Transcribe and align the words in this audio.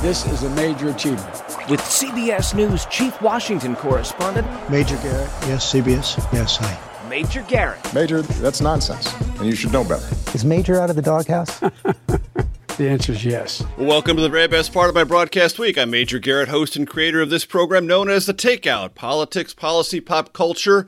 This 0.00 0.26
is 0.26 0.44
a 0.44 0.50
major 0.50 0.90
achievement. 0.90 1.34
With 1.68 1.80
CBS 1.80 2.54
News 2.54 2.86
Chief 2.86 3.20
Washington 3.20 3.74
correspondent 3.74 4.46
Major 4.70 4.94
Garrett, 4.98 5.28
yes, 5.48 5.72
CBS, 5.72 6.32
yes, 6.32 6.56
hi. 6.56 7.08
Major 7.08 7.42
Garrett. 7.48 7.92
Major, 7.92 8.22
that's 8.22 8.60
nonsense, 8.60 9.12
and 9.38 9.46
you 9.46 9.56
should 9.56 9.72
know 9.72 9.82
better. 9.82 10.06
Is 10.32 10.44
Major 10.44 10.80
out 10.80 10.88
of 10.88 10.94
the 10.94 11.02
doghouse? 11.02 11.58
the 12.78 12.88
answer 12.88 13.10
is 13.10 13.24
yes. 13.24 13.64
Welcome 13.76 14.14
to 14.18 14.22
the 14.22 14.28
very 14.28 14.46
best 14.46 14.72
part 14.72 14.88
of 14.88 14.94
my 14.94 15.02
broadcast 15.02 15.58
week. 15.58 15.76
I'm 15.76 15.90
Major 15.90 16.20
Garrett, 16.20 16.48
host 16.48 16.76
and 16.76 16.86
creator 16.86 17.20
of 17.20 17.30
this 17.30 17.44
program 17.44 17.84
known 17.84 18.08
as 18.08 18.26
The 18.26 18.34
Takeout 18.34 18.94
Politics, 18.94 19.52
Policy, 19.52 20.00
Pop 20.00 20.32
Culture. 20.32 20.86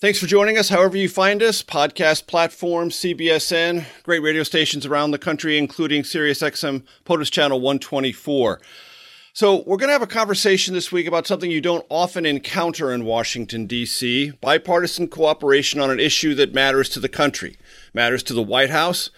Thanks 0.00 0.20
for 0.20 0.26
joining 0.26 0.56
us, 0.56 0.68
however 0.68 0.96
you 0.96 1.08
find 1.08 1.42
us. 1.42 1.60
Podcast 1.60 2.28
platforms, 2.28 2.94
CBSN, 2.94 3.84
great 4.04 4.22
radio 4.22 4.44
stations 4.44 4.86
around 4.86 5.10
the 5.10 5.18
country, 5.18 5.58
including 5.58 6.04
SiriusXM 6.04 6.84
POTUS 7.04 7.32
Channel 7.32 7.60
124. 7.60 8.60
So, 9.32 9.64
we're 9.66 9.76
going 9.76 9.88
to 9.88 9.94
have 9.94 10.02
a 10.02 10.06
conversation 10.06 10.72
this 10.72 10.92
week 10.92 11.08
about 11.08 11.26
something 11.26 11.50
you 11.50 11.60
don't 11.60 11.84
often 11.88 12.26
encounter 12.26 12.92
in 12.92 13.06
Washington, 13.06 13.66
D.C. 13.66 14.30
bipartisan 14.40 15.08
cooperation 15.08 15.80
on 15.80 15.90
an 15.90 15.98
issue 15.98 16.32
that 16.36 16.54
matters 16.54 16.88
to 16.90 17.00
the 17.00 17.08
country, 17.08 17.56
matters 17.92 18.22
to 18.22 18.34
the 18.34 18.40
White 18.40 18.70
House, 18.70 19.10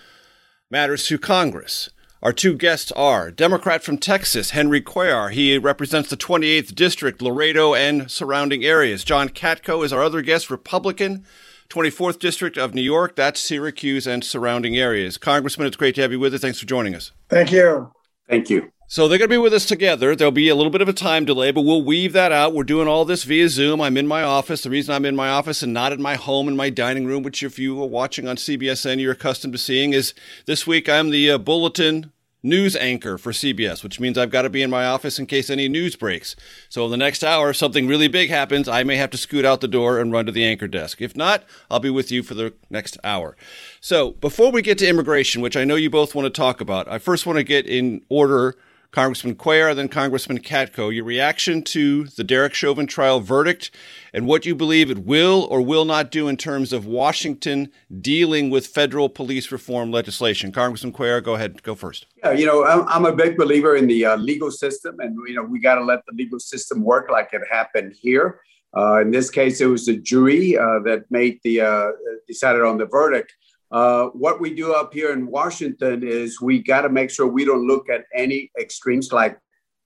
matters 0.70 1.06
to 1.08 1.18
Congress. 1.18 1.90
Our 2.22 2.34
two 2.34 2.54
guests 2.54 2.92
are 2.92 3.30
Democrat 3.30 3.82
from 3.82 3.96
Texas, 3.96 4.50
Henry 4.50 4.82
Cuellar. 4.82 5.30
He 5.30 5.56
represents 5.56 6.10
the 6.10 6.18
28th 6.18 6.74
District, 6.74 7.22
Laredo, 7.22 7.74
and 7.74 8.10
surrounding 8.10 8.62
areas. 8.62 9.04
John 9.04 9.30
Katko 9.30 9.82
is 9.82 9.90
our 9.90 10.02
other 10.02 10.20
guest, 10.20 10.50
Republican, 10.50 11.24
24th 11.70 12.18
District 12.18 12.58
of 12.58 12.74
New 12.74 12.82
York. 12.82 13.16
That's 13.16 13.40
Syracuse 13.40 14.06
and 14.06 14.22
surrounding 14.22 14.76
areas. 14.76 15.16
Congressman, 15.16 15.66
it's 15.66 15.78
great 15.78 15.94
to 15.94 16.02
have 16.02 16.12
you 16.12 16.20
with 16.20 16.34
us. 16.34 16.42
Thanks 16.42 16.60
for 16.60 16.66
joining 16.66 16.94
us. 16.94 17.12
Thank 17.30 17.52
you. 17.52 17.90
Thank 18.28 18.50
you. 18.50 18.70
So 18.90 19.06
they're 19.06 19.18
going 19.18 19.28
to 19.28 19.34
be 19.34 19.38
with 19.38 19.54
us 19.54 19.66
together. 19.66 20.16
There'll 20.16 20.32
be 20.32 20.48
a 20.48 20.56
little 20.56 20.72
bit 20.72 20.82
of 20.82 20.88
a 20.88 20.92
time 20.92 21.24
delay, 21.24 21.52
but 21.52 21.60
we'll 21.60 21.80
weave 21.80 22.12
that 22.14 22.32
out. 22.32 22.54
We're 22.54 22.64
doing 22.64 22.88
all 22.88 23.04
this 23.04 23.22
via 23.22 23.48
Zoom. 23.48 23.80
I'm 23.80 23.96
in 23.96 24.08
my 24.08 24.24
office. 24.24 24.64
The 24.64 24.70
reason 24.70 24.92
I'm 24.92 25.04
in 25.04 25.14
my 25.14 25.28
office 25.28 25.62
and 25.62 25.72
not 25.72 25.92
in 25.92 26.02
my 26.02 26.16
home 26.16 26.48
in 26.48 26.56
my 26.56 26.70
dining 26.70 27.06
room, 27.06 27.22
which 27.22 27.44
if 27.44 27.56
you 27.56 27.80
are 27.80 27.86
watching 27.86 28.26
on 28.26 28.34
CBSN, 28.34 29.00
you're 29.00 29.12
accustomed 29.12 29.52
to 29.52 29.60
seeing, 29.60 29.92
is 29.92 30.12
this 30.46 30.66
week 30.66 30.88
I'm 30.88 31.10
the 31.10 31.30
uh, 31.30 31.38
bulletin 31.38 32.10
news 32.42 32.74
anchor 32.74 33.16
for 33.16 33.30
CBS, 33.30 33.84
which 33.84 34.00
means 34.00 34.18
I've 34.18 34.32
got 34.32 34.42
to 34.42 34.50
be 34.50 34.60
in 34.60 34.70
my 34.70 34.84
office 34.84 35.20
in 35.20 35.26
case 35.26 35.50
any 35.50 35.68
news 35.68 35.94
breaks. 35.94 36.34
So 36.68 36.84
in 36.86 36.90
the 36.90 36.96
next 36.96 37.22
hour, 37.22 37.50
if 37.50 37.56
something 37.56 37.86
really 37.86 38.08
big 38.08 38.28
happens, 38.28 38.66
I 38.66 38.82
may 38.82 38.96
have 38.96 39.10
to 39.10 39.16
scoot 39.16 39.44
out 39.44 39.60
the 39.60 39.68
door 39.68 40.00
and 40.00 40.10
run 40.10 40.26
to 40.26 40.32
the 40.32 40.44
anchor 40.44 40.66
desk. 40.66 41.00
If 41.00 41.14
not, 41.14 41.44
I'll 41.70 41.78
be 41.78 41.90
with 41.90 42.10
you 42.10 42.24
for 42.24 42.34
the 42.34 42.54
next 42.70 42.98
hour. 43.04 43.36
So 43.80 44.14
before 44.14 44.50
we 44.50 44.62
get 44.62 44.78
to 44.78 44.88
immigration, 44.88 45.42
which 45.42 45.56
I 45.56 45.62
know 45.62 45.76
you 45.76 45.90
both 45.90 46.16
want 46.16 46.26
to 46.26 46.30
talk 46.30 46.60
about, 46.60 46.88
I 46.88 46.98
first 46.98 47.24
want 47.24 47.36
to 47.36 47.44
get 47.44 47.66
in 47.68 48.02
order 48.08 48.56
Congressman 48.92 49.36
Cuellar, 49.36 49.74
then 49.74 49.88
Congressman 49.88 50.40
Katko, 50.40 50.92
your 50.92 51.04
reaction 51.04 51.62
to 51.62 52.04
the 52.04 52.24
Derek 52.24 52.54
Chauvin 52.54 52.88
trial 52.88 53.20
verdict 53.20 53.70
and 54.12 54.26
what 54.26 54.44
you 54.44 54.54
believe 54.54 54.90
it 54.90 54.98
will 54.98 55.46
or 55.48 55.62
will 55.62 55.84
not 55.84 56.10
do 56.10 56.26
in 56.26 56.36
terms 56.36 56.72
of 56.72 56.86
Washington 56.86 57.70
dealing 58.00 58.50
with 58.50 58.66
federal 58.66 59.08
police 59.08 59.52
reform 59.52 59.92
legislation. 59.92 60.50
Congressman 60.50 60.92
Cuellar, 60.92 61.22
go 61.22 61.34
ahead, 61.34 61.62
go 61.62 61.76
first. 61.76 62.06
Yeah, 62.16 62.32
you 62.32 62.46
know, 62.46 62.64
I'm, 62.64 62.86
I'm 62.88 63.06
a 63.06 63.14
big 63.14 63.36
believer 63.36 63.76
in 63.76 63.86
the 63.86 64.06
uh, 64.06 64.16
legal 64.16 64.50
system, 64.50 64.98
and 64.98 65.16
you 65.28 65.34
know, 65.34 65.44
we 65.44 65.60
got 65.60 65.76
to 65.76 65.84
let 65.84 66.04
the 66.06 66.12
legal 66.14 66.40
system 66.40 66.82
work 66.82 67.10
like 67.10 67.30
it 67.32 67.42
happened 67.48 67.94
here. 67.96 68.40
Uh, 68.76 69.00
in 69.00 69.10
this 69.10 69.30
case, 69.30 69.60
it 69.60 69.66
was 69.66 69.86
the 69.86 69.96
jury 69.96 70.56
uh, 70.56 70.80
that 70.80 71.04
made 71.10 71.38
the 71.44 71.60
uh, 71.60 71.90
decided 72.26 72.62
on 72.62 72.78
the 72.78 72.86
verdict. 72.86 73.32
Uh, 73.70 74.06
what 74.08 74.40
we 74.40 74.54
do 74.54 74.72
up 74.72 74.92
here 74.92 75.12
in 75.12 75.26
Washington 75.26 76.02
is 76.02 76.40
we 76.40 76.60
got 76.60 76.82
to 76.82 76.88
make 76.88 77.10
sure 77.10 77.26
we 77.26 77.44
don't 77.44 77.66
look 77.66 77.88
at 77.88 78.04
any 78.14 78.50
extremes 78.58 79.12
like 79.12 79.38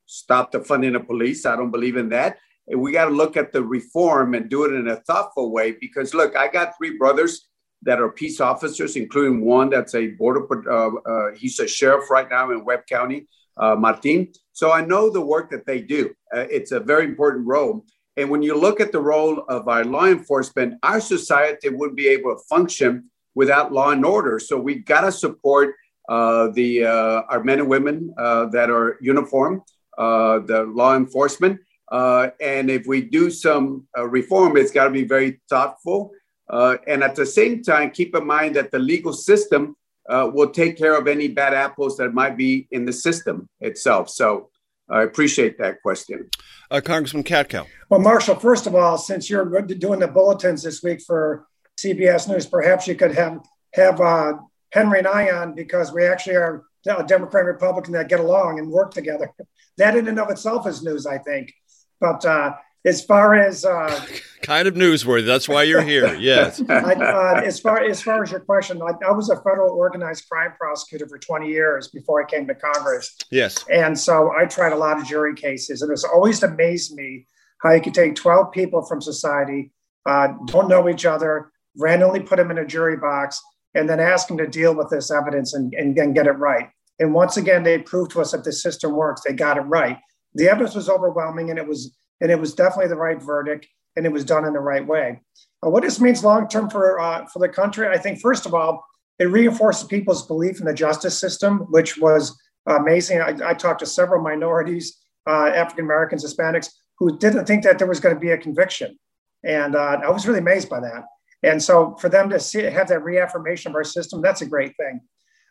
stop 0.07 0.53
the 0.53 0.61
funding 0.61 0.95
of 0.95 1.07
police. 1.07 1.45
I 1.45 1.57
don't 1.57 1.71
believe 1.71 1.97
in 1.97 2.09
that. 2.11 2.39
And 2.67 2.81
we 2.81 2.93
got 2.93 3.07
to 3.07 3.11
look 3.11 3.37
at 3.37 3.53
the 3.53 3.63
reform 3.63 4.35
and 4.35 4.49
do 4.49 4.65
it 4.65 4.73
in 4.73 4.89
a 4.89 4.97
thoughtful 4.97 5.53
way 5.53 5.73
because 5.73 6.15
look, 6.15 6.35
I 6.35 6.49
got 6.49 6.77
three 6.79 6.97
brothers 6.97 7.49
that 7.83 8.01
are 8.01 8.09
peace 8.11 8.41
officers, 8.41 8.97
including 8.97 9.45
one 9.45 9.69
that's 9.69 9.95
a 9.95 10.09
border, 10.09 10.47
uh, 10.71 10.91
uh, 11.07 11.35
he's 11.35 11.59
a 11.59 11.69
sheriff 11.69 12.11
right 12.11 12.29
now 12.31 12.51
in 12.51 12.65
Webb 12.65 12.87
County, 12.89 13.27
uh, 13.59 13.77
Martin. 13.77 14.33
So 14.53 14.73
I 14.73 14.83
know 14.83 15.11
the 15.11 15.21
work 15.21 15.51
that 15.51 15.67
they 15.67 15.83
do. 15.83 16.15
Uh, 16.35 16.47
it's 16.51 16.73
a 16.73 16.81
very 16.81 17.05
important 17.05 17.47
role. 17.47 17.85
And 18.17 18.31
when 18.31 18.43
you 18.43 18.57
look 18.57 18.81
at 18.81 18.93
the 18.93 19.01
role 19.01 19.45
of 19.49 19.69
our 19.69 19.85
law 19.85 20.07
enforcement, 20.07 20.79
our 20.83 21.01
society 21.01 21.69
wouldn't 21.69 21.97
be 21.97 22.09
able 22.09 22.35
to 22.35 22.43
function 22.49 23.11
without 23.35 23.73
law 23.73 23.91
and 23.91 24.05
order. 24.05 24.39
So 24.39 24.59
we 24.59 24.77
got 24.77 25.03
to 25.03 25.13
support 25.13 25.75
uh, 26.09 26.49
the 26.49 26.85
uh, 26.85 27.23
our 27.29 27.43
men 27.43 27.61
and 27.61 27.69
women 27.69 28.15
uh, 28.19 28.47
that 28.47 28.71
are 28.71 28.99
uniform, 29.01 29.63
uh, 29.97 30.41
the 30.41 30.65
law 30.65 30.97
enforcement, 30.97 31.61
uh, 31.91 32.29
and 32.41 32.71
if 32.71 32.87
we 32.87 33.01
do 33.01 33.31
some 33.31 33.87
uh, 33.97 34.07
reform, 34.07 34.57
it's 34.57 34.71
got 34.71 34.85
to 34.85 34.91
be 34.91 35.05
very 35.05 35.41
thoughtful. 35.49 36.11
and 36.49 37.03
at 37.03 37.15
the 37.15 37.27
same 37.27 37.63
time, 37.63 37.91
keep 37.91 38.15
in 38.15 38.27
mind 38.27 38.55
that 38.57 38.71
the 38.71 38.79
legal 38.79 39.13
system 39.13 39.77
will 40.09 40.51
take 40.51 40.77
care 40.77 40.97
of 40.97 41.07
any 41.09 41.29
bad 41.29 41.55
apples 41.55 41.97
that 41.97 42.13
might 42.13 42.37
be 42.37 42.69
in 42.71 42.85
the 42.85 42.93
system 42.93 43.49
itself. 43.61 44.11
So 44.11 44.51
I 44.91 45.03
appreciate 45.03 45.57
that 45.59 45.81
question. 45.83 46.29
Congressman 46.71 47.25
Katko. 47.25 47.67
Well, 47.89 48.01
Marshall, 48.01 48.37
first 48.37 48.67
of 48.67 48.75
all, 48.75 48.99
since 48.99 49.31
you're 49.31 49.63
doing 49.63 50.01
the 50.01 50.09
bulletins 50.09 50.63
this 50.63 50.83
week 50.83 51.01
for 51.01 51.47
CBS 51.85 52.29
News, 52.29 52.47
perhaps 52.47 52.87
you 52.87 52.95
could 52.95 53.15
have 53.15 53.41
have 53.75 54.01
uh, 54.01 54.35
Henry 54.73 54.99
and 54.99 55.09
I 55.09 55.31
on 55.31 55.55
because 55.55 55.93
we 55.93 56.05
actually 56.05 56.37
are 56.37 56.65
a 56.87 57.03
Democrat 57.05 57.43
and 57.43 57.49
Republican 57.49 57.93
that 57.95 58.09
get 58.09 58.21
along 58.21 58.59
and 58.59 58.71
work 58.71 58.93
together. 58.93 59.33
That 59.79 59.97
in 59.97 60.07
and 60.09 60.19
of 60.19 60.31
itself 60.31 60.67
is 60.67 60.83
news, 60.83 61.07
I 61.07 61.19
think. 61.19 61.53
But 62.01 62.25
uh, 62.25 62.55
as 62.85 63.05
far 63.05 63.35
as 63.35 63.65
uh, 63.65 64.05
kind 64.43 64.69
of 64.69 64.75
newsworthy, 64.75 65.27
that's 65.27 65.49
why 65.49 65.63
you're 65.63 65.83
here. 65.83 66.15
Yes. 66.15 66.63
I, 66.69 66.95
uh, 66.95 67.43
as 67.45 67.59
far 67.59 67.83
as 67.83 68.03
far 68.03 68.23
as 68.23 68.31
your 68.31 68.41
question, 68.41 68.81
I, 68.83 68.93
I, 69.07 69.13
was 69.13 69.31
a 69.31 69.37
federal 69.37 69.75
organized 69.75 70.29
crime 70.29 70.53
prosecutor 70.59 71.09
for 71.09 71.19
20 71.19 71.49
years 71.49 71.89
before 71.89 72.23
I 72.23 72.27
came 72.29 72.47
to 72.47 72.55
Congress. 72.55 73.17
Yes. 73.31 73.65
And 73.73 73.99
so 73.99 74.33
I 74.39 74.45
tried 74.45 74.73
a 74.73 74.77
lot 74.77 74.99
of 74.99 75.07
jury 75.07 75.35
cases, 75.35 75.83
and 75.83 75.91
it's 75.91 76.05
always 76.05 76.43
amazed 76.43 76.95
me 76.95 77.27
how 77.63 77.73
you 77.73 77.81
could 77.81 77.95
take 77.95 78.15
12 78.15 78.53
people 78.53 78.83
from 78.85 79.01
society, 79.01 79.73
uh, 80.07 80.29
don't 80.47 80.69
know 80.69 80.89
each 80.89 81.07
other, 81.07 81.51
randomly 81.77 82.21
put 82.21 82.37
them 82.37 82.51
in 82.51 82.59
a 82.59 82.67
jury 82.67 82.97
box, 82.97 83.41
and 83.75 83.89
then 83.89 84.01
ask 84.01 84.29
them 84.29 84.39
to 84.39 84.47
deal 84.47 84.75
with 84.75 84.89
this 84.91 85.11
evidence 85.11 85.55
and, 85.55 85.75
and, 85.75 85.99
and 85.99 86.15
get 86.15 86.27
it 86.27 86.33
right. 86.33 86.69
And 86.99 87.13
once 87.13 87.37
again, 87.37 87.63
they 87.63 87.79
proved 87.79 88.13
to 88.13 88.21
us 88.21 88.33
that 88.33 88.45
the 88.45 88.53
system 88.53 88.93
works. 88.93 89.23
They 89.23 89.33
got 89.33 89.57
it 89.57 89.63
right. 89.63 89.99
The 90.35 90.49
evidence 90.49 90.75
was 90.75 90.89
overwhelming, 90.89 91.51
and 91.51 91.59
it 91.59 91.67
was 91.67 91.97
and 92.21 92.31
it 92.31 92.39
was 92.39 92.55
definitely 92.55 92.89
the 92.89 92.97
right 92.97 93.21
verdict, 93.21 93.67
and 93.97 94.07
it 94.07 94.13
was 94.13 94.25
done 94.25 94.45
in 94.45 94.53
the 94.53 94.61
right 94.61 94.87
way. 94.87 95.21
Uh, 95.65 95.71
what 95.71 95.83
this 95.83 96.01
means 96.01 96.25
long 96.25 96.49
term 96.49 96.71
for 96.71 97.01
uh, 97.01 97.27
for 97.27 97.39
the 97.41 97.49
country, 97.49 97.89
I 97.89 97.99
think, 97.99 98.21
first 98.21 98.47
of 98.47 98.55
all, 98.55 98.85
it 99.19 99.25
reinforces 99.25 99.87
people's 99.87 100.27
belief 100.27 100.61
in 100.61 100.67
the 100.67 100.75
justice 100.75 101.19
system, 101.19 101.61
which 101.71 101.99
was 101.99 102.37
amazing. 102.67 103.21
I, 103.21 103.35
I 103.45 103.55
talked 103.55 103.81
to 103.81 103.87
several 103.87 104.23
minorities, 104.23 105.01
uh, 105.29 105.47
African 105.49 105.85
Americans, 105.85 106.25
Hispanics, 106.25 106.71
who 106.99 107.19
didn't 107.19 107.47
think 107.47 107.65
that 107.65 107.79
there 107.79 107.89
was 107.89 108.01
going 108.01 108.15
to 108.15 108.21
be 108.21 108.31
a 108.31 108.39
conviction, 108.39 108.99
and 109.45 109.75
uh, 109.75 110.01
I 110.05 110.11
was 110.11 110.27
really 110.27 110.41
amazed 110.41 110.69
by 110.69 110.81
that. 110.81 111.05
And 111.45 111.63
so 111.63 111.95
for 112.01 112.09
them 112.09 112.31
to 112.31 112.41
see, 112.41 112.63
have 112.63 112.89
that 112.89 113.05
reaffirmation 113.05 113.71
of 113.71 113.77
our 113.77 113.85
system, 113.85 114.23
that's 114.23 114.41
a 114.41 114.47
great 114.47 114.75
thing. 114.77 115.01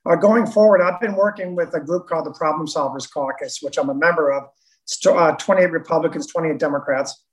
Uh, 0.05 0.15
going 0.15 0.45
forward, 0.45 0.81
I've 0.81 0.99
been 0.99 1.15
working 1.15 1.55
with 1.55 1.73
a 1.75 1.79
group 1.79 2.07
called 2.07 2.25
the 2.25 2.33
Problem 2.33 2.67
Solvers 2.67 3.09
Caucus, 3.09 3.59
which 3.61 3.77
I'm 3.77 3.89
a 3.89 3.93
member 3.93 4.31
of. 4.31 4.43
It's 4.83 5.05
uh, 5.05 5.33
28 5.33 5.71
Republicans, 5.71 6.27
28 6.27 6.57
Democrats. 6.57 7.23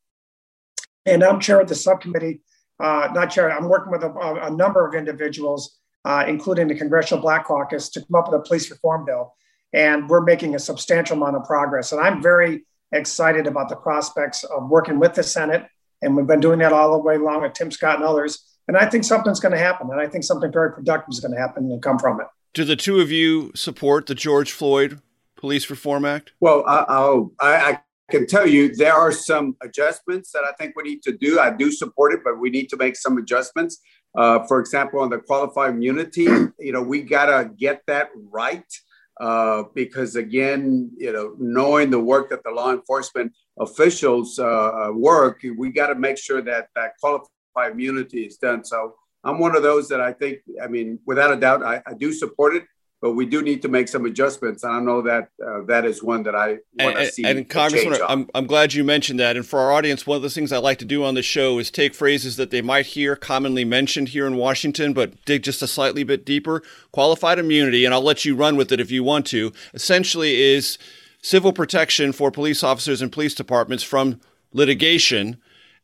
And 1.06 1.24
I'm 1.24 1.40
chair 1.40 1.60
of 1.60 1.68
the 1.68 1.74
subcommittee, 1.74 2.42
uh, 2.78 3.08
not 3.12 3.30
chair, 3.30 3.50
I'm 3.50 3.68
working 3.68 3.90
with 3.90 4.04
a, 4.04 4.12
a 4.42 4.50
number 4.50 4.86
of 4.86 4.94
individuals, 4.94 5.78
uh, 6.04 6.24
including 6.28 6.68
the 6.68 6.74
Congressional 6.74 7.22
Black 7.22 7.46
Caucus, 7.46 7.88
to 7.90 8.00
come 8.00 8.14
up 8.20 8.30
with 8.30 8.40
a 8.40 8.44
police 8.44 8.70
reform 8.70 9.04
bill. 9.04 9.34
And 9.72 10.08
we're 10.08 10.20
making 10.20 10.54
a 10.54 10.58
substantial 10.58 11.16
amount 11.16 11.36
of 11.36 11.44
progress. 11.44 11.92
And 11.92 12.00
I'm 12.00 12.22
very 12.22 12.66
excited 12.92 13.46
about 13.46 13.68
the 13.68 13.76
prospects 13.76 14.44
of 14.44 14.68
working 14.68 14.98
with 14.98 15.14
the 15.14 15.22
Senate. 15.22 15.66
And 16.02 16.16
we've 16.16 16.26
been 16.26 16.40
doing 16.40 16.58
that 16.60 16.72
all 16.72 16.92
the 16.92 16.98
way 16.98 17.16
along 17.16 17.42
with 17.42 17.54
Tim 17.54 17.70
Scott 17.70 17.96
and 17.96 18.04
others. 18.04 18.50
And 18.70 18.76
I 18.76 18.88
think 18.88 19.02
something's 19.02 19.40
going 19.40 19.50
to 19.50 19.58
happen. 19.58 19.90
And 19.90 20.00
I 20.00 20.06
think 20.06 20.22
something 20.22 20.52
very 20.52 20.70
productive 20.70 21.08
is 21.11 21.19
going 21.19 21.34
to 21.34 21.40
happen 21.40 21.72
and 21.72 21.82
come 21.82 21.99
from 21.99 22.20
it. 22.20 22.28
Do 22.55 22.64
the 22.64 22.76
two 22.76 23.00
of 23.00 23.11
you 23.11 23.50
support 23.56 24.06
the 24.06 24.14
George 24.14 24.52
Floyd 24.52 25.00
Police 25.34 25.69
Reform 25.70 26.05
Act? 26.05 26.34
Well, 26.38 26.62
I, 26.69 27.32
I, 27.40 27.70
I 27.70 27.81
can 28.12 28.28
tell 28.28 28.46
you 28.46 28.72
there 28.72 28.94
are 28.94 29.11
some 29.11 29.56
adjustments 29.61 30.31
that 30.31 30.44
I 30.44 30.52
think 30.52 30.76
we 30.76 30.84
need 30.84 31.02
to 31.02 31.11
do. 31.11 31.40
I 31.40 31.50
do 31.50 31.72
support 31.72 32.12
it, 32.12 32.20
but 32.22 32.38
we 32.38 32.49
need 32.49 32.69
to 32.69 32.76
make 32.76 32.94
some 32.94 33.19
adjustments. 33.19 33.81
Uh, 34.17 34.46
for 34.46 34.61
example, 34.61 35.00
on 35.00 35.11
the 35.11 35.19
qualified 35.19 35.70
immunity, 35.70 36.28
you 36.61 36.73
know, 36.73 36.81
we 36.81 37.02
got 37.02 37.26
to 37.26 37.50
get 37.58 37.82
that 37.88 38.11
right. 38.14 38.73
Uh, 39.20 39.64
because 39.75 40.14
again, 40.14 40.93
you 40.96 41.12
know, 41.12 41.34
knowing 41.40 41.90
the 41.90 41.99
work 41.99 42.31
that 42.31 42.44
the 42.44 42.50
law 42.52 42.70
enforcement 42.70 43.32
officials 43.58 44.38
uh, 44.38 44.44
uh 44.44 44.93
work, 44.93 45.44
we 45.58 45.70
got 45.73 45.88
to 45.88 45.96
make 45.96 46.16
sure 46.16 46.40
that 46.40 46.69
that 46.76 46.93
qualified 47.00 47.28
immunity 47.56 48.23
is 48.23 48.37
done. 48.37 48.64
So 48.64 48.94
I'm 49.25 49.38
one 49.38 49.56
of 49.56 49.62
those 49.62 49.88
that 49.88 50.00
I 50.00 50.12
think, 50.12 50.38
I 50.62 50.67
mean, 50.67 50.99
without 51.06 51.32
a 51.32 51.37
doubt, 51.37 51.62
I, 51.62 51.82
I 51.87 51.94
do 51.94 52.12
support 52.12 52.55
it 52.55 52.64
but 53.00 53.12
we 53.12 53.25
do 53.25 53.41
need 53.41 53.62
to 53.62 53.69
make 53.69 53.88
some 53.88 54.05
adjustments. 54.05 54.62
And 54.62 54.75
I 54.75 54.81
know 54.81 55.00
that 55.02 55.31
uh, 55.44 55.62
that 55.67 55.87
is 55.87 56.02
one 56.02 56.23
that 56.25 56.35
I 56.35 56.58
want 56.79 56.99
to 56.99 57.06
see. 57.11 57.25
And 57.25 57.49
Congressman, 57.49 57.99
I'm, 58.06 58.29
I'm 58.35 58.47
glad 58.47 58.75
you 58.75 58.85
mentioned 58.85 59.19
that. 59.20 59.37
And 59.37 59.47
for 59.47 59.58
our 59.58 59.73
audience, 59.73 60.06
one 60.06 60.17
of 60.17 60.23
the 60.23 60.31
things 60.31 60.52
I 60.52 60.58
like 60.58 60.79
to 60.79 60.85
do 60.85 61.02
on 61.02 61.14
the 61.14 61.23
show 61.23 61.58
is 61.58 61.70
take 61.70 61.94
phrases 61.94 62.37
that 62.37 62.50
they 62.50 62.61
might 62.61 62.87
hear 62.87 63.17
commonly 63.17 63.64
mentioned 63.64 64.08
here 64.08 64.26
in 64.26 64.37
Washington, 64.37 64.93
but 64.93 65.25
dig 65.25 65.43
just 65.43 65.62
a 65.62 65.67
slightly 65.67 66.05
bit 66.05 66.26
deeper. 66.26 66.62
Qualified 66.93 67.38
immunity, 67.38 67.85
and 67.87 67.94
I'll 67.94 68.02
let 68.02 68.25
you 68.25 68.37
run 68.37 68.56
with 68.56 68.70
it 68.70 68.81
if 68.81 68.91
you 68.91 69.02
want 69.02 69.26
to, 69.29 69.52
essentially 69.73 70.41
is 70.41 70.76
civil 71.23 71.52
protection 71.52 72.12
for 72.12 72.31
police 72.31 72.62
officers 72.62 73.00
and 73.00 73.11
police 73.11 73.35
departments 73.35 73.82
from 73.82 74.20
litigation. 74.52 75.41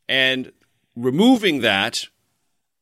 And 0.06 0.52
removing 0.96 1.60
that, 1.60 2.06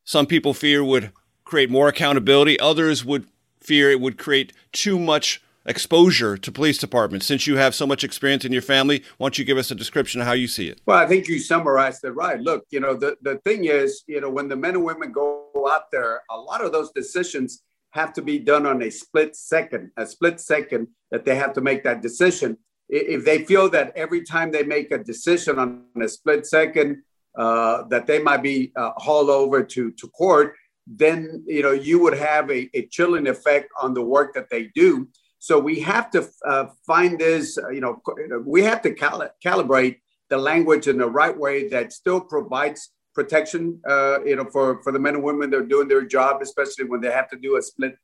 some 0.04 0.26
people 0.26 0.54
fear 0.54 0.82
would 0.84 1.12
create 1.44 1.70
more 1.70 1.88
accountability. 1.88 2.58
Others 2.60 3.04
would 3.04 3.26
fear 3.60 3.90
it 3.90 4.00
would 4.00 4.18
create 4.18 4.52
too 4.72 4.98
much 4.98 5.42
exposure 5.66 6.36
to 6.36 6.52
police 6.52 6.76
departments. 6.78 7.26
Since 7.26 7.46
you 7.46 7.56
have 7.56 7.74
so 7.74 7.86
much 7.86 8.04
experience 8.04 8.44
in 8.44 8.52
your 8.52 8.62
family, 8.62 9.02
why 9.16 9.26
don't 9.26 9.38
you 9.38 9.44
give 9.44 9.56
us 9.56 9.70
a 9.70 9.74
description 9.74 10.20
of 10.20 10.26
how 10.26 10.34
you 10.34 10.46
see 10.46 10.68
it? 10.68 10.80
Well, 10.84 10.98
I 10.98 11.06
think 11.06 11.26
you 11.26 11.38
summarized 11.38 12.04
it 12.04 12.10
right. 12.10 12.38
Look, 12.38 12.66
you 12.70 12.80
know, 12.80 12.94
the, 12.94 13.16
the 13.22 13.38
thing 13.38 13.64
is, 13.64 14.04
you 14.06 14.20
know, 14.20 14.28
when 14.28 14.48
the 14.48 14.56
men 14.56 14.74
and 14.74 14.84
women 14.84 15.10
go 15.10 15.48
out 15.70 15.90
there, 15.90 16.22
a 16.30 16.36
lot 16.36 16.62
of 16.62 16.72
those 16.72 16.92
decisions 16.92 17.62
have 17.92 18.12
to 18.12 18.22
be 18.22 18.38
done 18.38 18.66
on 18.66 18.82
a 18.82 18.90
split 18.90 19.34
second, 19.36 19.90
a 19.96 20.06
split 20.06 20.40
second 20.40 20.88
that 21.10 21.24
they 21.24 21.36
have 21.36 21.54
to 21.54 21.60
make 21.60 21.82
that 21.84 22.02
decision. 22.02 22.58
If 22.90 23.24
they 23.24 23.44
feel 23.44 23.70
that 23.70 23.96
every 23.96 24.22
time 24.22 24.50
they 24.50 24.64
make 24.64 24.90
a 24.90 24.98
decision 24.98 25.58
on 25.58 25.84
a 26.00 26.08
split 26.08 26.46
second, 26.46 27.02
uh, 27.36 27.82
that 27.88 28.06
they 28.06 28.20
might 28.20 28.42
be 28.42 28.72
uh, 28.76 28.92
hauled 28.96 29.30
over 29.30 29.62
to, 29.62 29.90
to 29.92 30.08
court, 30.08 30.54
then 30.86 31.42
you 31.46 31.62
know 31.62 31.72
you 31.72 31.98
would 31.98 32.16
have 32.16 32.50
a, 32.50 32.68
a 32.74 32.86
chilling 32.86 33.26
effect 33.26 33.68
on 33.80 33.94
the 33.94 34.02
work 34.02 34.34
that 34.34 34.50
they 34.50 34.70
do. 34.74 35.08
So 35.38 35.58
we 35.58 35.80
have 35.80 36.10
to 36.12 36.26
uh, 36.46 36.66
find 36.86 37.18
this, 37.18 37.58
uh, 37.58 37.68
you 37.68 37.80
know, 37.80 38.00
we 38.46 38.62
have 38.62 38.80
to 38.80 38.94
cal- 38.94 39.28
calibrate 39.44 39.96
the 40.30 40.38
language 40.38 40.88
in 40.88 40.96
the 40.96 41.06
right 41.06 41.36
way 41.36 41.68
that 41.68 41.92
still 41.92 42.20
provides 42.20 42.92
protection, 43.14 43.78
uh, 43.86 44.24
you 44.24 44.36
know, 44.36 44.46
for, 44.50 44.82
for 44.82 44.90
the 44.90 44.98
men 44.98 45.16
and 45.16 45.22
women 45.22 45.50
that 45.50 45.58
are 45.58 45.66
doing 45.66 45.86
their 45.86 46.06
job, 46.06 46.40
especially 46.40 46.86
when 46.86 47.02
they 47.02 47.10
have 47.10 47.28
to 47.28 47.36
do 47.36 47.56
a 47.56 47.62
split 47.62 47.94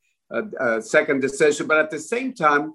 second 0.81 1.23
decision. 1.23 1.67
But 1.67 1.79
at 1.79 1.91
the 1.91 1.99
same 1.99 2.35
time, 2.35 2.75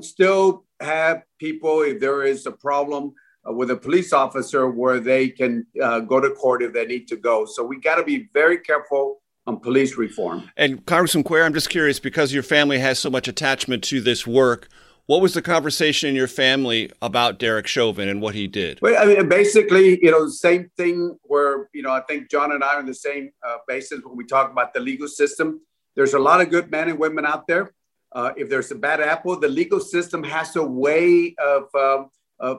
still 0.00 0.64
have 0.80 1.22
people, 1.38 1.82
if 1.82 2.00
there 2.00 2.24
is 2.24 2.46
a 2.46 2.52
problem 2.52 3.14
with 3.44 3.70
a 3.70 3.76
police 3.76 4.12
officer, 4.12 4.68
where 4.70 5.00
they 5.00 5.28
can 5.28 5.66
go 6.06 6.20
to 6.20 6.30
court 6.30 6.62
if 6.62 6.72
they 6.72 6.86
need 6.86 7.08
to 7.08 7.16
go. 7.16 7.46
So 7.46 7.64
we 7.64 7.80
got 7.80 7.96
to 7.96 8.04
be 8.04 8.28
very 8.32 8.58
careful 8.58 9.20
on 9.46 9.58
police 9.58 9.96
reform. 9.96 10.50
And 10.56 10.84
Congressman 10.84 11.24
Cuellar, 11.24 11.46
I'm 11.46 11.54
just 11.54 11.70
curious 11.70 11.98
because 11.98 12.32
your 12.32 12.42
family 12.42 12.78
has 12.78 12.98
so 12.98 13.10
much 13.10 13.26
attachment 13.26 13.82
to 13.84 14.00
this 14.00 14.26
work. 14.26 14.68
What 15.06 15.22
was 15.22 15.34
the 15.34 15.42
conversation 15.42 16.08
in 16.08 16.14
your 16.14 16.28
family 16.28 16.92
about 17.02 17.40
Derek 17.40 17.66
Chauvin 17.66 18.08
and 18.08 18.22
what 18.22 18.36
he 18.36 18.46
did? 18.46 18.78
Well, 18.80 18.96
I 18.96 19.06
mean, 19.06 19.28
basically, 19.28 19.98
you 20.04 20.10
know, 20.10 20.28
same 20.28 20.70
thing 20.76 21.18
where, 21.22 21.68
you 21.72 21.82
know, 21.82 21.90
I 21.90 22.02
think 22.02 22.30
John 22.30 22.52
and 22.52 22.62
I 22.62 22.74
are 22.74 22.78
on 22.78 22.86
the 22.86 22.94
same 22.94 23.30
uh, 23.44 23.56
basis 23.66 24.00
when 24.04 24.16
we 24.16 24.24
talk 24.24 24.52
about 24.52 24.72
the 24.72 24.78
legal 24.78 25.08
system. 25.08 25.62
There's 25.96 26.14
a 26.14 26.18
lot 26.20 26.40
of 26.40 26.50
good 26.50 26.70
men 26.70 26.88
and 26.88 26.98
women 26.98 27.26
out 27.26 27.48
there. 27.48 27.72
Uh, 28.12 28.32
if 28.36 28.48
there's 28.48 28.70
a 28.70 28.76
bad 28.76 29.00
apple, 29.00 29.40
the 29.40 29.48
legal 29.48 29.80
system 29.80 30.22
has 30.22 30.54
a 30.54 30.62
way 30.62 31.34
of, 31.38 31.62
um, 31.74 32.00
of 32.02 32.10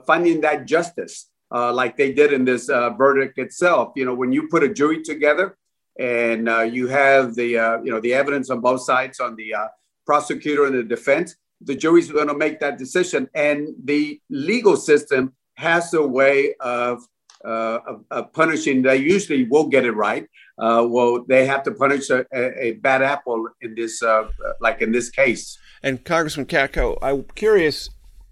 finding 0.05 0.41
that 0.41 0.65
justice, 0.65 1.29
uh, 1.53 1.73
like 1.73 1.97
they 1.97 2.11
did 2.11 2.33
in 2.33 2.45
this 2.45 2.69
uh, 2.69 2.91
verdict 2.91 3.37
itself. 3.37 3.93
You 3.95 4.05
know, 4.05 4.13
when 4.13 4.31
you 4.31 4.47
put 4.49 4.63
a 4.63 4.73
jury 4.73 5.01
together, 5.01 5.57
and 5.99 6.47
uh, 6.47 6.61
you 6.61 6.87
have 6.87 7.35
the 7.35 7.57
uh, 7.57 7.81
you 7.81 7.91
know 7.91 7.99
the 7.99 8.13
evidence 8.13 8.49
on 8.49 8.61
both 8.61 8.81
sides 8.81 9.19
on 9.19 9.35
the 9.35 9.53
uh, 9.53 9.67
prosecutor 10.05 10.65
and 10.65 10.75
the 10.75 10.83
defense 10.83 11.35
the 11.63 11.75
jury's 11.75 12.11
going 12.11 12.27
to 12.27 12.33
make 12.33 12.59
that 12.59 12.77
decision. 12.77 13.29
And 13.33 13.69
the 13.83 14.19
legal 14.29 14.75
system 14.75 15.33
has 15.55 15.93
a 15.93 16.05
way 16.05 16.55
of, 16.59 17.03
uh, 17.45 17.79
of, 17.87 18.05
of 18.09 18.33
punishing. 18.33 18.81
They 18.81 18.97
usually 18.97 19.45
will 19.45 19.67
get 19.67 19.85
it 19.85 19.91
right. 19.91 20.27
Uh, 20.57 20.85
well 20.87 21.23
they 21.27 21.45
have 21.45 21.63
to 21.63 21.71
punish 21.71 22.09
a, 22.09 22.25
a 22.33 22.73
bad 22.73 23.01
apple 23.01 23.47
in 23.61 23.73
this 23.73 24.03
uh, 24.03 24.27
like 24.59 24.81
in 24.81 24.91
this 24.91 25.09
case. 25.09 25.57
And 25.81 26.03
congressman 26.03 26.45
katko 26.45 26.99
i'm 27.01 27.23
curious 27.33 27.89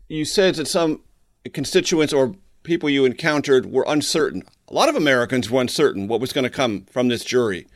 you 0.10 0.26
said 0.26 0.56
that 0.56 0.68
some 0.68 1.02
constituents 1.54 2.14
or 2.14 2.36
people 2.64 2.90
you 2.90 3.06
encountered 3.06 3.66
were 3.66 3.86
uncertain 3.88 4.44
a 4.70 4.74
lot 4.74 4.90
of 4.90 4.96
Americans 4.96 5.50
were 5.50 5.62
uncertain 5.62 6.08
what 6.08 6.22
was 6.22 6.34
going 6.34 6.44
to 6.44 6.50
come 6.50 6.86
from 6.92 7.08
this 7.08 7.24
jury. 7.24 7.68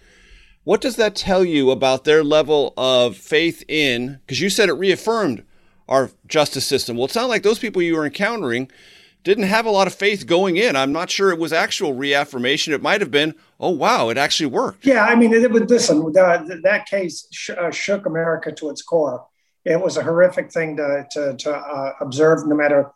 What 0.63 0.79
does 0.79 0.95
that 0.95 1.15
tell 1.15 1.43
you 1.43 1.71
about 1.71 2.03
their 2.03 2.23
level 2.23 2.73
of 2.77 3.17
faith 3.17 3.63
in? 3.67 4.19
Because 4.25 4.39
you 4.39 4.49
said 4.49 4.69
it 4.69 4.73
reaffirmed 4.73 5.43
our 5.89 6.11
justice 6.27 6.65
system. 6.65 6.95
Well, 6.95 7.05
it 7.05 7.11
sounded 7.11 7.29
like 7.29 7.43
those 7.43 7.59
people 7.59 7.81
you 7.81 7.95
were 7.95 8.05
encountering 8.05 8.71
didn't 9.23 9.45
have 9.45 9.65
a 9.65 9.71
lot 9.71 9.87
of 9.87 9.93
faith 9.93 10.27
going 10.27 10.57
in. 10.57 10.75
I'm 10.75 10.91
not 10.91 11.09
sure 11.09 11.31
it 11.31 11.39
was 11.39 11.51
actual 11.51 11.93
reaffirmation. 11.93 12.73
It 12.73 12.81
might 12.81 13.01
have 13.01 13.11
been, 13.11 13.35
oh 13.59 13.71
wow, 13.71 14.09
it 14.09 14.17
actually 14.17 14.47
worked. 14.47 14.85
Yeah, 14.85 15.05
I 15.05 15.15
mean, 15.15 15.33
it 15.33 15.51
would 15.51 15.69
listen. 15.69 15.99
The, 15.99 16.59
that 16.63 16.85
case 16.85 17.27
sh- 17.31 17.49
uh, 17.49 17.71
shook 17.71 18.05
America 18.05 18.51
to 18.51 18.69
its 18.69 18.81
core. 18.81 19.25
It 19.65 19.79
was 19.79 19.97
a 19.97 20.03
horrific 20.03 20.51
thing 20.51 20.77
to 20.77 21.05
to, 21.11 21.35
to 21.37 21.51
uh, 21.53 21.93
observe, 22.01 22.47
no 22.47 22.55
matter 22.55 22.91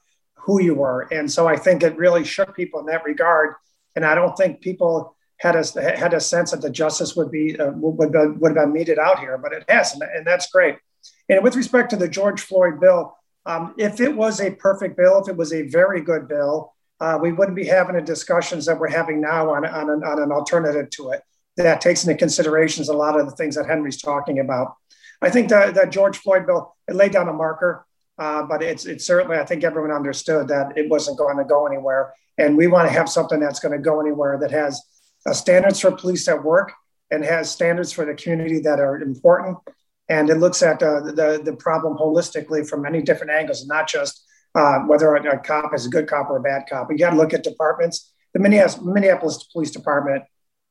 who 0.48 0.60
you 0.62 0.74
were. 0.74 1.01
And 1.12 1.32
so 1.32 1.48
I 1.48 1.58
think 1.58 1.84
it 1.84 1.96
really 1.96 2.24
shook 2.24 2.56
people 2.56 2.80
in 2.80 2.88
that 2.88 3.06
regard 3.06 3.54
and 3.98 4.06
I 4.06 4.13
don't 4.13 4.38
think 4.38 4.62
people 4.62 5.16
had 5.38 5.56
a 5.56 5.98
had 5.98 6.13
a 6.13 6.20
sense 6.20 6.51
that 6.51 6.62
the 6.62 6.70
justice 6.70 7.16
would 7.16 7.32
be 7.32 7.60
uh, 7.60 7.72
would, 7.72 8.13
would 8.13 8.56
have 8.56 8.66
been 8.66 8.72
meted 8.72 9.00
out 9.00 9.20
here, 9.20 9.39
but 9.39 9.54
it 9.54 9.66
has, 9.68 9.94
and, 9.94 10.04
and 10.04 10.25
that's 10.25 10.51
great. 10.51 10.77
And 11.30 11.44
with 11.44 11.56
respect 11.56 11.89
to 11.89 11.96
the 11.96 12.08
George 12.08 12.42
Floyd 12.42 12.80
bill, 12.80 13.18
um, 13.48 13.74
if 13.77 14.00
it 14.00 14.16
was 14.16 14.39
a 14.39 14.51
perfect 14.51 14.98
bill, 14.98 15.24
if 15.24 15.30
it 15.30 15.36
was 15.36 15.51
a 15.51 15.63
very 15.63 16.01
good 16.01 16.27
bill, 16.27 16.75
uh, 17.00 17.18
we 17.20 17.32
wouldn't 17.32 17.56
be 17.56 17.66
having 17.66 17.96
the 17.96 18.01
discussions 18.04 18.68
that 18.68 18.80
we're 18.80 18.88
having 18.89 19.20
now 19.20 19.50
on, 19.51 19.66
on, 19.66 19.89
an, 19.89 20.04
on 20.04 20.22
an 20.22 20.32
alternative 20.32 20.92
to 20.92 21.10
it 21.10 21.24
that 21.56 21.82
takes 21.82 22.04
into 22.06 22.16
considerations 22.16 22.89
a 22.89 22.94
lot 22.94 23.20
of 23.20 23.27
the 23.27 23.36
things 23.36 23.56
that 23.56 23.66
Henry's 23.66 24.00
talking 24.00 24.38
about. 24.39 24.75
I 25.24 25.32
think 25.32 25.50
that 25.50 25.74
the 25.74 25.88
George 25.88 26.20
Floyd 26.20 26.46
bill 26.46 26.75
it 26.88 26.96
laid 26.96 27.13
down 27.13 27.30
a 27.30 27.34
marker, 27.34 27.87
uh, 28.17 28.43
but 28.43 28.63
it's 28.63 28.86
it's 28.86 29.05
certainly 29.05 29.38
I 29.38 29.45
think 29.45 29.63
everyone 29.63 29.91
understood 29.91 30.47
that 30.47 30.77
it 30.77 30.89
wasn't 30.89 31.17
going 31.17 31.38
to 31.38 31.43
go 31.43 31.67
anywhere. 31.67 32.13
And 32.38 32.55
we 32.55 32.67
want 32.67 32.88
to 32.88 32.93
have 32.93 33.09
something 33.09 33.39
that's 33.39 33.59
going 33.59 33.71
to 33.71 33.83
go 33.83 34.00
anywhere 34.00 34.38
that 34.39 34.51
has 34.51 34.81
uh, 35.25 35.33
standards 35.33 35.79
for 35.79 35.91
police 35.91 36.27
at 36.27 36.43
work 36.43 36.71
and 37.12 37.24
has 37.24 37.50
standards 37.50 37.91
for 37.91 38.05
the 38.05 38.13
community 38.13 38.59
that 38.59 38.79
are 38.79 39.01
important. 39.01 39.57
And 40.09 40.29
it 40.29 40.36
looks 40.36 40.62
at 40.63 40.81
uh, 40.81 41.01
the, 41.01 41.41
the 41.43 41.55
problem 41.57 41.97
holistically 41.97 42.67
from 42.67 42.81
many 42.81 43.01
different 43.01 43.31
angles, 43.31 43.65
not 43.65 43.88
just 43.88 44.24
uh, 44.55 44.79
whether 44.81 45.15
a, 45.15 45.39
cop 45.39 45.74
is 45.74 45.86
a 45.86 45.89
good 45.89 46.07
cop 46.07 46.29
or 46.29 46.38
a 46.38 46.41
bad 46.41 46.63
cop. 46.69 46.89
You 46.89 46.97
got 46.97 47.12
to 47.12 47.17
look 47.17 47.33
at 47.33 47.43
departments. 47.43 48.13
The 48.33 48.39
Minneapolis 48.39 49.43
Police 49.51 49.71
Department 49.71 50.24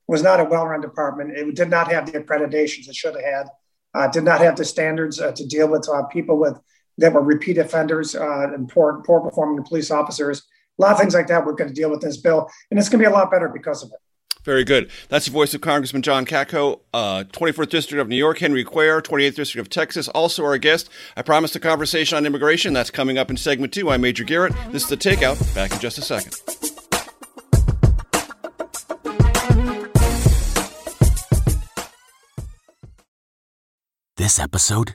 was 0.07 0.23
not 0.23 0.41
a 0.41 0.45
well-run 0.45 0.81
department. 0.81 1.37
It 1.37 1.55
did 1.55 1.69
not 1.69 1.91
have 1.91 2.11
the 2.11 2.19
accreditations 2.19 2.89
it 2.89 2.95
should 2.95 3.15
have 3.15 3.25
had. 3.25 3.47
Uh, 3.93 4.07
did 4.09 4.25
not 4.25 4.41
have 4.41 4.57
the 4.57 4.65
standards 4.65 5.21
uh, 5.21 5.33
to 5.33 5.47
deal 5.47 5.69
with 5.69 5.89
people 6.11 6.39
with 6.39 6.59
that 6.99 7.13
were 7.13 7.23
repeat 7.23 7.59
offenders 7.59 8.15
uh, 8.15 8.53
and 8.53 8.69
poor, 8.69 9.03
poor 9.05 9.21
performing 9.21 9.65
police 9.65 9.91
officers 9.91 10.43
a 10.79 10.83
lot 10.83 10.93
of 10.93 10.99
things 10.99 11.15
like 11.15 11.27
that 11.29 11.45
we're 11.45 11.53
going 11.53 11.69
to 11.69 11.75
deal 11.75 11.91
with 11.91 12.01
this 12.01 12.17
bill, 12.17 12.51
and 12.71 12.79
it's 12.79 12.89
going 12.89 13.03
to 13.03 13.09
be 13.09 13.13
a 13.13 13.15
lot 13.15 13.31
better 13.31 13.49
because 13.49 13.83
of 13.83 13.91
it. 13.91 13.99
Very 14.45 14.63
good. 14.63 14.91
That's 15.09 15.25
the 15.25 15.33
voice 15.33 15.55
of 15.55 15.61
Congressman 15.61 16.03
John 16.03 16.25
Katko, 16.25 16.81
uh, 16.95 17.25
24th 17.33 17.69
District 17.69 18.01
of 18.01 18.09
New 18.09 18.17
York, 18.17 18.39
Henry 18.39 18.65
Cuellar, 18.65 19.03
28th 19.03 19.35
District 19.35 19.67
of 19.67 19.71
Texas, 19.71 20.09
also 20.09 20.45
our 20.45 20.57
guest. 20.57 20.89
I 21.17 21.23
promised 21.23 21.57
a 21.57 21.61
conversation 21.61 22.17
on 22.17 22.27
immigration. 22.27 22.73
That's 22.73 22.91
coming 22.91 23.19
up 23.19 23.29
in 23.29 23.37
segment 23.37 23.73
two. 23.73 23.91
I'm 23.91 24.03
Major 24.03 24.23
Garrett. 24.23 24.53
This 24.71 24.85
is 24.85 24.89
The 24.89 24.97
Takeout. 24.97 25.53
Back 25.55 25.73
in 25.73 25.81
just 25.81 25.99
a 25.99 26.03
second. 26.03 26.35
This 34.17 34.39
episode 34.39 34.95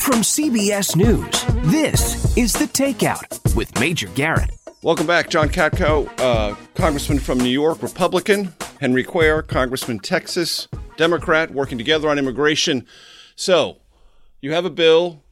From 0.00 0.22
CBS 0.22 0.96
News, 0.96 1.44
this 1.70 2.34
is 2.34 2.54
The 2.54 2.64
Takeout 2.64 3.54
with 3.54 3.78
Major 3.78 4.08
Garrett. 4.08 4.50
Welcome 4.82 5.06
back, 5.06 5.28
John 5.28 5.50
Katko, 5.50 6.08
uh, 6.18 6.56
Congressman 6.74 7.18
from 7.18 7.36
New 7.36 7.50
York, 7.50 7.82
Republican. 7.82 8.54
Henry 8.80 9.04
Cuellar, 9.04 9.46
Congressman 9.46 9.98
Texas, 9.98 10.68
Democrat, 10.96 11.50
working 11.50 11.76
together 11.76 12.08
on 12.08 12.18
immigration. 12.18 12.86
So, 13.36 13.76
you 14.40 14.54
have 14.54 14.64
a 14.64 14.70
bill 14.70 15.22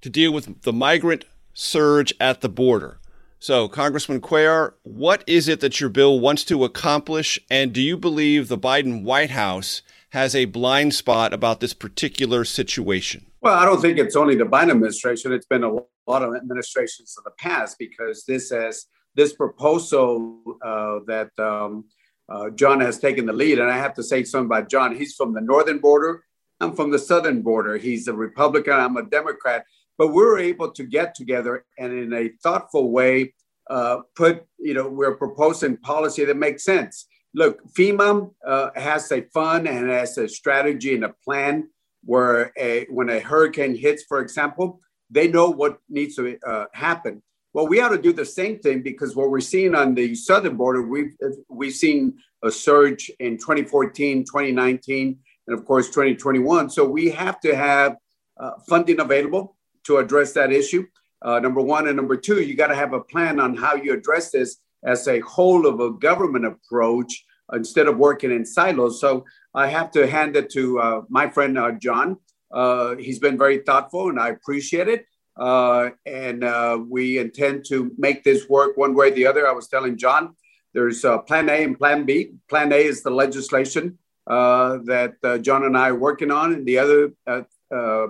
to 0.00 0.10
deal 0.10 0.32
with 0.32 0.62
the 0.62 0.72
migrant 0.72 1.24
surge 1.54 2.12
at 2.18 2.40
the 2.40 2.48
border. 2.48 2.98
So, 3.38 3.68
Congressman 3.68 4.20
Cuellar, 4.20 4.72
what 4.82 5.22
is 5.28 5.46
it 5.46 5.60
that 5.60 5.80
your 5.80 5.90
bill 5.90 6.18
wants 6.18 6.42
to 6.46 6.64
accomplish? 6.64 7.38
And 7.48 7.72
do 7.72 7.80
you 7.80 7.96
believe 7.96 8.48
the 8.48 8.58
Biden 8.58 9.04
White 9.04 9.30
House 9.30 9.80
has 10.10 10.34
a 10.34 10.46
blind 10.46 10.92
spot 10.94 11.32
about 11.32 11.60
this 11.60 11.72
particular 11.72 12.44
situation? 12.44 13.27
Well, 13.40 13.54
I 13.54 13.64
don't 13.64 13.80
think 13.80 13.98
it's 13.98 14.16
only 14.16 14.34
the 14.34 14.44
Biden 14.44 14.70
administration. 14.70 15.32
It's 15.32 15.46
been 15.46 15.62
a 15.62 15.72
lot 16.08 16.22
of 16.22 16.34
administrations 16.34 17.14
in 17.16 17.22
the 17.24 17.30
past 17.38 17.76
because 17.78 18.24
this 18.24 18.50
has 18.50 18.86
this 19.14 19.32
proposal 19.32 20.42
uh, 20.64 20.98
that 21.06 21.30
um, 21.38 21.84
uh, 22.28 22.50
John 22.50 22.80
has 22.80 22.98
taken 22.98 23.26
the 23.26 23.32
lead. 23.32 23.60
And 23.60 23.70
I 23.70 23.76
have 23.76 23.94
to 23.94 24.02
say 24.02 24.24
something 24.24 24.46
about 24.46 24.68
John. 24.68 24.96
He's 24.96 25.14
from 25.14 25.34
the 25.34 25.40
northern 25.40 25.78
border. 25.78 26.24
I'm 26.60 26.74
from 26.74 26.90
the 26.90 26.98
southern 26.98 27.42
border. 27.42 27.76
He's 27.76 28.08
a 28.08 28.12
Republican. 28.12 28.72
I'm 28.72 28.96
a 28.96 29.04
Democrat. 29.04 29.64
But 29.96 30.08
we're 30.08 30.38
able 30.38 30.72
to 30.72 30.82
get 30.84 31.14
together 31.14 31.64
and 31.78 31.92
in 31.92 32.12
a 32.12 32.30
thoughtful 32.42 32.90
way 32.90 33.34
uh, 33.70 33.98
put, 34.16 34.46
you 34.58 34.74
know, 34.74 34.88
we're 34.88 35.16
proposing 35.16 35.76
policy 35.76 36.24
that 36.24 36.36
makes 36.36 36.64
sense. 36.64 37.06
Look, 37.34 37.60
FEMA 37.74 38.32
uh, 38.44 38.70
has 38.74 39.12
a 39.12 39.22
fund 39.34 39.68
and 39.68 39.88
has 39.90 40.18
a 40.18 40.28
strategy 40.28 40.94
and 40.94 41.04
a 41.04 41.14
plan 41.24 41.68
where 42.04 42.52
a, 42.58 42.86
when 42.90 43.08
a 43.10 43.20
hurricane 43.20 43.76
hits, 43.76 44.04
for 44.04 44.20
example, 44.20 44.80
they 45.10 45.28
know 45.28 45.50
what 45.50 45.78
needs 45.88 46.16
to 46.16 46.38
uh, 46.46 46.66
happen. 46.72 47.22
Well, 47.54 47.66
we 47.66 47.80
ought 47.80 47.88
to 47.90 48.00
do 48.00 48.12
the 48.12 48.24
same 48.24 48.58
thing 48.58 48.82
because 48.82 49.16
what 49.16 49.30
we're 49.30 49.40
seeing 49.40 49.74
on 49.74 49.94
the 49.94 50.14
southern 50.14 50.56
border, 50.56 50.82
we've, 50.82 51.14
we've 51.48 51.72
seen 51.72 52.18
a 52.42 52.50
surge 52.50 53.10
in 53.18 53.38
2014, 53.38 54.24
2019, 54.24 55.18
and 55.46 55.58
of 55.58 55.64
course 55.64 55.86
2021. 55.88 56.70
So 56.70 56.84
we 56.84 57.10
have 57.10 57.40
to 57.40 57.56
have 57.56 57.96
uh, 58.38 58.52
funding 58.68 59.00
available 59.00 59.56
to 59.84 59.96
address 59.96 60.32
that 60.34 60.52
issue. 60.52 60.86
Uh, 61.20 61.40
number 61.40 61.60
one. 61.60 61.88
And 61.88 61.96
number 61.96 62.16
two, 62.16 62.42
you 62.42 62.54
got 62.54 62.68
to 62.68 62.76
have 62.76 62.92
a 62.92 63.00
plan 63.00 63.40
on 63.40 63.56
how 63.56 63.74
you 63.74 63.92
address 63.92 64.30
this 64.30 64.58
as 64.84 65.08
a 65.08 65.20
whole 65.20 65.66
of 65.66 65.80
a 65.80 65.90
government 65.90 66.46
approach 66.46 67.24
instead 67.52 67.86
of 67.86 67.96
working 67.96 68.30
in 68.30 68.44
silos. 68.44 69.00
So 69.00 69.24
I 69.54 69.66
have 69.68 69.90
to 69.92 70.06
hand 70.06 70.36
it 70.36 70.50
to 70.50 70.80
uh, 70.80 71.02
my 71.08 71.28
friend 71.28 71.58
uh, 71.58 71.72
John. 71.72 72.18
Uh, 72.50 72.96
he's 72.96 73.18
been 73.18 73.38
very 73.38 73.58
thoughtful 73.58 74.08
and 74.08 74.18
I 74.18 74.28
appreciate 74.28 74.88
it. 74.88 75.06
Uh, 75.36 75.90
and 76.04 76.42
uh, 76.42 76.78
we 76.88 77.18
intend 77.18 77.64
to 77.64 77.92
make 77.96 78.24
this 78.24 78.48
work 78.48 78.76
one 78.76 78.94
way 78.94 79.08
or 79.08 79.14
the 79.14 79.26
other. 79.26 79.46
I 79.46 79.52
was 79.52 79.68
telling 79.68 79.96
John, 79.96 80.34
there's 80.74 81.04
uh, 81.04 81.18
Plan 81.18 81.48
A 81.48 81.62
and 81.62 81.78
Plan 81.78 82.04
B. 82.04 82.32
Plan 82.48 82.72
A 82.72 82.76
is 82.76 83.02
the 83.02 83.10
legislation 83.10 83.98
that 84.26 85.40
John 85.42 85.64
and 85.64 85.76
I 85.76 85.88
are 85.88 85.94
working 85.94 86.30
on, 86.30 86.52
and 86.52 86.66
the 86.66 86.78
other 86.78 87.12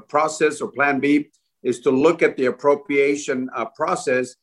process 0.09 0.61
or 0.61 0.73
Plan 0.73 1.01
B 1.01 1.29
is 1.63 1.81
to 1.81 1.91
look 1.91 2.23
at 2.23 2.37
the 2.37 2.47
appropriation 2.47 3.49
process, 3.77 4.35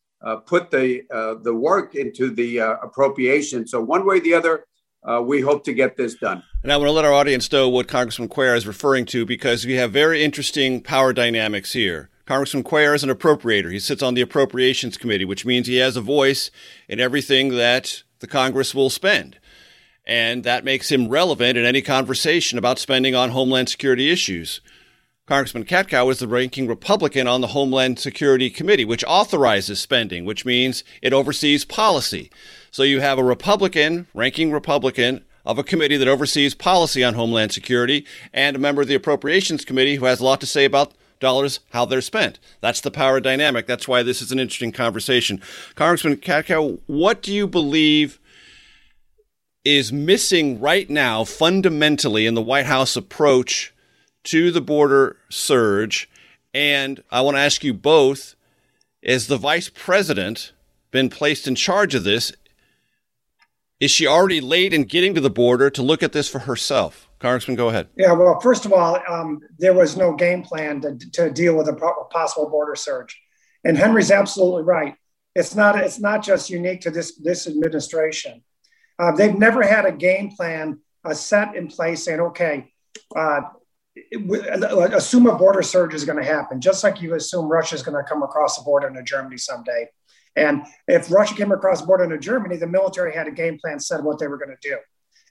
put 0.45 0.71
the 0.71 1.01
the 1.43 1.53
work 1.53 1.95
into 1.95 2.29
the 2.29 2.59
appropriation. 2.59 3.67
So 3.67 3.81
one 3.81 4.05
way 4.05 4.17
or 4.17 4.21
the 4.21 4.35
other, 4.35 4.65
Uh, 5.07 5.21
we 5.21 5.41
hope 5.41 5.63
to 5.63 5.73
get 5.73 5.95
this 5.97 6.15
done. 6.15 6.41
And 6.63 6.73
I 6.73 6.77
want 6.77 6.87
to 6.87 6.93
let 6.93 7.05
our 7.05 7.13
audience 7.13 7.51
know 7.51 7.69
what 7.69 7.87
Congressman 7.87 8.27
Cuellar 8.27 8.57
is 8.57 8.65
referring 8.65 9.05
to 9.07 9.25
because 9.25 9.65
we 9.65 9.73
have 9.73 9.91
very 9.91 10.23
interesting 10.23 10.81
power 10.81 11.13
dynamics 11.13 11.73
here. 11.73 12.09
Congressman 12.25 12.63
Cuellar 12.63 12.95
is 12.95 13.03
an 13.03 13.11
appropriator. 13.11 13.71
He 13.71 13.79
sits 13.79 14.01
on 14.01 14.15
the 14.15 14.21
Appropriations 14.21 14.97
Committee, 14.97 15.25
which 15.25 15.45
means 15.45 15.67
he 15.67 15.77
has 15.77 15.95
a 15.95 16.01
voice 16.01 16.49
in 16.89 16.99
everything 16.99 17.49
that 17.49 18.01
the 18.19 18.25
Congress 18.25 18.73
will 18.73 18.89
spend. 18.89 19.37
And 20.07 20.43
that 20.43 20.65
makes 20.65 20.91
him 20.91 21.07
relevant 21.07 21.55
in 21.55 21.65
any 21.65 21.83
conversation 21.83 22.57
about 22.57 22.79
spending 22.79 23.13
on 23.13 23.29
Homeland 23.29 23.69
Security 23.69 24.11
issues. 24.11 24.61
Congressman 25.27 25.65
Katko 25.65 26.11
is 26.11 26.19
the 26.19 26.27
ranking 26.27 26.67
Republican 26.67 27.27
on 27.27 27.41
the 27.41 27.47
Homeland 27.47 27.99
Security 27.99 28.49
Committee, 28.49 28.85
which 28.85 29.03
authorizes 29.07 29.79
spending, 29.79 30.25
which 30.25 30.45
means 30.45 30.83
it 31.01 31.13
oversees 31.13 31.65
policy. 31.65 32.31
So 32.75 32.83
you 32.83 32.99
have 32.99 33.17
a 33.17 33.23
Republican, 33.23 34.07
ranking 34.13 34.51
Republican, 34.51 35.23
of 35.45 35.57
a 35.57 35.63
committee 35.63 35.95
that 35.95 36.09
oversees 36.09 36.53
policy 36.53 37.05
on 37.05 37.13
Homeland 37.13 37.53
Security, 37.53 38.05
and 38.33 38.53
a 38.53 38.59
member 38.59 38.81
of 38.81 38.89
the 38.89 38.95
Appropriations 38.95 39.63
Committee 39.63 39.95
who 39.95 40.03
has 40.03 40.19
a 40.19 40.25
lot 40.25 40.41
to 40.41 40.45
say 40.45 40.65
about 40.65 40.91
dollars, 41.21 41.61
how 41.69 41.85
they're 41.85 42.01
spent. 42.01 42.37
That's 42.59 42.81
the 42.81 42.91
power 42.91 43.21
dynamic. 43.21 43.65
That's 43.65 43.87
why 43.87 44.03
this 44.03 44.21
is 44.21 44.33
an 44.33 44.39
interesting 44.39 44.73
conversation. 44.73 45.41
Congressman 45.75 46.17
Katko, 46.17 46.79
what 46.85 47.21
do 47.21 47.33
you 47.33 47.47
believe 47.47 48.19
is 49.63 49.93
missing 49.93 50.59
right 50.59 50.89
now 50.89 51.23
fundamentally 51.23 52.25
in 52.25 52.33
the 52.33 52.41
White 52.41 52.65
House 52.65 52.97
approach 52.97 53.73
to 54.25 54.51
the 54.51 54.59
border 54.59 55.15
surge? 55.29 56.09
And 56.53 57.01
I 57.09 57.21
want 57.21 57.37
to 57.37 57.41
ask 57.41 57.63
you 57.63 57.73
both, 57.73 58.35
as 59.01 59.27
the 59.27 59.37
vice 59.37 59.69
president 59.69 60.51
been 60.91 61.09
placed 61.09 61.47
in 61.47 61.55
charge 61.55 61.95
of 61.95 62.03
this, 62.03 62.33
is 63.85 63.91
she 63.91 64.07
already 64.07 64.41
late 64.41 64.73
in 64.73 64.83
getting 64.83 65.13
to 65.13 65.21
the 65.21 65.29
border 65.29 65.69
to 65.69 65.83
look 65.83 66.01
at 66.01 66.11
this 66.11 66.27
for 66.27 66.39
herself? 66.39 67.07
Congressman, 67.19 67.55
go 67.55 67.69
ahead. 67.69 67.87
Yeah, 67.95 68.13
well, 68.13 68.39
first 68.39 68.65
of 68.65 68.73
all, 68.73 68.99
um, 69.07 69.39
there 69.59 69.73
was 69.73 69.95
no 69.95 70.13
game 70.13 70.41
plan 70.41 70.81
to, 70.81 70.97
to 71.11 71.29
deal 71.29 71.55
with 71.55 71.69
a 71.69 72.07
possible 72.11 72.49
border 72.49 72.75
surge, 72.75 73.19
and 73.63 73.77
Henry's 73.77 74.11
absolutely 74.11 74.63
right. 74.63 74.95
It's 75.35 75.53
not 75.53 75.77
it's 75.77 75.99
not 75.99 76.23
just 76.23 76.49
unique 76.49 76.81
to 76.81 76.91
this 76.91 77.15
this 77.17 77.47
administration. 77.47 78.43
Uh, 78.97 79.11
they've 79.11 79.37
never 79.37 79.61
had 79.61 79.85
a 79.85 79.91
game 79.91 80.31
plan 80.31 80.79
uh, 81.03 81.13
set 81.13 81.55
in 81.55 81.67
place 81.67 82.05
saying, 82.05 82.21
okay, 82.21 82.71
uh, 83.15 83.41
assume 84.93 85.27
a 85.27 85.35
border 85.35 85.61
surge 85.61 85.93
is 85.93 86.05
going 86.05 86.17
to 86.17 86.23
happen, 86.23 86.59
just 86.59 86.83
like 86.83 87.01
you 87.01 87.13
assume 87.13 87.47
Russia 87.47 87.75
is 87.75 87.83
going 87.83 87.97
to 88.01 88.09
come 88.09 88.23
across 88.23 88.57
the 88.57 88.63
border 88.63 88.87
into 88.87 89.03
Germany 89.03 89.37
someday. 89.37 89.87
And 90.35 90.63
if 90.87 91.11
Russia 91.11 91.35
came 91.35 91.51
across 91.51 91.81
the 91.81 91.87
border 91.87 92.03
into 92.03 92.17
Germany, 92.17 92.57
the 92.57 92.67
military 92.67 93.13
had 93.13 93.27
a 93.27 93.31
game 93.31 93.57
plan 93.57 93.79
set 93.79 94.03
what 94.03 94.19
they 94.19 94.27
were 94.27 94.37
going 94.37 94.55
to 94.59 94.69
do. 94.69 94.77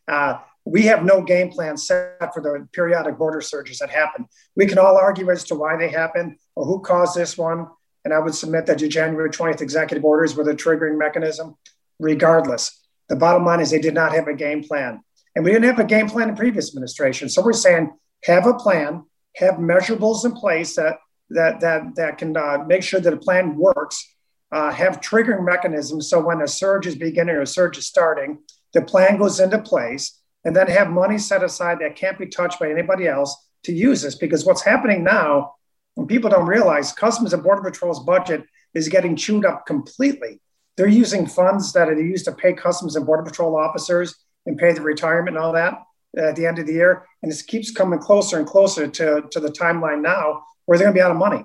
Uh, 0.09 0.39
we 0.65 0.83
have 0.83 1.05
no 1.05 1.23
game 1.23 1.51
plan 1.51 1.77
set 1.77 2.33
for 2.33 2.41
the 2.41 2.67
periodic 2.73 3.19
border 3.19 3.41
surges 3.41 3.79
that 3.79 3.91
happen. 3.91 4.27
We 4.57 4.67
can 4.67 4.79
all 4.79 4.97
argue 4.97 5.31
as 5.31 5.45
to 5.45 5.55
why 5.55 5.77
they 5.77 5.89
happen 5.89 6.39
or 6.57 6.65
who 6.65 6.81
caused 6.81 7.15
this 7.15 7.37
one. 7.37 7.67
And 8.05 8.13
I 8.13 8.19
would 8.19 8.35
submit 8.35 8.67
that 8.67 8.79
the 8.79 8.89
January 8.89 9.31
20th 9.31 9.61
executive 9.61 10.05
orders 10.05 10.35
were 10.35 10.45
the 10.45 10.55
triggering 10.55 10.99
mechanism, 10.99 11.57
regardless. 11.99 12.83
The 13.09 13.17
bottom 13.17 13.45
line 13.45 13.61
is 13.61 13.71
they 13.71 13.79
did 13.79 13.95
not 13.95 14.13
have 14.13 14.29
a 14.29 14.35
game 14.35 14.63
plan. 14.63 15.03
And 15.35 15.45
we 15.45 15.51
didn't 15.51 15.67
have 15.67 15.79
a 15.79 15.85
game 15.85 16.09
plan 16.09 16.29
in 16.29 16.37
previous 16.37 16.71
administration. 16.71 17.29
So 17.29 17.43
we're 17.43 17.53
saying 17.53 17.93
have 18.25 18.47
a 18.47 18.55
plan, 18.55 19.05
have 19.37 19.55
measurables 19.55 20.25
in 20.25 20.33
place 20.33 20.77
that 20.77 20.97
that 21.31 21.61
that 21.61 21.95
that 21.97 22.19
can 22.19 22.37
uh, 22.37 22.65
make 22.67 22.83
sure 22.83 23.01
that 23.01 23.13
a 23.13 23.17
plan 23.17 23.57
works. 23.57 24.14
Uh, 24.55 24.71
have 24.71 25.01
triggering 25.01 25.45
mechanisms 25.45 26.09
so 26.09 26.21
when 26.21 26.41
a 26.41 26.47
surge 26.47 26.87
is 26.87 26.95
beginning 26.95 27.35
or 27.35 27.43
a 27.43 27.47
surge 27.47 27.77
is 27.77 27.87
starting, 27.87 28.39
the 28.73 28.81
plan 28.81 29.19
goes 29.19 29.41
into 29.41 29.59
place, 29.59 30.21
and 30.45 30.55
then 30.55 30.69
have 30.69 30.89
money 30.89 31.19
set 31.19 31.43
aside 31.43 31.79
that 31.81 31.97
can't 31.97 32.19
be 32.21 32.27
touched 32.27 32.61
by 32.61 32.71
anybody 32.71 33.09
else 33.09 33.35
to 33.65 33.73
use 33.73 34.03
this. 34.03 34.15
Because 34.15 34.47
what's 34.47 34.63
happening 34.63 35.03
now, 35.03 35.55
when 35.97 36.07
people 36.07 36.31
don't 36.31 36.47
realize, 36.47 36.93
Customs 36.93 37.33
and 37.33 37.43
Border 37.43 37.69
Patrol's 37.69 38.05
budget 38.05 38.45
is 38.75 38.89
getting 38.89 39.17
chewed 39.17 39.45
up 39.45 39.67
completely. 39.67 40.41
They're 40.77 40.87
using 40.87 41.27
funds 41.27 41.73
that 41.73 41.89
are 41.89 42.01
used 42.01 42.27
to 42.27 42.33
pay 42.33 42.53
Customs 42.53 42.95
and 42.95 43.07
Border 43.07 43.25
Patrol 43.25 43.57
officers 43.57 44.15
and 44.47 44.57
pay 44.57 44.73
the 44.73 44.83
retirement 44.83 45.37
and 45.37 45.45
all 45.45 45.53
that 45.55 45.83
at 46.17 46.37
the 46.37 46.47
end 46.47 46.61
of 46.61 46.67
the 46.67 46.75
year. 46.75 47.07
And 47.23 47.33
it 47.33 47.43
keeps 47.49 47.73
coming 47.73 47.99
closer 47.99 48.39
and 48.39 48.47
closer 48.47 48.87
to, 48.87 49.23
to 49.33 49.41
the 49.41 49.51
timeline 49.51 50.01
now 50.01 50.45
where 50.67 50.79
they're 50.79 50.87
going 50.87 50.95
to 50.95 50.99
be 51.01 51.03
out 51.03 51.11
of 51.11 51.17
money. 51.17 51.45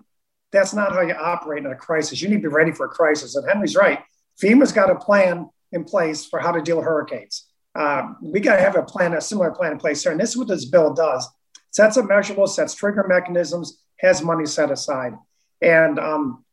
That's 0.51 0.73
not 0.73 0.93
how 0.93 1.01
you 1.01 1.13
operate 1.13 1.65
in 1.65 1.71
a 1.71 1.75
crisis. 1.75 2.21
You 2.21 2.29
need 2.29 2.37
to 2.37 2.41
be 2.41 2.47
ready 2.47 2.71
for 2.71 2.85
a 2.85 2.89
crisis. 2.89 3.35
And 3.35 3.47
Henry's 3.47 3.75
right. 3.75 3.99
FEMA's 4.41 4.71
got 4.71 4.89
a 4.89 4.95
plan 4.95 5.49
in 5.71 5.83
place 5.83 6.25
for 6.25 6.39
how 6.39 6.51
to 6.51 6.61
deal 6.61 6.77
with 6.77 6.85
hurricanes. 6.85 7.45
Uh, 7.75 8.13
we 8.21 8.39
got 8.39 8.55
to 8.55 8.61
have 8.61 8.75
a 8.75 8.83
plan, 8.83 9.13
a 9.13 9.21
similar 9.21 9.51
plan 9.51 9.73
in 9.73 9.77
place 9.77 10.01
here. 10.01 10.11
And 10.11 10.19
this 10.19 10.31
is 10.31 10.37
what 10.37 10.47
this 10.47 10.65
bill 10.65 10.93
does 10.93 11.27
sets 11.71 11.97
up 11.97 12.05
measurables, 12.05 12.49
sets 12.49 12.73
trigger 12.73 13.05
mechanisms, 13.07 13.81
has 13.99 14.23
money 14.23 14.45
set 14.45 14.71
aside. 14.71 15.13
And 15.61 15.99
um, 15.99 16.43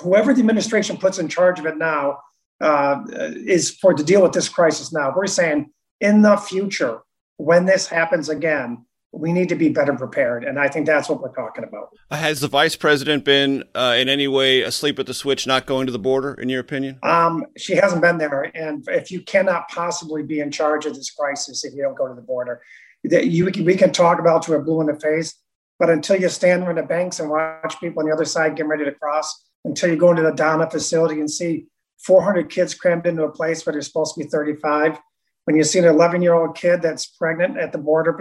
whoever 0.00 0.32
the 0.32 0.40
administration 0.40 0.96
puts 0.96 1.18
in 1.18 1.28
charge 1.28 1.58
of 1.58 1.66
it 1.66 1.76
now 1.76 2.18
uh, 2.60 3.02
is 3.08 3.70
for 3.70 3.94
to 3.94 4.02
deal 4.02 4.22
with 4.22 4.32
this 4.32 4.48
crisis 4.48 4.92
now. 4.92 5.12
We're 5.14 5.26
saying 5.26 5.70
in 6.00 6.22
the 6.22 6.36
future, 6.36 7.00
when 7.36 7.66
this 7.66 7.86
happens 7.86 8.28
again, 8.28 8.84
we 9.12 9.32
need 9.32 9.48
to 9.48 9.54
be 9.54 9.68
better 9.68 9.94
prepared. 9.94 10.44
And 10.44 10.58
I 10.58 10.68
think 10.68 10.86
that's 10.86 11.08
what 11.08 11.20
we're 11.20 11.32
talking 11.32 11.64
about. 11.64 11.90
Has 12.10 12.40
the 12.40 12.48
vice 12.48 12.76
president 12.76 13.24
been 13.24 13.64
uh, 13.74 13.96
in 13.96 14.08
any 14.08 14.28
way 14.28 14.60
asleep 14.62 14.98
at 14.98 15.06
the 15.06 15.14
switch, 15.14 15.46
not 15.46 15.66
going 15.66 15.86
to 15.86 15.92
the 15.92 15.98
border, 15.98 16.34
in 16.34 16.48
your 16.48 16.60
opinion? 16.60 16.98
Um, 17.02 17.46
she 17.56 17.74
hasn't 17.74 18.02
been 18.02 18.18
there. 18.18 18.42
And 18.54 18.86
if 18.88 19.10
you 19.10 19.22
cannot 19.22 19.68
possibly 19.68 20.22
be 20.22 20.40
in 20.40 20.50
charge 20.50 20.84
of 20.84 20.94
this 20.94 21.10
crisis 21.10 21.64
if 21.64 21.74
you 21.74 21.82
don't 21.82 21.96
go 21.96 22.06
to 22.06 22.14
the 22.14 22.20
border, 22.20 22.60
that 23.04 23.28
you, 23.28 23.46
we 23.46 23.76
can 23.76 23.92
talk 23.92 24.18
about 24.18 24.42
to 24.42 24.54
a 24.54 24.62
blue 24.62 24.80
in 24.82 24.88
the 24.88 25.00
face, 25.00 25.34
but 25.78 25.88
until 25.88 26.20
you 26.20 26.28
stand 26.28 26.62
there 26.62 26.70
in 26.70 26.76
the 26.76 26.82
banks 26.82 27.20
and 27.20 27.30
watch 27.30 27.80
people 27.80 28.00
on 28.00 28.08
the 28.08 28.14
other 28.14 28.24
side 28.24 28.56
getting 28.56 28.68
ready 28.68 28.84
to 28.84 28.92
cross, 28.92 29.46
until 29.64 29.88
you 29.88 29.96
go 29.96 30.10
into 30.10 30.22
the 30.22 30.32
Donna 30.32 30.68
facility 30.68 31.20
and 31.20 31.30
see 31.30 31.66
400 32.04 32.50
kids 32.50 32.74
crammed 32.74 33.06
into 33.06 33.24
a 33.24 33.30
place 33.30 33.64
where 33.64 33.72
they're 33.72 33.82
supposed 33.82 34.14
to 34.14 34.20
be 34.20 34.26
35, 34.26 34.98
when 35.44 35.56
you 35.56 35.64
see 35.64 35.78
an 35.78 35.86
11 35.86 36.20
year 36.20 36.34
old 36.34 36.56
kid 36.56 36.82
that's 36.82 37.06
pregnant 37.06 37.56
at 37.56 37.72
the 37.72 37.78
border 37.78 38.12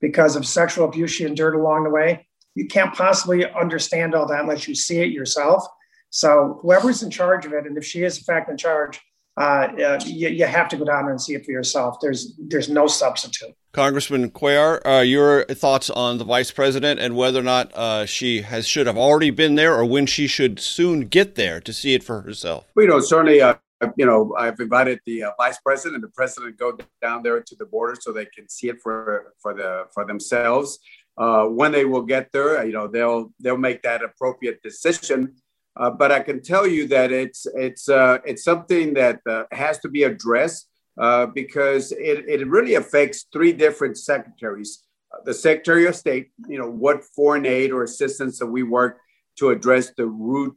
because 0.00 0.36
of 0.36 0.46
sexual 0.46 0.86
abuse 0.86 1.10
she 1.10 1.24
endured 1.24 1.54
along 1.54 1.84
the 1.84 1.90
way. 1.90 2.26
You 2.54 2.66
can't 2.66 2.94
possibly 2.94 3.50
understand 3.52 4.14
all 4.14 4.26
that 4.26 4.40
unless 4.40 4.66
you 4.66 4.74
see 4.74 4.98
it 4.98 5.10
yourself. 5.10 5.64
So 6.10 6.58
whoever's 6.62 7.02
in 7.02 7.10
charge 7.10 7.46
of 7.46 7.52
it, 7.52 7.66
and 7.66 7.76
if 7.76 7.84
she 7.84 8.02
is 8.02 8.18
in 8.18 8.24
fact 8.24 8.50
in 8.50 8.56
charge, 8.56 9.00
uh, 9.40 9.68
uh, 9.82 10.00
you, 10.04 10.28
you, 10.28 10.44
have 10.44 10.68
to 10.68 10.76
go 10.76 10.84
down 10.84 11.04
there 11.04 11.12
and 11.12 11.20
see 11.20 11.34
it 11.34 11.44
for 11.44 11.52
yourself. 11.52 11.98
There's 12.02 12.34
there's 12.36 12.68
no 12.68 12.88
substitute. 12.88 13.54
Congressman 13.72 14.30
Cuellar, 14.30 14.84
uh, 14.84 15.02
your 15.02 15.44
thoughts 15.44 15.88
on 15.88 16.18
the 16.18 16.24
vice 16.24 16.50
president 16.50 16.98
and 16.98 17.16
whether 17.16 17.38
or 17.38 17.44
not 17.44 17.72
uh, 17.74 18.04
she 18.04 18.42
has 18.42 18.66
should 18.66 18.88
have 18.88 18.98
already 18.98 19.30
been 19.30 19.54
there, 19.54 19.74
or 19.74 19.84
when 19.84 20.06
she 20.06 20.26
should 20.26 20.58
soon 20.58 21.02
get 21.02 21.36
there 21.36 21.60
to 21.60 21.72
see 21.72 21.94
it 21.94 22.02
for 22.02 22.22
herself. 22.22 22.66
Well, 22.74 22.84
you 22.84 22.90
know, 22.90 23.00
certainly 23.00 23.40
uh, 23.40 23.54
you 23.96 24.06
know, 24.06 24.34
I've 24.38 24.60
invited 24.60 25.00
the 25.06 25.24
uh, 25.24 25.30
vice 25.38 25.58
president 25.58 25.96
and 25.96 26.04
the 26.04 26.14
president 26.14 26.58
go 26.58 26.76
down 27.00 27.22
there 27.22 27.40
to 27.40 27.56
the 27.56 27.64
border 27.64 27.96
so 28.00 28.12
they 28.12 28.26
can 28.26 28.48
see 28.48 28.68
it 28.68 28.80
for 28.82 29.32
for 29.40 29.54
the 29.54 29.86
for 29.94 30.04
themselves. 30.04 30.78
Uh, 31.16 31.44
when 31.44 31.72
they 31.72 31.84
will 31.84 32.02
get 32.02 32.30
there, 32.32 32.64
you 32.64 32.72
know, 32.72 32.86
they'll 32.86 33.32
they'll 33.40 33.56
make 33.56 33.82
that 33.82 34.02
appropriate 34.02 34.62
decision. 34.62 35.34
Uh, 35.76 35.90
but 35.90 36.12
I 36.12 36.20
can 36.20 36.42
tell 36.42 36.66
you 36.66 36.88
that 36.88 37.10
it's 37.12 37.46
it's 37.54 37.88
uh, 37.88 38.18
it's 38.24 38.44
something 38.44 38.94
that 38.94 39.20
uh, 39.28 39.44
has 39.52 39.78
to 39.80 39.88
be 39.88 40.02
addressed 40.02 40.68
uh, 41.00 41.26
because 41.26 41.92
it, 41.92 42.28
it 42.28 42.46
really 42.46 42.74
affects 42.74 43.26
three 43.32 43.52
different 43.52 43.96
secretaries. 43.96 44.84
the 45.24 45.34
Secretary 45.34 45.86
of 45.86 45.96
State, 45.96 46.30
you 46.48 46.58
know, 46.58 46.70
what 46.70 47.04
foreign 47.16 47.46
aid 47.46 47.70
or 47.72 47.82
assistance 47.82 48.38
that 48.38 48.46
we 48.46 48.62
work 48.62 48.98
to 49.38 49.50
address 49.50 49.92
the 49.96 50.06
root 50.06 50.56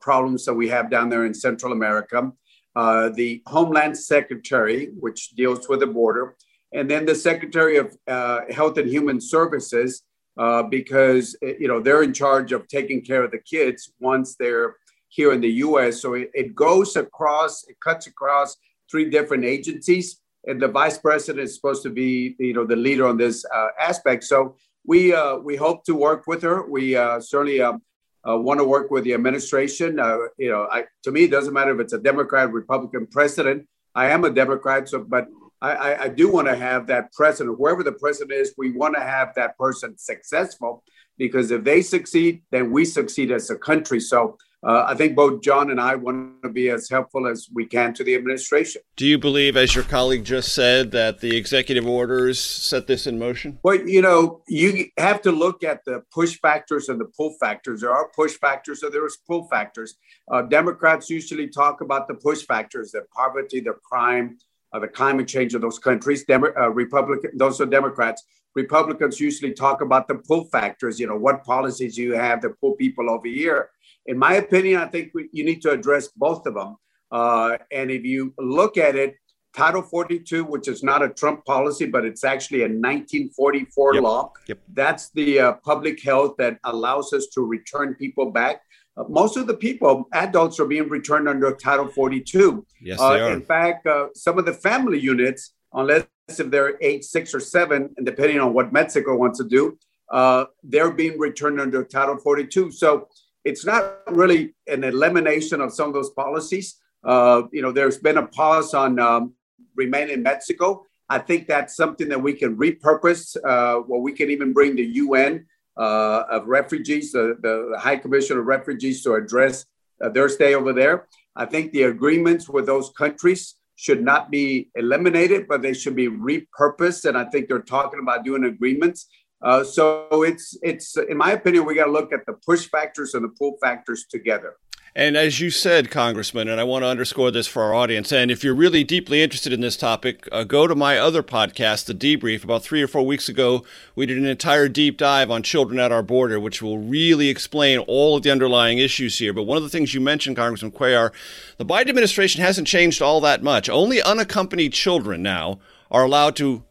problems 0.00 0.44
that 0.44 0.54
we 0.54 0.68
have 0.68 0.90
down 0.90 1.08
there 1.08 1.24
in 1.24 1.34
Central 1.34 1.72
America 1.72 2.32
uh, 2.76 3.08
the 3.10 3.42
Homeland 3.46 3.96
Secretary, 3.96 4.90
which 4.98 5.30
deals 5.30 5.68
with 5.68 5.80
the 5.80 5.86
border, 5.86 6.36
and 6.72 6.90
then 6.90 7.06
the 7.06 7.14
Secretary 7.14 7.76
of 7.76 7.96
uh, 8.08 8.40
Health 8.50 8.78
and 8.78 8.88
Human 8.88 9.20
Services, 9.20 10.02
uh, 10.36 10.64
because 10.64 11.36
you 11.42 11.68
know 11.68 11.80
they're 11.80 12.02
in 12.02 12.12
charge 12.12 12.52
of 12.52 12.66
taking 12.66 13.00
care 13.00 13.22
of 13.22 13.30
the 13.30 13.38
kids 13.38 13.92
once 14.00 14.34
they're 14.34 14.76
here 15.08 15.32
in 15.32 15.40
the 15.40 15.50
U.S. 15.68 16.02
So 16.02 16.14
it, 16.14 16.30
it 16.34 16.54
goes 16.54 16.96
across, 16.96 17.64
it 17.68 17.78
cuts 17.78 18.08
across 18.08 18.56
three 18.90 19.08
different 19.08 19.44
agencies, 19.44 20.20
and 20.46 20.60
the 20.60 20.68
Vice 20.68 20.98
President 20.98 21.44
is 21.44 21.54
supposed 21.54 21.84
to 21.84 21.90
be 21.90 22.34
you 22.40 22.54
know 22.54 22.64
the 22.64 22.76
leader 22.76 23.06
on 23.06 23.16
this 23.16 23.44
uh, 23.54 23.68
aspect. 23.80 24.24
So 24.24 24.56
we 24.84 25.14
uh, 25.14 25.36
we 25.36 25.54
hope 25.54 25.84
to 25.84 25.94
work 25.94 26.26
with 26.26 26.42
her. 26.42 26.68
We 26.68 26.94
certainly. 27.20 27.60
Um, 27.60 27.82
uh, 28.28 28.38
want 28.38 28.60
to 28.60 28.64
work 28.64 28.90
with 28.90 29.04
the 29.04 29.14
administration. 29.14 29.98
Uh, 29.98 30.18
you 30.38 30.50
know, 30.50 30.66
I, 30.70 30.84
to 31.02 31.12
me, 31.12 31.24
it 31.24 31.30
doesn't 31.30 31.52
matter 31.52 31.74
if 31.74 31.80
it's 31.80 31.92
a 31.92 31.98
Democrat, 31.98 32.52
Republican 32.52 33.06
president. 33.06 33.66
I 33.94 34.10
am 34.10 34.24
a 34.24 34.30
Democrat, 34.30 34.88
so 34.88 35.04
but 35.04 35.28
I, 35.64 36.04
I, 36.04 36.08
do 36.08 36.30
want 36.30 36.46
to 36.48 36.56
have 36.56 36.86
that 36.88 37.10
president, 37.12 37.56
whoever 37.56 37.82
the 37.82 37.92
president 37.92 38.32
is, 38.32 38.52
we 38.58 38.72
want 38.72 38.96
to 38.96 39.00
have 39.00 39.34
that 39.36 39.56
person 39.56 39.96
successful 39.96 40.82
because 41.16 41.50
if 41.50 41.64
they 41.64 41.80
succeed, 41.80 42.42
then 42.50 42.70
we 42.70 42.84
succeed 42.84 43.30
as 43.30 43.48
a 43.48 43.56
country. 43.56 43.98
So 44.00 44.36
uh, 44.64 44.86
I 44.88 44.94
think 44.94 45.14
both 45.14 45.42
John 45.42 45.70
and 45.70 45.78
I 45.78 45.94
want 45.94 46.42
to 46.42 46.48
be 46.48 46.70
as 46.70 46.88
helpful 46.88 47.26
as 47.26 47.48
we 47.52 47.66
can 47.66 47.92
to 47.94 48.04
the 48.04 48.14
administration. 48.14 48.80
Do 48.96 49.04
you 49.04 49.18
believe, 49.18 49.58
as 49.58 49.74
your 49.74 49.84
colleague 49.84 50.24
just 50.24 50.54
said, 50.54 50.90
that 50.92 51.20
the 51.20 51.36
executive 51.36 51.86
orders 51.86 52.40
set 52.40 52.86
this 52.86 53.06
in 53.06 53.18
motion? 53.18 53.58
Well, 53.62 53.86
you 53.86 54.00
know, 54.00 54.42
you 54.48 54.86
have 54.96 55.20
to 55.22 55.32
look 55.32 55.64
at 55.64 55.84
the 55.84 56.02
push 56.10 56.38
factors 56.40 56.88
and 56.88 56.98
the 56.98 57.04
pull 57.04 57.34
factors. 57.38 57.82
There 57.82 57.90
are 57.90 58.08
push 58.16 58.32
factors, 58.32 58.80
so 58.80 58.88
there's 58.88 59.18
pull 59.26 59.46
factors. 59.48 59.96
Uh, 60.30 60.40
Democrats 60.42 61.10
usually 61.10 61.48
talk 61.48 61.82
about 61.82 62.08
the 62.08 62.14
push 62.14 62.42
factors: 62.46 62.92
the 62.92 63.04
poverty, 63.14 63.60
the 63.60 63.74
crime, 63.84 64.38
uh, 64.72 64.78
the 64.78 64.88
climate 64.88 65.28
change 65.28 65.54
of 65.54 65.60
those 65.60 65.78
countries. 65.78 66.24
Demo- 66.24 66.54
uh, 66.58 66.70
Republican, 66.70 67.32
those 67.34 67.60
are 67.60 67.66
Democrats. 67.66 68.24
Republicans 68.54 69.20
usually 69.20 69.52
talk 69.52 69.82
about 69.82 70.08
the 70.08 70.14
pull 70.14 70.44
factors. 70.46 70.98
You 70.98 71.06
know, 71.06 71.16
what 71.16 71.44
policies 71.44 71.98
you 71.98 72.14
have 72.14 72.40
that 72.42 72.58
pull 72.60 72.72
people 72.72 73.10
over 73.10 73.28
here 73.28 73.68
in 74.06 74.18
my 74.18 74.34
opinion, 74.34 74.80
I 74.80 74.86
think 74.86 75.12
we, 75.14 75.28
you 75.32 75.44
need 75.44 75.62
to 75.62 75.70
address 75.70 76.08
both 76.08 76.46
of 76.46 76.54
them. 76.54 76.76
Uh, 77.10 77.58
and 77.70 77.90
if 77.90 78.04
you 78.04 78.34
look 78.38 78.76
at 78.76 78.96
it, 78.96 79.16
Title 79.54 79.82
42, 79.82 80.44
which 80.44 80.66
is 80.66 80.82
not 80.82 81.02
a 81.02 81.08
Trump 81.08 81.44
policy, 81.44 81.86
but 81.86 82.04
it's 82.04 82.24
actually 82.24 82.60
a 82.60 82.68
1944 82.68 83.94
yep. 83.94 84.02
law. 84.02 84.32
Yep. 84.48 84.58
That's 84.72 85.10
the 85.10 85.38
uh, 85.38 85.52
public 85.64 86.02
health 86.02 86.34
that 86.38 86.58
allows 86.64 87.12
us 87.12 87.28
to 87.34 87.42
return 87.42 87.94
people 87.94 88.32
back. 88.32 88.62
Uh, 88.96 89.04
most 89.08 89.36
of 89.36 89.46
the 89.46 89.54
people, 89.54 90.08
adults, 90.12 90.58
are 90.58 90.66
being 90.66 90.88
returned 90.88 91.28
under 91.28 91.54
Title 91.54 91.86
42. 91.86 92.66
Yes, 92.80 92.98
they 92.98 93.04
uh, 93.04 93.08
are. 93.08 93.32
In 93.32 93.42
fact, 93.42 93.86
uh, 93.86 94.08
some 94.14 94.38
of 94.38 94.44
the 94.44 94.52
family 94.52 94.98
units, 94.98 95.54
unless 95.72 96.06
if 96.28 96.50
they're 96.50 96.76
eight, 96.80 97.04
six, 97.04 97.32
or 97.32 97.40
seven, 97.40 97.94
and 97.96 98.04
depending 98.04 98.40
on 98.40 98.54
what 98.54 98.72
Mexico 98.72 99.16
wants 99.16 99.38
to 99.38 99.44
do, 99.44 99.78
uh, 100.10 100.46
they're 100.64 100.92
being 100.92 101.18
returned 101.18 101.60
under 101.60 101.84
Title 101.84 102.16
42. 102.16 102.72
So 102.72 103.08
it's 103.44 103.64
not 103.64 104.00
really 104.08 104.54
an 104.66 104.84
elimination 104.84 105.60
of 105.60 105.72
some 105.72 105.88
of 105.88 105.94
those 105.94 106.10
policies. 106.10 106.76
Uh, 107.04 107.42
you 107.52 107.62
know, 107.62 107.72
there's 107.72 107.98
been 107.98 108.16
a 108.16 108.26
pause 108.26 108.72
on 108.74 108.98
um, 108.98 109.34
remain 109.76 110.08
in 110.08 110.22
Mexico. 110.22 110.86
I 111.08 111.18
think 111.18 111.46
that's 111.46 111.76
something 111.76 112.08
that 112.08 112.22
we 112.22 112.32
can 112.32 112.56
repurpose, 112.56 113.36
uh, 113.44 113.82
we 113.86 114.12
can 114.12 114.30
even 114.30 114.52
bring 114.52 114.76
the 114.76 114.84
UN 114.84 115.46
uh, 115.76 116.22
of 116.30 116.46
refugees, 116.46 117.12
the, 117.12 117.36
the, 117.42 117.78
High 117.78 117.96
Commission 117.96 118.38
of 118.38 118.46
Refugees, 118.46 119.02
to 119.02 119.14
address 119.14 119.66
uh, 120.02 120.08
their 120.08 120.28
stay 120.28 120.54
over 120.54 120.72
there. 120.72 121.08
I 121.36 121.44
think 121.44 121.72
the 121.72 121.82
agreements 121.84 122.48
with 122.48 122.64
those 122.64 122.90
countries 122.96 123.56
should 123.76 124.02
not 124.02 124.30
be 124.30 124.70
eliminated, 124.76 125.46
but 125.48 125.60
they 125.60 125.74
should 125.74 125.96
be 125.96 126.08
repurposed. 126.08 127.06
And 127.06 127.18
I 127.18 127.24
think 127.24 127.48
they're 127.48 127.58
talking 127.58 128.00
about 128.00 128.24
doing 128.24 128.44
agreements 128.44 129.08
uh, 129.44 129.62
so 129.62 130.08
it's 130.22 130.56
it's 130.62 130.96
in 130.96 131.16
my 131.16 131.32
opinion 131.32 131.66
we 131.66 131.74
got 131.74 131.84
to 131.86 131.92
look 131.92 132.12
at 132.12 132.26
the 132.26 132.32
push 132.32 132.68
factors 132.68 133.14
and 133.14 133.24
the 133.24 133.28
pull 133.28 133.56
factors 133.60 134.06
together. 134.10 134.56
And 134.96 135.16
as 135.16 135.40
you 135.40 135.50
said, 135.50 135.90
Congressman, 135.90 136.48
and 136.48 136.60
I 136.60 136.64
want 136.64 136.84
to 136.84 136.88
underscore 136.88 137.32
this 137.32 137.48
for 137.48 137.64
our 137.64 137.74
audience, 137.74 138.12
and 138.12 138.30
if 138.30 138.44
you're 138.44 138.54
really 138.54 138.84
deeply 138.84 139.24
interested 139.24 139.52
in 139.52 139.60
this 139.60 139.76
topic, 139.76 140.28
uh, 140.30 140.44
go 140.44 140.68
to 140.68 140.76
my 140.76 140.98
other 140.98 141.20
podcast, 141.20 141.86
The 141.86 141.94
Debrief. 141.94 142.44
About 142.44 142.62
three 142.62 142.80
or 142.80 142.86
four 142.86 143.04
weeks 143.04 143.28
ago, 143.28 143.64
we 143.96 144.06
did 144.06 144.18
an 144.18 144.24
entire 144.24 144.68
deep 144.68 144.96
dive 144.96 145.32
on 145.32 145.42
children 145.42 145.80
at 145.80 145.90
our 145.90 146.04
border, 146.04 146.38
which 146.38 146.62
will 146.62 146.78
really 146.78 147.28
explain 147.28 147.80
all 147.80 148.16
of 148.16 148.22
the 148.22 148.30
underlying 148.30 148.78
issues 148.78 149.18
here. 149.18 149.32
But 149.32 149.42
one 149.48 149.56
of 149.56 149.64
the 149.64 149.68
things 149.68 149.94
you 149.94 150.00
mentioned, 150.00 150.36
Congressman 150.36 150.70
Cuellar, 150.70 151.10
the 151.56 151.66
Biden 151.66 151.88
administration 151.88 152.42
hasn't 152.42 152.68
changed 152.68 153.02
all 153.02 153.20
that 153.22 153.42
much. 153.42 153.68
Only 153.68 154.00
unaccompanied 154.00 154.74
children 154.74 155.24
now 155.24 155.58
are 155.90 156.04
allowed 156.04 156.36
to 156.36 156.62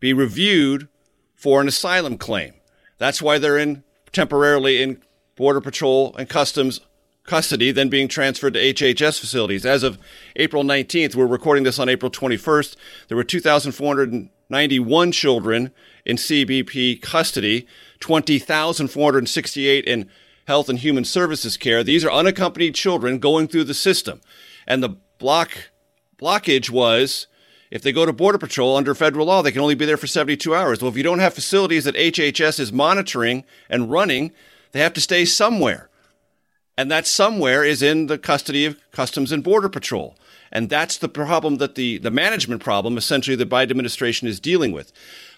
be 0.00 0.14
reviewed 0.14 0.88
for 1.46 1.60
an 1.60 1.68
asylum 1.68 2.18
claim. 2.18 2.52
That's 2.98 3.22
why 3.22 3.38
they're 3.38 3.56
in 3.56 3.84
temporarily 4.10 4.82
in 4.82 5.00
Border 5.36 5.60
Patrol 5.60 6.12
and 6.18 6.28
Customs 6.28 6.80
custody, 7.22 7.70
then 7.70 7.88
being 7.88 8.08
transferred 8.08 8.54
to 8.54 8.60
HHS 8.60 9.20
facilities. 9.20 9.64
As 9.64 9.84
of 9.84 9.96
April 10.34 10.64
19th, 10.64 11.14
we're 11.14 11.24
recording 11.24 11.62
this 11.62 11.78
on 11.78 11.88
April 11.88 12.10
21st, 12.10 12.74
there 13.06 13.16
were 13.16 13.22
2,491 13.22 15.12
children 15.12 15.70
in 16.04 16.16
CBP 16.16 17.00
custody, 17.00 17.68
20,468 18.00 19.84
in 19.84 20.10
health 20.48 20.68
and 20.68 20.80
human 20.80 21.04
services 21.04 21.56
care. 21.56 21.84
These 21.84 22.04
are 22.04 22.10
unaccompanied 22.10 22.74
children 22.74 23.20
going 23.20 23.46
through 23.46 23.64
the 23.64 23.72
system. 23.72 24.20
And 24.66 24.82
the 24.82 24.96
block 25.18 25.70
blockage 26.20 26.70
was 26.70 27.28
if 27.70 27.82
they 27.82 27.92
go 27.92 28.06
to 28.06 28.12
Border 28.12 28.38
Patrol 28.38 28.76
under 28.76 28.94
federal 28.94 29.26
law, 29.26 29.42
they 29.42 29.52
can 29.52 29.60
only 29.60 29.74
be 29.74 29.86
there 29.86 29.96
for 29.96 30.06
72 30.06 30.54
hours. 30.54 30.80
Well, 30.80 30.90
if 30.90 30.96
you 30.96 31.02
don't 31.02 31.18
have 31.18 31.34
facilities 31.34 31.84
that 31.84 31.96
HHS 31.96 32.60
is 32.60 32.72
monitoring 32.72 33.44
and 33.68 33.90
running, 33.90 34.32
they 34.72 34.80
have 34.80 34.94
to 34.94 35.00
stay 35.00 35.24
somewhere. 35.24 35.88
And 36.78 36.90
that 36.90 37.06
somewhere 37.06 37.64
is 37.64 37.82
in 37.82 38.06
the 38.06 38.18
custody 38.18 38.66
of 38.66 38.78
Customs 38.92 39.32
and 39.32 39.42
Border 39.42 39.68
Patrol. 39.68 40.16
And 40.52 40.68
that's 40.68 40.98
the 40.98 41.08
problem 41.08 41.56
that 41.56 41.74
the, 41.74 41.98
the 41.98 42.10
management 42.10 42.62
problem, 42.62 42.96
essentially, 42.96 43.36
the 43.36 43.46
Biden 43.46 43.70
administration 43.70 44.28
is 44.28 44.38
dealing 44.38 44.72
with. 44.72 44.92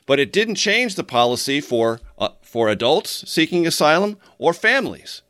But 0.05 0.19
it 0.19 0.33
didn't 0.33 0.57
change 0.57 0.95
the 0.95 1.05
policy 1.05 1.61
for, 1.61 2.01
uh, 2.19 2.31
for 2.43 2.69
adults 2.69 3.31
seeking 3.31 3.67
asylum 3.67 4.19
or 4.39 4.53
families. 4.53 5.23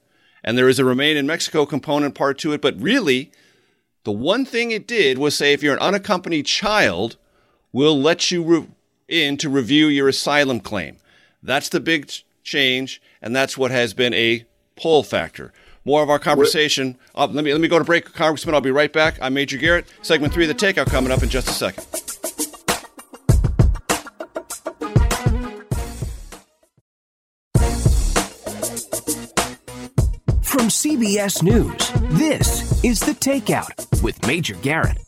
And 0.43 0.57
there 0.57 0.69
is 0.69 0.79
a 0.79 0.85
remain 0.85 1.17
in 1.17 1.27
Mexico 1.27 1.67
component 1.67 2.15
part 2.15 2.39
to 2.39 2.53
it. 2.53 2.63
But 2.63 2.81
really, 2.81 3.31
the 4.09 4.13
one 4.13 4.47
thing 4.47 4.71
it 4.71 4.87
did 4.87 5.19
was 5.19 5.37
say 5.37 5.53
if 5.53 5.63
you're 5.63 5.75
an 5.75 5.81
unaccompanied 5.81 6.47
child, 6.47 7.19
we'll 7.75 8.01
let 8.01 8.31
you 8.31 8.43
re- 8.43 8.67
in 9.07 9.37
to 9.37 9.51
review 9.51 9.87
your 9.89 10.09
asylum 10.09 10.61
claim. 10.61 10.97
That's 11.43 11.69
the 11.69 11.79
big 11.79 12.11
change, 12.43 13.03
and 13.21 13.37
that's 13.37 13.59
what 13.59 13.71
has 13.71 13.93
been 13.93 14.15
a 14.15 14.47
pull 14.77 15.03
factor. 15.03 15.53
More 15.85 16.03
of 16.03 16.09
our 16.09 16.19
conversation. 16.19 16.97
Uh, 17.15 17.29
let 17.31 17.45
me 17.45 17.53
let 17.53 17.61
me 17.61 17.69
go 17.69 17.79
to 17.79 17.85
break, 17.85 18.07
Congressman. 18.15 18.55
I'll 18.55 18.63
be 18.63 18.71
right 18.71 18.95
back. 18.95 19.19
I'm 19.21 19.35
Major 19.35 19.59
Garrett. 19.59 19.85
Segment 20.01 20.33
three 20.33 20.49
of 20.49 20.59
the 20.59 20.67
Takeout 20.67 20.87
coming 20.87 21.13
up 21.13 21.23
in 21.23 21.29
just 21.29 21.47
a 21.47 21.53
second. 21.53 22.08
From 30.69 30.73
CBS 30.99 31.43
News, 31.43 31.93
this 32.19 32.85
is 32.85 33.01
The 33.01 33.13
Takeout 33.13 34.03
with 34.03 34.27
Major 34.27 34.55
Garrett. 34.57 34.99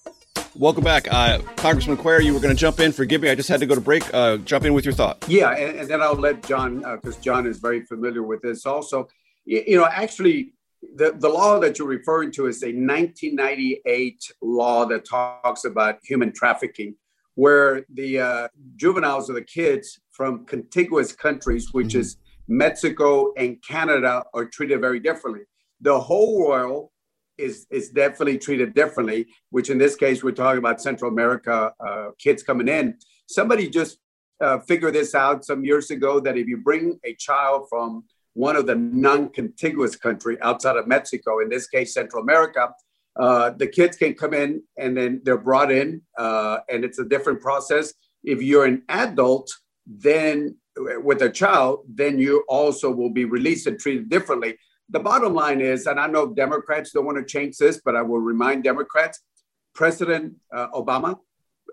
Welcome 0.56 0.84
back. 0.84 1.06
Uh, 1.12 1.40
Congressman 1.56 1.98
Cuellar, 1.98 2.24
you 2.24 2.32
were 2.32 2.40
going 2.40 2.56
to 2.56 2.58
jump 2.58 2.80
in. 2.80 2.92
Forgive 2.92 3.20
me, 3.20 3.28
I 3.28 3.34
just 3.34 3.50
had 3.50 3.60
to 3.60 3.66
go 3.66 3.74
to 3.74 3.80
break. 3.82 4.02
Uh, 4.14 4.38
jump 4.38 4.64
in 4.64 4.72
with 4.72 4.86
your 4.86 4.94
thought. 4.94 5.22
Yeah, 5.28 5.50
and, 5.50 5.80
and 5.80 5.86
then 5.90 6.00
I'll 6.00 6.14
let 6.14 6.42
John, 6.44 6.78
because 6.78 7.18
uh, 7.18 7.20
John 7.20 7.46
is 7.46 7.58
very 7.58 7.84
familiar 7.84 8.22
with 8.22 8.40
this 8.40 8.64
also. 8.64 9.08
You, 9.44 9.62
you 9.66 9.76
know, 9.76 9.84
actually, 9.84 10.54
the, 10.96 11.12
the 11.18 11.28
law 11.28 11.60
that 11.60 11.78
you're 11.78 11.86
referring 11.86 12.32
to 12.32 12.46
is 12.46 12.62
a 12.62 12.68
1998 12.68 14.32
law 14.40 14.86
that 14.86 15.04
talks 15.04 15.66
about 15.66 15.98
human 16.02 16.32
trafficking, 16.32 16.94
where 17.34 17.84
the 17.92 18.18
uh, 18.18 18.48
juveniles 18.76 19.28
or 19.28 19.34
the 19.34 19.44
kids 19.44 20.00
from 20.10 20.46
contiguous 20.46 21.12
countries, 21.12 21.68
which 21.74 21.88
mm-hmm. 21.88 22.00
is 22.00 22.16
Mexico 22.48 23.34
and 23.36 23.62
Canada, 23.62 24.24
are 24.32 24.46
treated 24.46 24.80
very 24.80 25.00
differently. 25.00 25.42
The 25.80 25.98
whole 25.98 26.38
world 26.38 26.90
is, 27.38 27.66
is 27.70 27.90
definitely 27.90 28.38
treated 28.38 28.74
differently, 28.74 29.28
which 29.50 29.70
in 29.70 29.78
this 29.78 29.96
case, 29.96 30.22
we're 30.22 30.32
talking 30.32 30.58
about 30.58 30.80
Central 30.80 31.10
America 31.10 31.72
uh, 31.80 32.10
kids 32.18 32.42
coming 32.42 32.68
in. 32.68 32.96
Somebody 33.26 33.68
just 33.68 33.98
uh, 34.40 34.58
figured 34.60 34.94
this 34.94 35.14
out 35.14 35.44
some 35.44 35.64
years 35.64 35.90
ago 35.90 36.20
that 36.20 36.36
if 36.36 36.46
you 36.46 36.58
bring 36.58 36.98
a 37.04 37.14
child 37.14 37.66
from 37.68 38.04
one 38.34 38.56
of 38.56 38.66
the 38.66 38.74
non-contiguous 38.74 39.96
country 39.96 40.38
outside 40.42 40.76
of 40.76 40.86
Mexico, 40.86 41.40
in 41.40 41.48
this 41.48 41.66
case, 41.66 41.94
Central 41.94 42.22
America, 42.22 42.72
uh, 43.18 43.50
the 43.50 43.66
kids 43.66 43.96
can 43.96 44.14
come 44.14 44.34
in 44.34 44.62
and 44.78 44.96
then 44.96 45.20
they're 45.24 45.36
brought 45.38 45.70
in, 45.72 46.00
uh, 46.18 46.58
and 46.68 46.84
it's 46.84 46.98
a 46.98 47.04
different 47.04 47.40
process. 47.40 47.92
If 48.22 48.42
you're 48.42 48.66
an 48.66 48.82
adult, 48.88 49.50
then 49.86 50.56
with 50.76 51.22
a 51.22 51.30
child, 51.30 51.80
then 51.88 52.18
you 52.18 52.44
also 52.48 52.90
will 52.90 53.10
be 53.10 53.24
released 53.24 53.66
and 53.66 53.78
treated 53.78 54.08
differently. 54.08 54.56
The 54.90 55.00
bottom 55.00 55.34
line 55.34 55.60
is, 55.60 55.86
and 55.86 56.00
I 56.00 56.08
know 56.08 56.34
Democrats 56.34 56.90
don't 56.90 57.06
want 57.06 57.18
to 57.18 57.24
change 57.24 57.56
this, 57.58 57.80
but 57.84 57.94
I 57.94 58.02
will 58.02 58.20
remind 58.20 58.64
Democrats 58.64 59.20
President 59.72 60.34
uh, 60.52 60.68
Obama, 60.70 61.18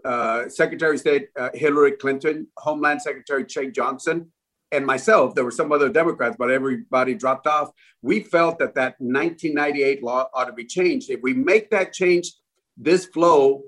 uh, 0.06 0.48
Secretary 0.50 0.96
of 0.96 1.00
State 1.00 1.30
uh, 1.38 1.50
Hillary 1.56 1.94
Clinton, 1.94 2.48
Homeland 2.58 3.02
Secretary 3.02 3.44
Jeh 3.44 3.74
Johnson, 3.74 4.32
and 4.72 4.86
myself, 4.86 5.34
there 5.34 5.46
were 5.46 5.52
some 5.52 5.72
other 5.72 5.90
Democrats, 5.90 6.36
but 6.38 6.52
everybody 6.52 7.16
dropped 7.16 7.48
off. 7.48 7.72
We 8.02 8.20
felt 8.20 8.60
that 8.60 8.76
that 8.76 8.96
1998 9.00 10.04
law 10.04 10.28
ought 10.34 10.46
to 10.46 10.54
be 10.54 10.66
changed. 10.66 11.10
If 11.10 11.22
we 11.24 11.34
make 11.34 11.70
that 11.72 11.94
change, 11.94 12.34
this 12.76 13.06
flow 13.06 13.64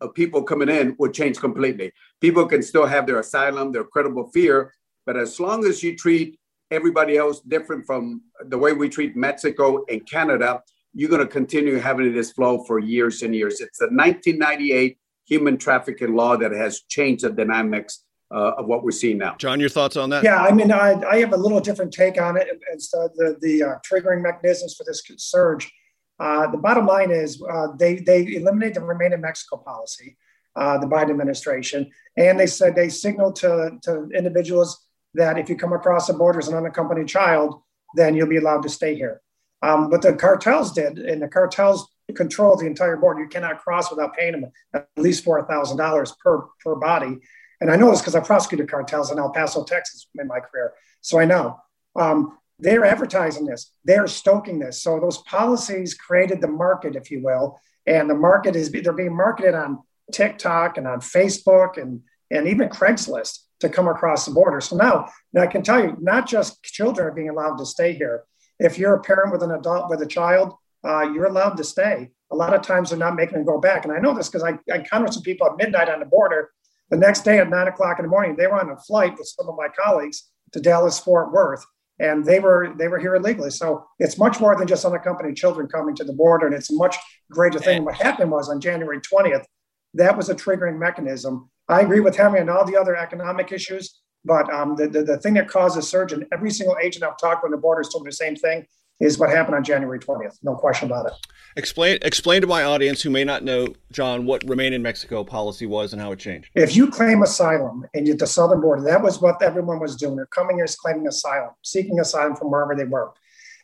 of 0.00 0.14
people 0.14 0.42
coming 0.42 0.68
in 0.68 0.96
would 0.98 1.12
change 1.12 1.38
completely. 1.38 1.92
People 2.20 2.46
can 2.46 2.62
still 2.62 2.86
have 2.86 3.06
their 3.06 3.18
asylum, 3.18 3.72
their 3.72 3.84
credible 3.84 4.30
fear, 4.32 4.72
but 5.04 5.16
as 5.16 5.38
long 5.40 5.66
as 5.66 5.82
you 5.82 5.96
treat 5.96 6.38
everybody 6.74 7.16
else 7.16 7.40
different 7.40 7.86
from 7.86 8.22
the 8.46 8.58
way 8.58 8.72
we 8.72 8.88
treat 8.88 9.16
Mexico 9.16 9.84
and 9.88 10.06
Canada, 10.08 10.62
you're 10.92 11.10
going 11.10 11.22
to 11.22 11.28
continue 11.28 11.78
having 11.78 12.12
this 12.14 12.32
flow 12.32 12.64
for 12.64 12.78
years 12.78 13.22
and 13.22 13.34
years. 13.34 13.60
It's 13.60 13.78
the 13.78 13.86
1998 13.86 14.98
human 15.26 15.56
trafficking 15.56 16.14
law 16.14 16.36
that 16.36 16.52
has 16.52 16.82
changed 16.82 17.24
the 17.24 17.30
dynamics 17.30 18.04
uh, 18.30 18.52
of 18.58 18.66
what 18.66 18.82
we're 18.82 18.90
seeing 18.90 19.18
now. 19.18 19.36
John, 19.38 19.60
your 19.60 19.68
thoughts 19.68 19.96
on 19.96 20.10
that? 20.10 20.24
Yeah, 20.24 20.42
I 20.42 20.52
mean, 20.52 20.72
I, 20.72 21.00
I 21.02 21.18
have 21.18 21.32
a 21.32 21.36
little 21.36 21.60
different 21.60 21.92
take 21.92 22.20
on 22.20 22.36
it 22.36 22.48
as 22.74 22.90
the, 22.90 23.08
the, 23.14 23.36
the 23.40 23.62
uh, 23.62 23.74
triggering 23.88 24.22
mechanisms 24.22 24.74
for 24.74 24.84
this 24.84 25.02
surge. 25.18 25.72
Uh, 26.18 26.50
the 26.50 26.58
bottom 26.58 26.86
line 26.86 27.10
is 27.10 27.42
uh, 27.50 27.68
they, 27.78 27.96
they 27.96 28.34
eliminated 28.34 28.76
the 28.76 28.80
remain 28.82 29.12
in 29.12 29.20
Mexico 29.20 29.56
policy, 29.56 30.16
uh, 30.56 30.78
the 30.78 30.86
Biden 30.86 31.10
administration, 31.10 31.90
and 32.16 32.38
they 32.38 32.46
said 32.46 32.74
they 32.74 32.88
signaled 32.88 33.36
to, 33.36 33.78
to 33.82 34.08
individuals 34.14 34.83
that 35.14 35.38
if 35.38 35.48
you 35.48 35.56
come 35.56 35.72
across 35.72 36.06
the 36.06 36.14
border 36.14 36.38
as 36.38 36.48
an 36.48 36.54
unaccompanied 36.54 37.08
child, 37.08 37.60
then 37.94 38.14
you'll 38.14 38.28
be 38.28 38.36
allowed 38.36 38.62
to 38.62 38.68
stay 38.68 38.94
here. 38.94 39.20
Um, 39.62 39.88
but 39.88 40.02
the 40.02 40.14
cartels 40.14 40.72
did, 40.72 40.98
and 40.98 41.22
the 41.22 41.28
cartels 41.28 41.88
control 42.14 42.56
the 42.56 42.66
entire 42.66 42.96
border. 42.96 43.20
You 43.20 43.28
cannot 43.28 43.60
cross 43.60 43.90
without 43.90 44.14
paying 44.14 44.32
them 44.32 44.50
at 44.74 44.88
least 44.96 45.24
$4,000 45.24 46.18
per, 46.18 46.42
per 46.62 46.74
body. 46.74 47.18
And 47.60 47.70
I 47.70 47.76
know 47.76 47.90
this 47.90 48.00
because 48.00 48.14
I 48.14 48.20
prosecuted 48.20 48.70
cartels 48.70 49.10
in 49.10 49.18
El 49.18 49.30
Paso, 49.30 49.64
Texas 49.64 50.06
in 50.16 50.26
my 50.26 50.40
career. 50.40 50.74
So 51.00 51.18
I 51.18 51.24
know. 51.24 51.60
Um, 51.96 52.38
they're 52.58 52.84
advertising 52.84 53.46
this, 53.46 53.72
they're 53.84 54.06
stoking 54.06 54.58
this. 54.58 54.82
So 54.82 55.00
those 55.00 55.18
policies 55.18 55.94
created 55.94 56.40
the 56.40 56.48
market, 56.48 56.94
if 56.94 57.10
you 57.10 57.22
will. 57.22 57.58
And 57.86 58.08
the 58.08 58.14
market 58.14 58.56
is 58.56 58.70
they're 58.70 58.92
being 58.92 59.16
marketed 59.16 59.54
on 59.54 59.82
TikTok 60.12 60.78
and 60.78 60.86
on 60.86 61.00
Facebook 61.00 61.76
and, 61.76 62.02
and 62.30 62.46
even 62.48 62.68
Craigslist 62.68 63.40
to 63.64 63.68
come 63.68 63.88
across 63.88 64.24
the 64.24 64.32
border. 64.32 64.60
So 64.60 64.76
now, 64.76 65.08
now 65.32 65.42
I 65.42 65.46
can 65.46 65.62
tell 65.62 65.82
you, 65.82 65.96
not 66.00 66.28
just 66.28 66.62
children 66.62 67.08
are 67.08 67.12
being 67.12 67.30
allowed 67.30 67.56
to 67.56 67.66
stay 67.66 67.92
here. 67.94 68.24
If 68.58 68.78
you're 68.78 68.94
a 68.94 69.02
parent 69.02 69.32
with 69.32 69.42
an 69.42 69.50
adult 69.50 69.90
with 69.90 70.00
a 70.02 70.06
child, 70.06 70.54
uh, 70.84 71.10
you're 71.12 71.26
allowed 71.26 71.56
to 71.56 71.64
stay. 71.64 72.10
A 72.30 72.36
lot 72.36 72.54
of 72.54 72.62
times 72.62 72.90
they're 72.90 72.98
not 72.98 73.16
making 73.16 73.34
them 73.34 73.44
go 73.44 73.60
back. 73.60 73.84
And 73.84 73.92
I 73.92 73.98
know 73.98 74.14
this 74.14 74.28
because 74.28 74.44
I, 74.44 74.58
I 74.72 74.78
encountered 74.78 75.12
some 75.12 75.22
people 75.22 75.46
at 75.46 75.56
midnight 75.56 75.88
on 75.88 76.00
the 76.00 76.06
border 76.06 76.50
the 76.90 76.96
next 76.96 77.24
day 77.24 77.38
at 77.38 77.50
nine 77.50 77.68
o'clock 77.68 77.98
in 77.98 78.04
the 78.04 78.10
morning, 78.10 78.36
they 78.36 78.46
were 78.46 78.60
on 78.60 78.70
a 78.70 78.76
flight 78.76 79.16
with 79.18 79.26
some 79.26 79.48
of 79.48 79.56
my 79.56 79.68
colleagues 79.68 80.30
to 80.52 80.60
Dallas 80.60 80.98
Fort 80.98 81.32
Worth, 81.32 81.64
and 81.98 82.24
they 82.24 82.40
were 82.40 82.74
they 82.78 82.88
were 82.88 82.98
here 82.98 83.14
illegally. 83.14 83.50
So 83.50 83.86
it's 83.98 84.18
much 84.18 84.40
more 84.40 84.56
than 84.56 84.66
just 84.66 84.84
unaccompanied 84.84 85.36
children 85.36 85.66
coming 85.66 85.94
to 85.96 86.04
the 86.04 86.12
border, 86.12 86.46
and 86.46 86.54
it's 86.54 86.70
a 86.70 86.76
much 86.76 86.96
greater 87.30 87.58
thing. 87.58 87.84
What 87.84 87.96
happened 87.96 88.30
was 88.30 88.48
on 88.48 88.60
January 88.60 89.00
twentieth, 89.00 89.46
that 89.94 90.16
was 90.16 90.28
a 90.28 90.34
triggering 90.34 90.78
mechanism. 90.78 91.50
I 91.68 91.80
agree 91.80 92.00
with 92.00 92.16
Henry 92.16 92.40
on 92.40 92.48
all 92.48 92.64
the 92.64 92.76
other 92.76 92.96
economic 92.96 93.52
issues, 93.52 94.00
but 94.24 94.52
um, 94.52 94.76
the, 94.76 94.88
the, 94.88 95.02
the 95.02 95.18
thing 95.18 95.34
that 95.34 95.48
caused 95.48 95.78
a 95.78 95.82
surge, 95.82 96.12
and 96.12 96.26
every 96.32 96.50
single 96.50 96.76
agent 96.82 97.04
I've 97.04 97.18
talked 97.18 97.42
with 97.42 97.48
on 97.48 97.52
the 97.52 97.60
border 97.60 97.80
is 97.80 97.88
told 97.88 98.04
me 98.04 98.08
the 98.08 98.16
same 98.16 98.36
thing, 98.36 98.66
is 99.00 99.18
what 99.18 99.30
happened 99.30 99.56
on 99.56 99.64
January 99.64 99.98
20th. 99.98 100.38
No 100.42 100.54
question 100.54 100.86
about 100.86 101.06
it. 101.06 101.12
Explain 101.56 101.98
explain 102.02 102.40
to 102.40 102.46
my 102.46 102.64
audience 102.64 103.02
who 103.02 103.10
may 103.10 103.24
not 103.24 103.42
know, 103.42 103.68
John, 103.92 104.24
what 104.24 104.42
Remain 104.48 104.72
in 104.72 104.82
Mexico 104.82 105.24
policy 105.24 105.66
was 105.66 105.92
and 105.92 106.00
how 106.00 106.12
it 106.12 106.18
changed. 106.18 106.50
If 106.54 106.76
you 106.76 106.90
claim 106.90 107.22
asylum 107.22 107.84
and 107.94 108.06
you're 108.06 108.14
at 108.14 108.20
the 108.20 108.26
southern 108.26 108.60
border, 108.60 108.82
that 108.82 109.02
was 109.02 109.20
what 109.20 109.42
everyone 109.42 109.80
was 109.80 109.96
doing. 109.96 110.16
They're 110.16 110.26
coming 110.26 110.56
here 110.56 110.66
claiming 110.78 111.06
asylum, 111.06 111.50
seeking 111.62 112.00
asylum 112.00 112.36
from 112.36 112.50
wherever 112.50 112.74
they 112.74 112.84
were. 112.84 113.12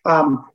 Um, 0.05 0.47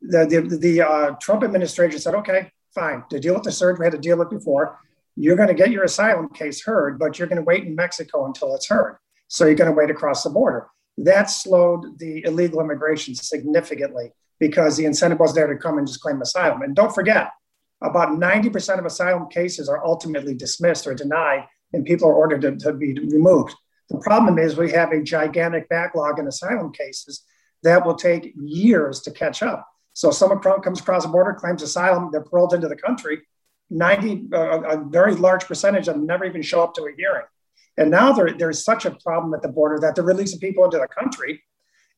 the 0.00 0.26
the, 0.26 0.56
the 0.56 0.82
uh, 0.82 1.10
Trump 1.20 1.42
administration 1.42 2.00
said, 2.00 2.14
okay, 2.14 2.50
fine. 2.74 3.04
To 3.10 3.20
deal 3.20 3.34
with 3.34 3.44
the 3.44 3.52
surge 3.52 3.78
we 3.78 3.86
had 3.86 3.92
to 3.92 3.98
deal 3.98 4.18
with 4.18 4.30
before, 4.30 4.78
you're 5.16 5.36
going 5.36 5.48
to 5.48 5.54
get 5.54 5.70
your 5.70 5.84
asylum 5.84 6.28
case 6.28 6.64
heard, 6.64 6.98
but 6.98 7.18
you're 7.18 7.28
going 7.28 7.40
to 7.40 7.44
wait 7.44 7.64
in 7.64 7.74
Mexico 7.74 8.26
until 8.26 8.54
it's 8.54 8.68
heard. 8.68 8.98
So 9.28 9.46
you're 9.46 9.54
going 9.54 9.70
to 9.70 9.76
wait 9.76 9.90
across 9.90 10.22
the 10.22 10.30
border. 10.30 10.68
That 10.98 11.30
slowed 11.30 11.98
the 11.98 12.24
illegal 12.24 12.60
immigration 12.60 13.14
significantly 13.14 14.12
because 14.38 14.76
the 14.76 14.84
incentive 14.84 15.18
was 15.18 15.34
there 15.34 15.46
to 15.46 15.56
come 15.56 15.78
and 15.78 15.86
just 15.86 16.00
claim 16.00 16.20
asylum. 16.20 16.62
And 16.62 16.74
don't 16.74 16.94
forget, 16.94 17.30
about 17.82 18.10
90% 18.10 18.78
of 18.78 18.84
asylum 18.84 19.28
cases 19.28 19.68
are 19.68 19.84
ultimately 19.84 20.34
dismissed 20.34 20.86
or 20.86 20.94
denied, 20.94 21.46
and 21.72 21.84
people 21.84 22.08
are 22.08 22.14
ordered 22.14 22.40
to, 22.42 22.56
to 22.56 22.72
be 22.72 22.94
removed. 22.94 23.54
The 23.90 23.98
problem 23.98 24.38
is 24.38 24.56
we 24.56 24.72
have 24.72 24.92
a 24.92 25.02
gigantic 25.02 25.68
backlog 25.68 26.18
in 26.18 26.26
asylum 26.26 26.72
cases 26.72 27.22
that 27.62 27.84
will 27.84 27.94
take 27.94 28.32
years 28.36 29.00
to 29.02 29.10
catch 29.10 29.42
up. 29.42 29.66
So 29.92 30.10
someone 30.10 30.40
comes 30.40 30.80
across 30.80 31.04
the 31.04 31.08
border, 31.08 31.34
claims 31.34 31.62
asylum, 31.62 32.10
they're 32.10 32.24
paroled 32.24 32.54
into 32.54 32.68
the 32.68 32.76
country. 32.76 33.22
90, 33.70 34.28
uh, 34.32 34.60
a 34.62 34.84
very 34.84 35.14
large 35.14 35.46
percentage 35.46 35.88
of 35.88 35.94
them 35.94 36.06
never 36.06 36.24
even 36.24 36.42
show 36.42 36.62
up 36.62 36.74
to 36.74 36.82
a 36.82 36.92
hearing. 36.96 37.24
And 37.76 37.90
now 37.90 38.12
there, 38.12 38.32
there's 38.32 38.64
such 38.64 38.84
a 38.84 38.92
problem 38.92 39.34
at 39.34 39.42
the 39.42 39.48
border 39.48 39.78
that 39.80 39.94
they're 39.94 40.04
releasing 40.04 40.38
people 40.38 40.64
into 40.64 40.78
the 40.78 40.86
country 40.86 41.42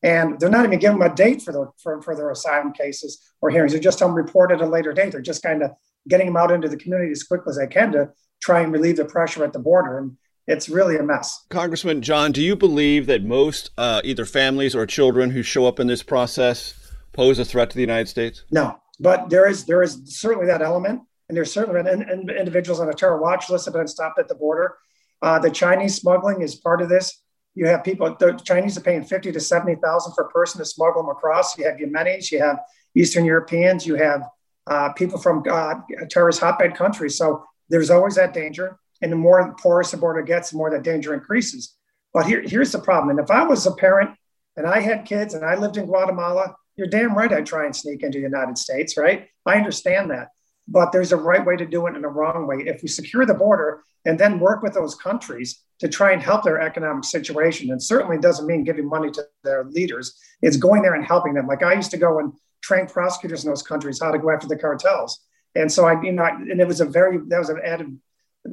and 0.03 0.39
they're 0.39 0.49
not 0.49 0.65
even 0.65 0.79
giving 0.79 0.99
them 0.99 1.11
a 1.11 1.15
date 1.15 1.41
for, 1.41 1.51
the, 1.51 1.69
for, 1.81 2.01
for 2.01 2.15
their 2.15 2.29
asylum 2.29 2.71
cases 2.71 3.33
or 3.41 3.49
hearings. 3.49 3.71
They're 3.71 3.81
just 3.81 3.99
tell 3.99 4.07
them 4.07 4.17
report 4.17 4.51
at 4.51 4.61
a 4.61 4.65
later 4.65 4.93
date. 4.93 5.11
They're 5.11 5.21
just 5.21 5.43
kind 5.43 5.63
of 5.63 5.71
getting 6.07 6.27
them 6.27 6.37
out 6.37 6.51
into 6.51 6.69
the 6.69 6.77
community 6.77 7.11
as 7.11 7.23
quickly 7.23 7.51
as 7.51 7.57
they 7.57 7.67
can 7.67 7.91
to 7.93 8.09
try 8.41 8.61
and 8.61 8.71
relieve 8.71 8.97
the 8.97 9.05
pressure 9.05 9.43
at 9.43 9.53
the 9.53 9.59
border. 9.59 9.97
And 9.97 10.17
it's 10.45 10.69
really 10.69 10.97
a 10.97 11.03
mess. 11.03 11.45
Congressman 11.49 12.01
John, 12.01 12.31
do 12.31 12.41
you 12.41 12.55
believe 12.55 13.07
that 13.07 13.23
most 13.23 13.71
uh, 13.77 14.01
either 14.03 14.25
families 14.25 14.75
or 14.75 14.85
children 14.85 15.31
who 15.31 15.41
show 15.41 15.65
up 15.65 15.79
in 15.79 15.87
this 15.87 16.03
process 16.03 16.73
pose 17.11 17.39
a 17.39 17.45
threat 17.45 17.69
to 17.71 17.75
the 17.75 17.81
United 17.81 18.07
States? 18.07 18.43
No, 18.51 18.79
but 18.99 19.29
there 19.29 19.47
is 19.47 19.65
there 19.65 19.81
is 19.81 19.99
certainly 20.05 20.47
that 20.47 20.61
element, 20.61 21.01
and 21.27 21.35
there's 21.35 21.51
certainly 21.51 21.81
been 21.81 22.01
in, 22.01 22.09
in, 22.09 22.29
individuals 22.29 22.79
on 22.79 22.89
a 22.89 22.93
terror 22.93 23.19
watch 23.19 23.49
list 23.49 23.65
that 23.65 23.73
have 23.73 23.81
been 23.81 23.87
stopped 23.87 24.19
at 24.19 24.27
the 24.27 24.35
border. 24.35 24.77
Uh, 25.21 25.39
the 25.39 25.49
Chinese 25.49 25.95
smuggling 25.95 26.41
is 26.41 26.55
part 26.55 26.81
of 26.81 26.89
this. 26.89 27.21
You 27.55 27.67
have 27.67 27.83
people. 27.83 28.15
The 28.19 28.39
Chinese 28.43 28.77
are 28.77 28.81
paying 28.81 29.03
fifty 29.03 29.31
to 29.31 29.39
seventy 29.39 29.75
thousand 29.81 30.13
per 30.13 30.25
person 30.25 30.59
to 30.59 30.65
smuggle 30.65 31.01
them 31.01 31.09
across. 31.09 31.57
You 31.57 31.65
have 31.65 31.77
Yemenis, 31.77 32.31
you 32.31 32.39
have 32.39 32.59
Eastern 32.95 33.25
Europeans, 33.25 33.85
you 33.85 33.95
have 33.95 34.23
uh, 34.67 34.93
people 34.93 35.19
from 35.19 35.43
uh, 35.49 35.75
terrorist 36.09 36.39
hotbed 36.39 36.75
countries. 36.75 37.17
So 37.17 37.43
there's 37.69 37.89
always 37.89 38.15
that 38.15 38.33
danger. 38.33 38.77
And 39.01 39.11
the 39.11 39.15
more 39.15 39.55
porous 39.61 39.91
the 39.91 39.97
border 39.97 40.21
gets, 40.21 40.51
the 40.51 40.57
more 40.57 40.71
that 40.71 40.83
danger 40.83 41.13
increases. 41.13 41.75
But 42.13 42.25
here, 42.25 42.41
here's 42.41 42.71
the 42.71 42.79
problem. 42.79 43.11
And 43.11 43.19
if 43.19 43.29
I 43.29 43.43
was 43.43 43.65
a 43.67 43.71
parent 43.71 44.11
and 44.55 44.65
I 44.65 44.79
had 44.79 45.05
kids 45.05 45.33
and 45.35 45.45
I 45.45 45.55
lived 45.55 45.77
in 45.77 45.85
Guatemala, 45.85 46.55
you're 46.75 46.87
damn 46.87 47.15
right 47.15 47.31
I'd 47.31 47.45
try 47.45 47.65
and 47.65 47.75
sneak 47.75 48.01
into 48.01 48.17
the 48.17 48.23
United 48.23 48.57
States, 48.57 48.97
right? 48.97 49.27
I 49.45 49.55
understand 49.57 50.09
that. 50.11 50.29
But 50.67 50.91
there's 50.91 51.13
a 51.13 51.17
right 51.17 51.45
way 51.45 51.55
to 51.55 51.65
do 51.65 51.87
it 51.87 51.95
and 51.95 52.03
a 52.03 52.09
wrong 52.09 52.45
way. 52.45 52.57
If 52.65 52.81
we 52.81 52.89
secure 52.89 53.25
the 53.25 53.33
border 53.33 53.83
and 54.05 54.19
then 54.19 54.39
work 54.39 54.61
with 54.61 54.73
those 54.73 54.95
countries 54.95 55.61
to 55.79 55.87
try 55.87 56.11
and 56.11 56.21
help 56.21 56.43
their 56.43 56.59
economic 56.59 57.05
situation, 57.05 57.71
and 57.71 57.81
certainly 57.81 58.17
doesn't 58.17 58.47
mean 58.47 58.63
giving 58.63 58.89
money 58.89 59.11
to 59.11 59.23
their 59.43 59.63
leaders, 59.65 60.19
it's 60.41 60.57
going 60.57 60.81
there 60.81 60.95
and 60.95 61.05
helping 61.05 61.33
them. 61.33 61.47
Like 61.47 61.63
I 61.63 61.73
used 61.73 61.91
to 61.91 61.97
go 61.97 62.19
and 62.19 62.33
train 62.61 62.87
prosecutors 62.87 63.43
in 63.43 63.49
those 63.49 63.63
countries 63.63 63.99
how 64.01 64.11
to 64.11 64.19
go 64.19 64.31
after 64.31 64.47
the 64.47 64.57
cartels. 64.57 65.19
And 65.55 65.71
so 65.71 65.85
I, 65.85 66.01
you 66.01 66.11
know, 66.11 66.25
and 66.25 66.59
it 66.59 66.67
was 66.67 66.81
a 66.81 66.85
very, 66.85 67.17
that 67.27 67.39
was 67.39 67.49
an 67.49 67.61
added 67.63 67.97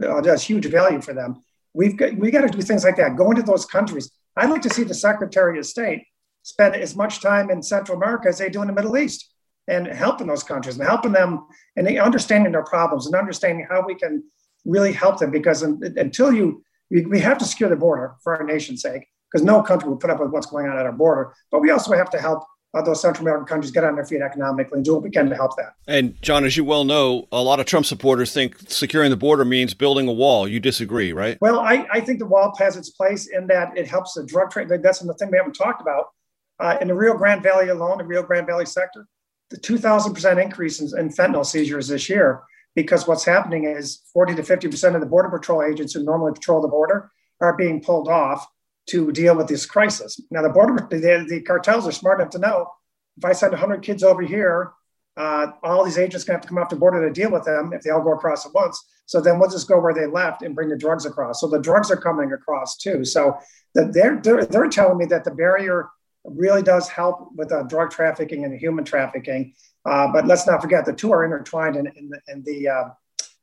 uh, 0.02 0.20
does 0.20 0.42
huge 0.42 0.66
value 0.66 1.00
for 1.00 1.14
them. 1.14 1.42
We've 1.72 1.96
got, 1.96 2.16
we 2.16 2.30
got 2.30 2.42
to 2.42 2.48
do 2.48 2.62
things 2.62 2.84
like 2.84 2.96
that. 2.96 3.16
Go 3.16 3.30
into 3.30 3.42
those 3.42 3.66
countries. 3.66 4.10
I'd 4.36 4.50
like 4.50 4.62
to 4.62 4.70
see 4.70 4.84
the 4.84 4.94
Secretary 4.94 5.58
of 5.58 5.66
State 5.66 6.04
spend 6.42 6.76
as 6.76 6.94
much 6.94 7.20
time 7.20 7.50
in 7.50 7.62
Central 7.62 7.96
America 7.96 8.28
as 8.28 8.38
they 8.38 8.48
do 8.48 8.60
in 8.60 8.68
the 8.68 8.72
Middle 8.72 8.96
East 8.96 9.33
and 9.68 9.86
helping 9.86 10.26
those 10.26 10.42
countries 10.42 10.76
and 10.78 10.86
helping 10.86 11.12
them 11.12 11.46
and 11.76 11.88
understanding 11.98 12.52
their 12.52 12.64
problems 12.64 13.06
and 13.06 13.14
understanding 13.14 13.66
how 13.70 13.84
we 13.86 13.94
can 13.94 14.22
really 14.64 14.92
help 14.92 15.18
them. 15.18 15.30
Because 15.30 15.62
until 15.62 16.32
you, 16.32 16.62
we 16.90 17.20
have 17.20 17.38
to 17.38 17.44
secure 17.44 17.68
the 17.68 17.76
border 17.76 18.14
for 18.22 18.36
our 18.36 18.44
nation's 18.44 18.82
sake, 18.82 19.06
because 19.30 19.44
no 19.44 19.62
country 19.62 19.88
will 19.88 19.96
put 19.96 20.10
up 20.10 20.20
with 20.20 20.30
what's 20.30 20.46
going 20.46 20.68
on 20.68 20.78
at 20.78 20.86
our 20.86 20.92
border. 20.92 21.34
But 21.50 21.60
we 21.60 21.70
also 21.70 21.96
have 21.96 22.10
to 22.10 22.20
help 22.20 22.44
those 22.84 23.00
Central 23.00 23.24
American 23.24 23.46
countries 23.46 23.70
get 23.70 23.84
on 23.84 23.94
their 23.94 24.04
feet 24.04 24.20
economically 24.20 24.78
and 24.78 24.84
do 24.84 24.94
what 24.94 25.04
we 25.04 25.08
can 25.08 25.30
to 25.30 25.36
help 25.36 25.56
that. 25.56 25.74
And 25.86 26.20
John, 26.22 26.44
as 26.44 26.56
you 26.56 26.64
well 26.64 26.82
know, 26.82 27.28
a 27.30 27.40
lot 27.40 27.60
of 27.60 27.66
Trump 27.66 27.86
supporters 27.86 28.34
think 28.34 28.56
securing 28.68 29.10
the 29.10 29.16
border 29.16 29.44
means 29.44 29.74
building 29.74 30.08
a 30.08 30.12
wall. 30.12 30.48
You 30.48 30.58
disagree, 30.58 31.12
right? 31.12 31.38
Well, 31.40 31.60
I, 31.60 31.86
I 31.92 32.00
think 32.00 32.18
the 32.18 32.26
wall 32.26 32.52
has 32.58 32.76
its 32.76 32.90
place 32.90 33.28
in 33.28 33.46
that 33.46 33.78
it 33.78 33.86
helps 33.86 34.14
the 34.14 34.24
drug 34.24 34.50
trade. 34.50 34.68
That's 34.68 34.98
the 34.98 35.14
thing 35.14 35.30
we 35.30 35.36
haven't 35.36 35.52
talked 35.52 35.80
about. 35.80 36.06
Uh, 36.58 36.76
in 36.80 36.88
the 36.88 36.94
Rio 36.94 37.14
Grande 37.14 37.44
Valley 37.44 37.68
alone, 37.68 37.98
the 37.98 38.04
Rio 38.04 38.24
Grande 38.24 38.46
Valley 38.46 38.66
sector, 38.66 39.06
the 39.54 39.60
2,000% 39.60 40.42
increase 40.42 40.80
in, 40.80 40.98
in 40.98 41.08
fentanyl 41.08 41.46
seizures 41.46 41.86
this 41.86 42.08
year, 42.08 42.42
because 42.74 43.06
what's 43.06 43.24
happening 43.24 43.64
is 43.64 44.02
40 44.12 44.34
to 44.34 44.42
50% 44.42 44.94
of 44.94 45.00
the 45.00 45.06
Border 45.06 45.28
Patrol 45.28 45.62
agents 45.62 45.94
who 45.94 46.02
normally 46.02 46.32
patrol 46.32 46.60
the 46.60 46.68
border 46.68 47.12
are 47.40 47.56
being 47.56 47.80
pulled 47.80 48.08
off 48.08 48.46
to 48.88 49.12
deal 49.12 49.36
with 49.36 49.46
this 49.46 49.64
crisis. 49.64 50.20
Now, 50.32 50.42
the 50.42 50.48
border, 50.48 50.86
the, 50.90 51.26
the 51.28 51.40
cartels 51.42 51.86
are 51.86 51.92
smart 51.92 52.20
enough 52.20 52.32
to 52.32 52.38
know 52.38 52.68
if 53.16 53.24
I 53.24 53.32
send 53.32 53.52
100 53.52 53.82
kids 53.82 54.02
over 54.02 54.22
here, 54.22 54.72
uh, 55.16 55.52
all 55.62 55.84
these 55.84 55.98
agents 55.98 56.24
gonna 56.24 56.38
have 56.38 56.42
to 56.42 56.48
come 56.48 56.58
off 56.58 56.68
the 56.68 56.76
border 56.76 57.06
to 57.06 57.12
deal 57.12 57.30
with 57.30 57.44
them 57.44 57.72
if 57.72 57.82
they 57.82 57.90
all 57.90 58.02
go 58.02 58.12
across 58.12 58.44
at 58.44 58.52
once. 58.52 58.84
So 59.06 59.20
then 59.20 59.38
we'll 59.38 59.50
just 59.50 59.68
go 59.68 59.78
where 59.78 59.94
they 59.94 60.06
left 60.06 60.42
and 60.42 60.54
bring 60.54 60.68
the 60.68 60.76
drugs 60.76 61.06
across. 61.06 61.40
So 61.40 61.46
the 61.46 61.60
drugs 61.60 61.92
are 61.92 61.96
coming 61.96 62.32
across 62.32 62.76
too. 62.76 63.04
So 63.04 63.38
the, 63.74 63.84
they're, 63.92 64.20
they're, 64.20 64.44
they're 64.46 64.68
telling 64.68 64.98
me 64.98 65.04
that 65.06 65.22
the 65.22 65.30
barrier 65.30 65.88
really 66.24 66.62
does 66.62 66.88
help 66.88 67.28
with 67.36 67.52
uh, 67.52 67.62
drug 67.64 67.90
trafficking 67.90 68.44
and 68.44 68.58
human 68.58 68.84
trafficking. 68.84 69.54
Uh, 69.84 70.10
but 70.12 70.26
let's 70.26 70.46
not 70.46 70.62
forget 70.62 70.84
the 70.84 70.92
two 70.92 71.12
are 71.12 71.24
intertwined 71.24 71.76
in, 71.76 71.86
in 71.86 72.08
the, 72.08 72.20
in 72.28 72.42
the 72.44 72.68
uh, 72.68 72.84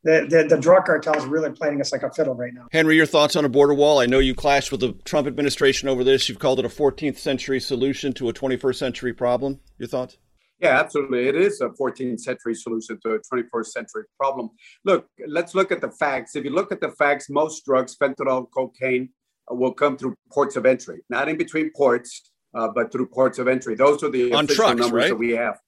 the, 0.03 0.25
the, 0.27 0.55
the 0.55 0.59
drug 0.59 0.85
cartel 0.85 1.15
is 1.15 1.25
really 1.25 1.51
playing 1.51 1.79
us 1.79 1.91
like 1.91 2.01
a 2.01 2.11
fiddle 2.11 2.33
right 2.33 2.53
now. 2.53 2.67
Henry, 2.71 2.95
your 2.95 3.05
thoughts 3.05 3.35
on 3.35 3.45
a 3.45 3.49
border 3.49 3.75
wall? 3.75 3.99
I 3.99 4.07
know 4.07 4.17
you 4.17 4.33
clashed 4.33 4.71
with 4.71 4.81
the 4.81 4.93
Trump 5.05 5.27
administration 5.27 5.89
over 5.89 6.03
this. 6.03 6.27
You've 6.27 6.39
called 6.39 6.57
it 6.57 6.65
a 6.65 6.69
14th 6.69 7.17
century 7.17 7.59
solution 7.59 8.11
to 8.13 8.29
a 8.29 8.33
21st 8.33 8.75
century 8.75 9.13
problem. 9.13 9.59
Your 9.77 9.87
thoughts? 9.87 10.17
Yeah, 10.59 10.79
absolutely. 10.79 11.27
It 11.27 11.35
is 11.35 11.61
a 11.61 11.69
14th 11.69 12.19
century 12.19 12.55
solution 12.55 12.99
to 13.01 13.13
a 13.13 13.19
21st 13.19 13.65
century 13.65 14.03
problem. 14.19 14.49
Look, 14.85 15.07
let's 15.27 15.55
look 15.55 15.71
at 15.71 15.81
the 15.81 15.89
facts. 15.91 16.35
If 16.35 16.45
you 16.45 16.51
look 16.51 16.71
at 16.71 16.81
the 16.81 16.91
facts, 16.91 17.29
most 17.29 17.65
drugs, 17.65 17.95
fentanyl, 17.95 18.47
cocaine, 18.51 19.09
uh, 19.51 19.55
will 19.55 19.73
come 19.73 19.97
through 19.97 20.15
ports 20.31 20.55
of 20.55 20.65
entry, 20.65 21.01
not 21.09 21.29
in 21.29 21.37
between 21.37 21.71
ports, 21.75 22.30
uh, 22.53 22.67
but 22.69 22.91
through 22.91 23.07
ports 23.07 23.39
of 23.39 23.47
entry. 23.47 23.75
Those 23.75 24.03
are 24.03 24.09
the 24.09 24.33
on 24.33 24.45
official 24.45 24.65
trucks, 24.65 24.79
numbers 24.79 25.03
right? 25.03 25.09
that 25.09 25.15
we 25.15 25.31
have. 25.31 25.59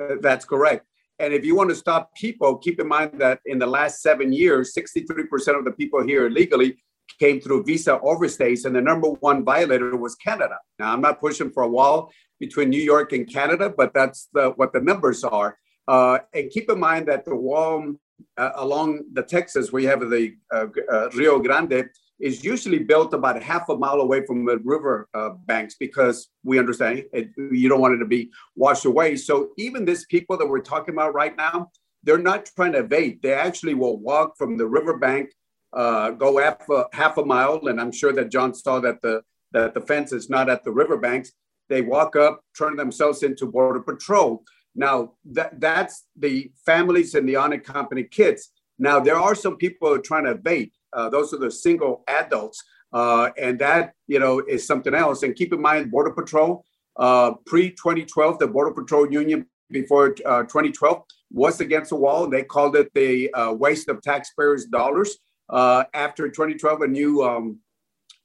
Uh, 0.00 0.14
that's 0.20 0.44
correct. 0.44 0.86
And 1.18 1.34
if 1.34 1.44
you 1.44 1.54
want 1.54 1.68
to 1.70 1.76
stop 1.76 2.14
people, 2.14 2.56
keep 2.56 2.80
in 2.80 2.88
mind 2.88 3.18
that 3.18 3.40
in 3.44 3.58
the 3.58 3.66
last 3.66 4.00
seven 4.00 4.32
years, 4.32 4.72
63% 4.74 5.58
of 5.58 5.64
the 5.64 5.72
people 5.72 6.02
here 6.02 6.26
illegally 6.26 6.82
came 7.18 7.40
through 7.40 7.64
visa 7.64 8.00
overstays, 8.02 8.64
and 8.64 8.74
the 8.74 8.80
number 8.80 9.08
one 9.08 9.44
violator 9.44 9.96
was 9.96 10.14
Canada. 10.14 10.56
Now, 10.78 10.92
I'm 10.92 11.02
not 11.02 11.20
pushing 11.20 11.50
for 11.50 11.64
a 11.64 11.68
wall 11.68 12.10
between 12.38 12.70
New 12.70 12.80
York 12.80 13.12
and 13.12 13.30
Canada, 13.30 13.72
but 13.76 13.92
that's 13.92 14.28
the, 14.32 14.50
what 14.50 14.72
the 14.72 14.80
numbers 14.80 15.22
are. 15.24 15.58
Uh, 15.86 16.20
and 16.32 16.50
keep 16.50 16.70
in 16.70 16.80
mind 16.80 17.08
that 17.08 17.26
the 17.26 17.34
wall 17.36 17.96
uh, 18.36 18.50
along 18.56 19.02
the 19.12 19.22
Texas, 19.22 19.72
we 19.72 19.84
have 19.84 20.00
the 20.00 20.34
uh, 20.52 20.66
uh 20.92 21.08
Rio 21.10 21.38
Grande, 21.40 21.88
is 22.20 22.44
usually 22.44 22.78
built 22.78 23.14
about 23.14 23.42
half 23.42 23.68
a 23.68 23.76
mile 23.76 24.00
away 24.00 24.24
from 24.26 24.44
the 24.44 24.58
river 24.58 25.08
uh, 25.14 25.30
banks 25.46 25.76
because 25.78 26.28
we 26.44 26.58
understand 26.58 27.04
it, 27.12 27.30
you 27.36 27.68
don't 27.68 27.80
want 27.80 27.94
it 27.94 27.98
to 27.98 28.06
be 28.06 28.30
washed 28.56 28.84
away. 28.84 29.16
So 29.16 29.50
even 29.56 29.84
these 29.84 30.04
people 30.06 30.36
that 30.36 30.46
we're 30.46 30.60
talking 30.60 30.94
about 30.94 31.14
right 31.14 31.36
now, 31.36 31.70
they're 32.02 32.18
not 32.18 32.46
trying 32.56 32.72
to 32.72 32.80
evade. 32.80 33.20
They 33.22 33.34
actually 33.34 33.74
will 33.74 33.98
walk 33.98 34.36
from 34.36 34.56
the 34.56 34.66
riverbank, 34.66 35.30
uh, 35.72 36.10
go 36.10 36.38
half 36.38 36.68
a, 36.68 36.84
half 36.92 37.18
a 37.18 37.24
mile, 37.24 37.66
and 37.66 37.80
I'm 37.80 37.92
sure 37.92 38.12
that 38.12 38.30
John 38.30 38.54
saw 38.54 38.80
that 38.80 39.02
the 39.02 39.22
that 39.52 39.74
the 39.74 39.80
fence 39.80 40.12
is 40.12 40.30
not 40.30 40.48
at 40.48 40.62
the 40.62 40.70
riverbanks. 40.70 41.32
They 41.68 41.82
walk 41.82 42.14
up, 42.14 42.40
turn 42.56 42.76
themselves 42.76 43.22
into 43.22 43.46
border 43.46 43.80
patrol. 43.80 44.44
Now 44.74 45.12
that 45.32 45.60
that's 45.60 46.06
the 46.16 46.52
families 46.64 47.14
and 47.14 47.28
the 47.28 47.36
unaccompanied 47.36 48.10
kids. 48.10 48.50
Now 48.80 48.98
there 48.98 49.18
are 49.18 49.34
some 49.34 49.56
people 49.56 49.96
trying 49.98 50.24
to 50.24 50.32
evade 50.32 50.72
uh, 50.92 51.08
those 51.08 51.32
are 51.32 51.38
the 51.38 51.50
single 51.50 52.02
adults. 52.08 52.62
Uh, 52.92 53.30
and 53.40 53.58
that, 53.58 53.94
you 54.08 54.18
know, 54.18 54.40
is 54.40 54.66
something 54.66 54.94
else. 54.94 55.22
And 55.22 55.36
keep 55.36 55.52
in 55.52 55.60
mind, 55.60 55.90
Border 55.90 56.10
Patrol, 56.10 56.64
uh, 56.96 57.32
pre 57.46 57.70
2012, 57.70 58.38
the 58.38 58.48
Border 58.48 58.72
Patrol 58.72 59.10
Union 59.10 59.46
before 59.70 60.10
2012 60.10 61.04
was 61.30 61.60
against 61.60 61.90
the 61.90 61.96
wall. 61.96 62.28
They 62.28 62.42
called 62.42 62.74
it 62.74 62.92
the 62.94 63.30
waste 63.52 63.88
of 63.88 64.02
taxpayers' 64.02 64.66
dollars. 64.66 65.18
after 65.52 66.28
2012, 66.28 66.82
a 66.82 66.88
new 66.88 67.22
um, 67.22 67.60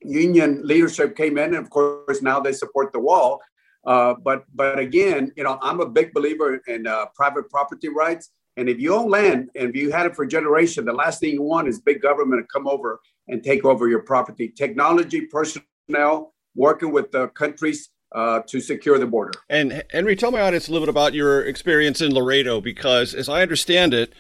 union 0.02 0.62
leadership 0.64 1.16
came 1.16 1.38
in, 1.38 1.54
and 1.54 1.64
of 1.64 1.70
course 1.70 2.24
now 2.24 2.40
they 2.40 2.52
support 2.52 2.92
the 2.92 3.00
wall. 3.00 3.42
Uh, 3.86 4.16
but 4.24 4.46
but 4.56 4.80
again, 4.80 5.32
you 5.38 5.44
know, 5.44 5.60
I'm 5.62 5.80
a 5.80 5.86
big 5.86 6.12
believer 6.12 6.60
in 6.68 6.88
uh, 6.88 7.06
private 7.14 7.52
property 7.52 7.90
rights. 7.90 8.32
And 8.58 8.70
if 8.70 8.80
you 8.80 8.96
own 8.96 9.10
land 9.10 9.50
and 9.56 9.70
if 9.70 9.76
you 9.76 9.92
had 9.92 10.06
it 10.06 10.16
for 10.16 10.24
a 10.24 10.28
generation, 10.28 10.86
the 10.86 10.94
last 10.94 11.20
thing 11.20 11.34
you 11.34 11.42
want 11.42 11.68
is 11.68 11.80
big 11.80 12.02
government 12.02 12.42
to 12.42 12.48
come 12.48 12.68
over 12.68 13.02
and 13.28 13.44
take 13.44 13.66
over 13.66 13.88
your 13.88 14.02
property. 14.02 14.48
Technology, 14.48 15.22
personnel, 15.22 16.34
working 16.56 16.92
with 16.92 17.12
the 17.12 17.28
countries 17.30 17.90
uh, 18.14 18.42
to 18.48 18.62
secure 18.62 18.98
the 18.98 19.06
border. 19.06 19.34
And 19.50 19.84
Henry, 19.92 20.16
tell 20.16 20.32
my 20.32 20.42
audience 20.42 20.68
a 20.68 20.72
little 20.72 20.86
bit 20.86 20.92
about 20.92 21.14
your 21.14 21.44
experience 21.44 22.00
in 22.00 22.14
Laredo, 22.14 22.62
because 22.62 23.14
as 23.14 23.28
I 23.28 23.42
understand 23.42 23.94
it, 23.94 24.14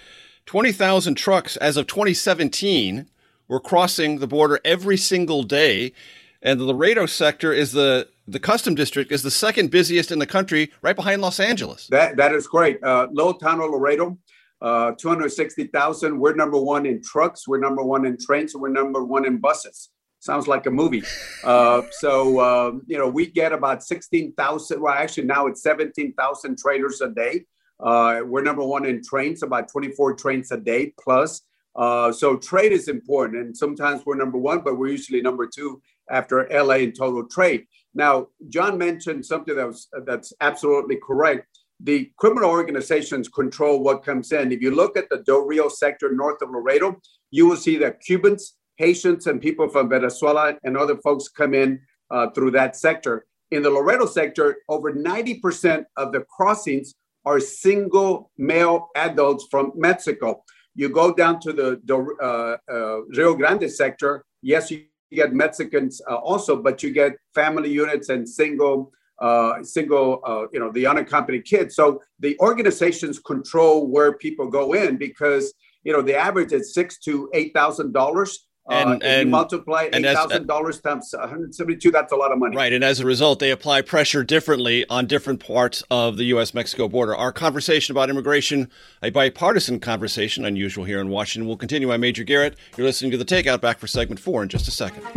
20,000 0.46 1.16
trucks 1.16 1.56
as 1.58 1.78
of 1.78 1.88
2017 1.88 3.10
were 3.48 3.60
crossing 3.60 4.20
the 4.20 4.28
border 4.28 4.60
every 4.66 4.98
single 4.98 5.44
day. 5.44 5.94
And 6.42 6.60
the 6.60 6.66
Laredo 6.66 7.06
sector 7.06 7.54
is 7.54 7.72
the 7.72 8.10
the 8.28 8.40
custom 8.40 8.76
district 8.76 9.12
is 9.12 9.24
the 9.24 9.32
second 9.32 9.72
busiest 9.72 10.12
in 10.12 10.20
the 10.20 10.26
country, 10.26 10.72
right 10.82 10.96
behind 10.96 11.22
Los 11.22 11.40
Angeles. 11.40 11.88
That 11.88 12.18
that 12.18 12.34
is 12.34 12.48
great. 12.48 12.84
Uh, 12.84 13.08
Little 13.12 13.36
town 13.36 13.62
of 13.62 13.70
Laredo, 13.70 14.18
uh, 14.62 14.92
260,000. 14.98 16.20
We're 16.20 16.36
number 16.36 16.60
one 16.60 16.86
in 16.86 17.02
trucks. 17.02 17.48
We're 17.48 17.60
number 17.60 17.84
one 17.84 18.06
in 18.06 18.18
trains. 18.18 18.56
we're 18.56 18.70
number 18.70 19.04
one 19.04 19.26
in 19.26 19.38
buses. 19.38 19.90
Sounds 20.20 20.48
like 20.48 20.66
a 20.66 20.72
movie. 20.72 21.04
Uh, 21.44 21.84
so, 22.00 22.40
um, 22.40 22.82
you 22.88 22.98
know, 22.98 23.08
we 23.08 23.28
get 23.28 23.54
about 23.54 23.84
16,000, 23.84 24.82
well, 24.82 24.92
actually 24.92 25.26
now 25.26 25.46
it's 25.46 25.62
17,000 25.62 26.58
traders 26.58 27.00
a 27.02 27.10
day. 27.10 27.46
Uh, 27.80 28.22
we're 28.26 28.42
number 28.42 28.64
one 28.64 28.84
in 28.84 29.00
trains, 29.04 29.44
about 29.44 29.70
24 29.72 30.16
trains 30.16 30.52
a 30.52 30.58
day 30.58 30.92
plus. 31.00 31.44
Uh, 31.76 32.12
so 32.12 32.36
trade 32.36 32.72
is 32.72 32.88
important. 32.88 33.46
And 33.46 33.56
sometimes 33.56 34.08
we're 34.08 34.16
number 34.16 34.40
one, 34.40 34.62
but 34.62 34.80
we're 34.80 34.88
usually 34.88 35.22
number 35.22 35.46
two 35.46 35.84
after 36.10 36.48
LA 36.50 36.78
in 36.78 36.94
total 36.94 37.28
trade. 37.28 37.68
Now, 37.96 38.28
John 38.50 38.78
mentioned 38.78 39.26
something 39.26 39.56
that 39.56 39.66
was, 39.66 39.88
that's 40.06 40.34
absolutely 40.42 40.98
correct. 40.98 41.48
The 41.80 42.12
criminal 42.18 42.50
organizations 42.50 43.30
control 43.30 43.82
what 43.82 44.04
comes 44.04 44.32
in. 44.34 44.52
If 44.52 44.62
you 44.62 44.72
look 44.72 44.98
at 44.98 45.10
the 45.10 45.20
Del 45.20 45.42
Rio 45.42 45.70
sector 45.70 46.12
north 46.14 46.42
of 46.42 46.50
Laredo, 46.52 47.00
you 47.32 47.48
will 47.48 47.58
see 47.58 47.78
that 47.78 48.02
Cubans, 48.02 48.56
Haitians, 48.78 49.28
and 49.28 49.42
people 49.42 49.70
from 49.70 49.90
Venezuela 49.90 50.58
and 50.64 50.78
other 50.78 50.98
folks 50.98 51.30
come 51.30 51.54
in 51.54 51.80
uh, 52.12 52.30
through 52.32 52.52
that 52.52 52.76
sector. 52.76 53.26
In 53.52 53.64
the 53.64 53.70
Laredo 53.70 54.06
sector, 54.06 54.58
over 54.68 54.94
90% 54.94 55.86
of 55.96 56.12
the 56.12 56.22
crossings 56.22 56.96
are 57.26 57.40
single 57.40 58.32
male 58.38 58.90
adults 58.96 59.48
from 59.50 59.72
Mexico. 59.76 60.44
You 60.76 60.90
go 60.90 61.14
down 61.14 61.40
to 61.42 61.54
the, 61.54 61.82
the 61.86 61.98
uh, 62.22 62.58
uh, 62.72 63.02
Rio 63.16 63.36
Grande 63.36 63.72
sector, 63.72 64.26
yes, 64.42 64.70
you 64.72 64.86
get 65.16 65.34
Mexicans 65.34 66.02
uh, 66.10 66.16
also, 66.16 66.56
but 66.62 66.84
you 66.84 66.92
get 66.92 67.14
family 67.34 67.72
units 67.72 68.10
and 68.10 68.28
single, 68.28 68.92
uh, 69.20 69.64
single, 69.64 70.22
uh, 70.26 70.46
you 70.54 70.60
know, 70.60 70.72
the 70.72 70.86
unaccompanied 70.86 71.46
kids. 71.46 71.76
So 71.76 72.02
the 72.20 72.38
organizations 72.40 73.20
control 73.20 73.88
where 73.88 74.14
people 74.14 74.48
go 74.50 74.74
in 74.74 74.98
because 74.98 75.54
you 75.84 75.94
know 75.94 76.02
the 76.02 76.16
average 76.16 76.52
is 76.52 76.74
six 76.74 77.00
to 77.00 77.30
eight 77.34 77.54
thousand 77.54 77.94
dollars 77.94 78.48
and, 78.70 79.04
uh, 79.04 79.06
and 79.06 79.30
multiply 79.30 79.90
eight 79.94 80.04
thousand 80.04 80.48
dollars 80.48 80.82
times 80.82 81.14
one 81.18 81.30
hundred 81.30 81.54
seventy-two. 81.54 81.92
That's 81.92 82.12
a 82.12 82.16
lot 82.16 82.32
of 82.32 82.40
money, 82.40 82.56
right? 82.56 82.74
And 82.74 82.84
as 82.84 83.00
a 83.00 83.06
result, 83.06 83.40
they 83.40 83.52
apply 83.52 83.82
pressure 83.82 84.24
differently 84.24 84.86
on 84.90 85.06
different 85.06 85.46
parts 85.46 85.84
of 85.92 86.18
the 86.18 86.26
U.S.-Mexico 86.26 86.90
border. 86.90 87.16
Our 87.16 87.32
conversation 87.32 87.94
about 87.94 88.10
immigration, 88.10 88.70
a 89.04 89.12
bipartisan 89.12 89.80
conversation, 89.80 90.46
unusual 90.46 90.86
here 90.86 91.00
in 91.00 91.10
Washington, 91.10 91.48
will 91.48 91.58
continue. 91.58 91.92
I'm 91.92 92.02
Major 92.02 92.24
Garrett. 92.24 92.56
You're 92.78 92.88
listening 92.88 93.12
to 93.12 93.18
the 93.18 93.26
Takeout. 93.26 93.62
Back 93.62 93.80
for 93.80 93.88
segment 93.88 94.20
four 94.20 94.42
in 94.42 94.50
just 94.50 94.68
a 94.68 94.72
second. 94.72 95.04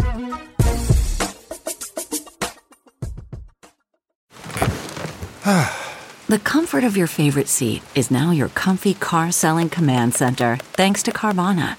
the 6.28 6.38
comfort 6.44 6.84
of 6.84 6.98
your 6.98 7.06
favorite 7.06 7.48
seat 7.48 7.82
is 7.94 8.10
now 8.10 8.30
your 8.30 8.50
comfy 8.50 8.92
car 8.92 9.32
selling 9.32 9.70
command 9.70 10.14
center, 10.14 10.58
thanks 10.74 11.02
to 11.02 11.12
Carvana. 11.12 11.78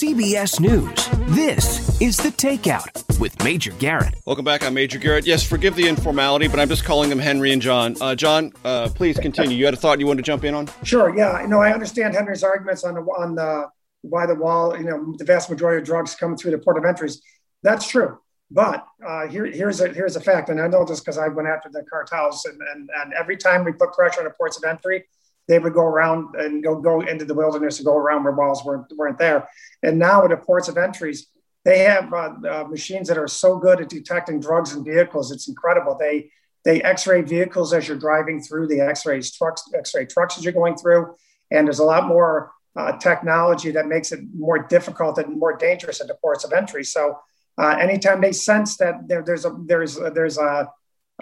CBS 0.00 0.60
News, 0.60 1.08
this 1.34 2.00
is 2.00 2.16
The 2.18 2.28
Takeout 2.28 3.18
with 3.18 3.42
Major 3.42 3.72
Garrett. 3.80 4.14
Welcome 4.26 4.44
back. 4.44 4.62
I'm 4.62 4.72
Major 4.72 4.96
Garrett. 4.96 5.26
Yes, 5.26 5.42
forgive 5.42 5.74
the 5.74 5.88
informality, 5.88 6.46
but 6.46 6.60
I'm 6.60 6.68
just 6.68 6.84
calling 6.84 7.10
them 7.10 7.18
Henry 7.18 7.50
and 7.50 7.60
John. 7.60 7.96
Uh, 8.00 8.14
John, 8.14 8.52
uh, 8.64 8.90
please 8.94 9.18
continue. 9.18 9.56
You 9.56 9.64
had 9.64 9.74
a 9.74 9.76
thought 9.76 9.98
you 9.98 10.06
wanted 10.06 10.18
to 10.18 10.26
jump 10.26 10.44
in 10.44 10.54
on? 10.54 10.68
Sure. 10.84 11.12
Yeah. 11.18 11.44
No, 11.48 11.60
I 11.60 11.72
understand 11.72 12.14
Henry's 12.14 12.44
arguments 12.44 12.84
on 12.84 12.94
the 12.94 13.00
on 13.00 13.34
the 13.34 13.66
by 14.04 14.24
the 14.24 14.36
wall. 14.36 14.78
You 14.78 14.84
know, 14.84 15.16
the 15.18 15.24
vast 15.24 15.50
majority 15.50 15.82
of 15.82 15.84
drugs 15.84 16.14
come 16.14 16.36
through 16.36 16.52
the 16.52 16.58
port 16.58 16.78
of 16.78 16.84
entries. 16.84 17.20
That's 17.64 17.88
true. 17.88 18.20
But 18.52 18.86
uh, 19.04 19.26
here, 19.26 19.46
here's 19.46 19.80
a 19.80 19.88
here's 19.88 20.14
a 20.14 20.20
fact, 20.20 20.48
and 20.48 20.60
I 20.60 20.68
know 20.68 20.84
this 20.84 21.00
because 21.00 21.18
I 21.18 21.26
went 21.26 21.48
after 21.48 21.70
the 21.72 21.82
cartels, 21.90 22.44
and, 22.44 22.60
and 22.72 22.88
and 23.02 23.14
every 23.14 23.36
time 23.36 23.64
we 23.64 23.72
put 23.72 23.94
pressure 23.94 24.20
on 24.20 24.26
the 24.26 24.30
ports 24.30 24.56
of 24.58 24.62
entry, 24.62 25.06
they 25.48 25.58
would 25.58 25.74
go 25.74 25.84
around 25.84 26.34
and 26.36 26.62
go 26.62 26.76
go 26.80 27.00
into 27.00 27.24
the 27.24 27.34
wilderness 27.34 27.78
and 27.78 27.86
go 27.86 27.96
around 27.96 28.22
where 28.24 28.34
walls 28.34 28.64
weren't, 28.64 28.86
weren't 28.96 29.18
there. 29.18 29.48
And 29.82 29.98
now 29.98 30.24
at 30.24 30.30
the 30.30 30.36
ports 30.36 30.68
of 30.68 30.76
entries, 30.76 31.26
they 31.64 31.80
have 31.80 32.12
uh, 32.12 32.34
uh, 32.48 32.64
machines 32.68 33.08
that 33.08 33.18
are 33.18 33.28
so 33.28 33.58
good 33.58 33.80
at 33.80 33.88
detecting 33.88 34.40
drugs 34.40 34.74
in 34.74 34.84
vehicles. 34.84 35.32
It's 35.32 35.48
incredible. 35.48 35.96
They 35.98 36.30
they 36.64 36.82
X-ray 36.82 37.22
vehicles 37.22 37.72
as 37.72 37.88
you're 37.88 37.98
driving 37.98 38.42
through. 38.42 38.68
The 38.68 38.80
X-rays 38.80 39.32
trucks, 39.32 39.62
X-ray 39.74 40.06
trucks 40.06 40.36
as 40.36 40.44
you're 40.44 40.52
going 40.52 40.76
through, 40.76 41.14
and 41.50 41.66
there's 41.66 41.78
a 41.78 41.84
lot 41.84 42.06
more 42.06 42.52
uh, 42.76 42.92
technology 42.98 43.70
that 43.72 43.86
makes 43.86 44.12
it 44.12 44.20
more 44.34 44.58
difficult 44.58 45.18
and 45.18 45.38
more 45.38 45.56
dangerous 45.56 46.00
at 46.00 46.08
the 46.08 46.14
ports 46.14 46.44
of 46.44 46.52
entry. 46.52 46.84
So 46.84 47.18
uh, 47.60 47.76
anytime 47.80 48.20
they 48.20 48.32
sense 48.32 48.76
that 48.76 49.08
there, 49.08 49.22
there's 49.22 49.44
a 49.44 49.56
there's 49.66 49.98
a, 49.98 50.10
there's 50.10 50.38
a, 50.38 50.70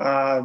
uh, 0.01 0.43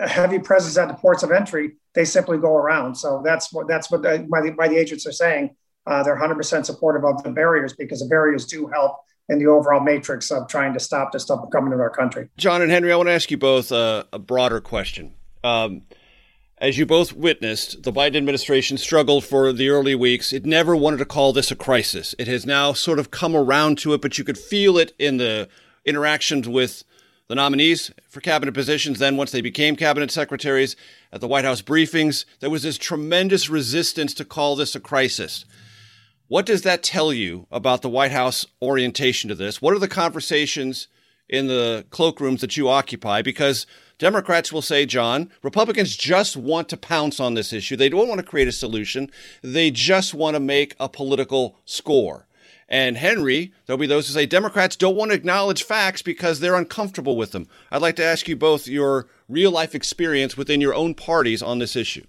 a 0.00 0.08
heavy 0.08 0.38
presence 0.38 0.76
at 0.76 0.88
the 0.88 0.94
ports 0.94 1.22
of 1.22 1.30
entry, 1.30 1.72
they 1.94 2.04
simply 2.04 2.38
go 2.38 2.56
around. 2.56 2.96
So 2.96 3.22
that's 3.24 3.52
what 3.52 3.68
that's 3.68 3.90
what 3.90 4.02
the, 4.02 4.26
the, 4.28 4.68
the 4.68 4.76
agents 4.76 5.06
are 5.06 5.12
saying. 5.12 5.54
Uh, 5.86 6.02
they're 6.02 6.16
100% 6.16 6.64
supportive 6.64 7.04
of 7.04 7.22
the 7.24 7.30
barriers 7.30 7.72
because 7.72 8.00
the 8.00 8.06
barriers 8.06 8.46
do 8.46 8.68
help 8.68 9.00
in 9.28 9.38
the 9.38 9.46
overall 9.46 9.80
matrix 9.80 10.30
of 10.30 10.46
trying 10.48 10.72
to 10.74 10.80
stop 10.80 11.12
this 11.12 11.24
stuff 11.24 11.40
from 11.40 11.50
coming 11.50 11.72
into 11.72 11.82
our 11.82 11.90
country. 11.90 12.28
John 12.36 12.62
and 12.62 12.70
Henry, 12.70 12.92
I 12.92 12.96
want 12.96 13.08
to 13.08 13.12
ask 13.12 13.30
you 13.30 13.36
both 13.36 13.72
a, 13.72 14.06
a 14.12 14.18
broader 14.18 14.60
question. 14.60 15.14
Um, 15.42 15.82
as 16.58 16.78
you 16.78 16.86
both 16.86 17.12
witnessed, 17.12 17.82
the 17.82 17.92
Biden 17.92 18.16
administration 18.16 18.78
struggled 18.78 19.24
for 19.24 19.52
the 19.52 19.68
early 19.68 19.96
weeks. 19.96 20.32
It 20.32 20.46
never 20.46 20.76
wanted 20.76 20.98
to 20.98 21.04
call 21.04 21.32
this 21.32 21.50
a 21.50 21.56
crisis. 21.56 22.14
It 22.20 22.28
has 22.28 22.46
now 22.46 22.72
sort 22.72 23.00
of 23.00 23.10
come 23.10 23.34
around 23.34 23.78
to 23.78 23.94
it, 23.94 24.00
but 24.00 24.16
you 24.16 24.22
could 24.22 24.38
feel 24.38 24.78
it 24.78 24.92
in 24.96 25.16
the 25.16 25.48
interactions 25.84 26.48
with 26.48 26.84
the 27.28 27.34
nominees 27.34 27.90
for 28.08 28.20
cabinet 28.20 28.52
positions. 28.52 28.98
Then, 28.98 29.16
once 29.16 29.30
they 29.30 29.40
became 29.40 29.76
cabinet 29.76 30.10
secretaries 30.10 30.76
at 31.12 31.20
the 31.20 31.28
White 31.28 31.44
House 31.44 31.62
briefings, 31.62 32.24
there 32.40 32.50
was 32.50 32.62
this 32.62 32.78
tremendous 32.78 33.48
resistance 33.48 34.14
to 34.14 34.24
call 34.24 34.56
this 34.56 34.74
a 34.74 34.80
crisis. 34.80 35.44
What 36.28 36.46
does 36.46 36.62
that 36.62 36.82
tell 36.82 37.12
you 37.12 37.46
about 37.50 37.82
the 37.82 37.88
White 37.88 38.12
House 38.12 38.46
orientation 38.62 39.28
to 39.28 39.34
this? 39.34 39.60
What 39.60 39.74
are 39.74 39.78
the 39.78 39.88
conversations 39.88 40.88
in 41.28 41.46
the 41.46 41.84
cloakrooms 41.90 42.40
that 42.40 42.56
you 42.56 42.68
occupy? 42.68 43.22
Because 43.22 43.66
Democrats 43.98 44.52
will 44.52 44.62
say, 44.62 44.86
John, 44.86 45.30
Republicans 45.42 45.96
just 45.96 46.36
want 46.36 46.68
to 46.70 46.76
pounce 46.76 47.20
on 47.20 47.34
this 47.34 47.52
issue. 47.52 47.76
They 47.76 47.88
don't 47.88 48.08
want 48.08 48.18
to 48.18 48.26
create 48.26 48.48
a 48.48 48.52
solution. 48.52 49.10
They 49.42 49.70
just 49.70 50.14
want 50.14 50.34
to 50.34 50.40
make 50.40 50.74
a 50.80 50.88
political 50.88 51.58
score. 51.66 52.26
And 52.68 52.96
Henry, 52.96 53.52
there'll 53.66 53.78
be 53.78 53.86
those 53.86 54.06
who 54.06 54.14
say 54.14 54.26
Democrats 54.26 54.76
don't 54.76 54.96
want 54.96 55.10
to 55.10 55.16
acknowledge 55.16 55.64
facts 55.64 56.02
because 56.02 56.40
they're 56.40 56.54
uncomfortable 56.54 57.16
with 57.16 57.32
them. 57.32 57.48
I'd 57.70 57.82
like 57.82 57.96
to 57.96 58.04
ask 58.04 58.28
you 58.28 58.36
both 58.36 58.66
your 58.66 59.08
real 59.28 59.50
life 59.50 59.74
experience 59.74 60.36
within 60.36 60.60
your 60.60 60.74
own 60.74 60.94
parties 60.94 61.42
on 61.42 61.58
this 61.58 61.76
issue. 61.76 62.04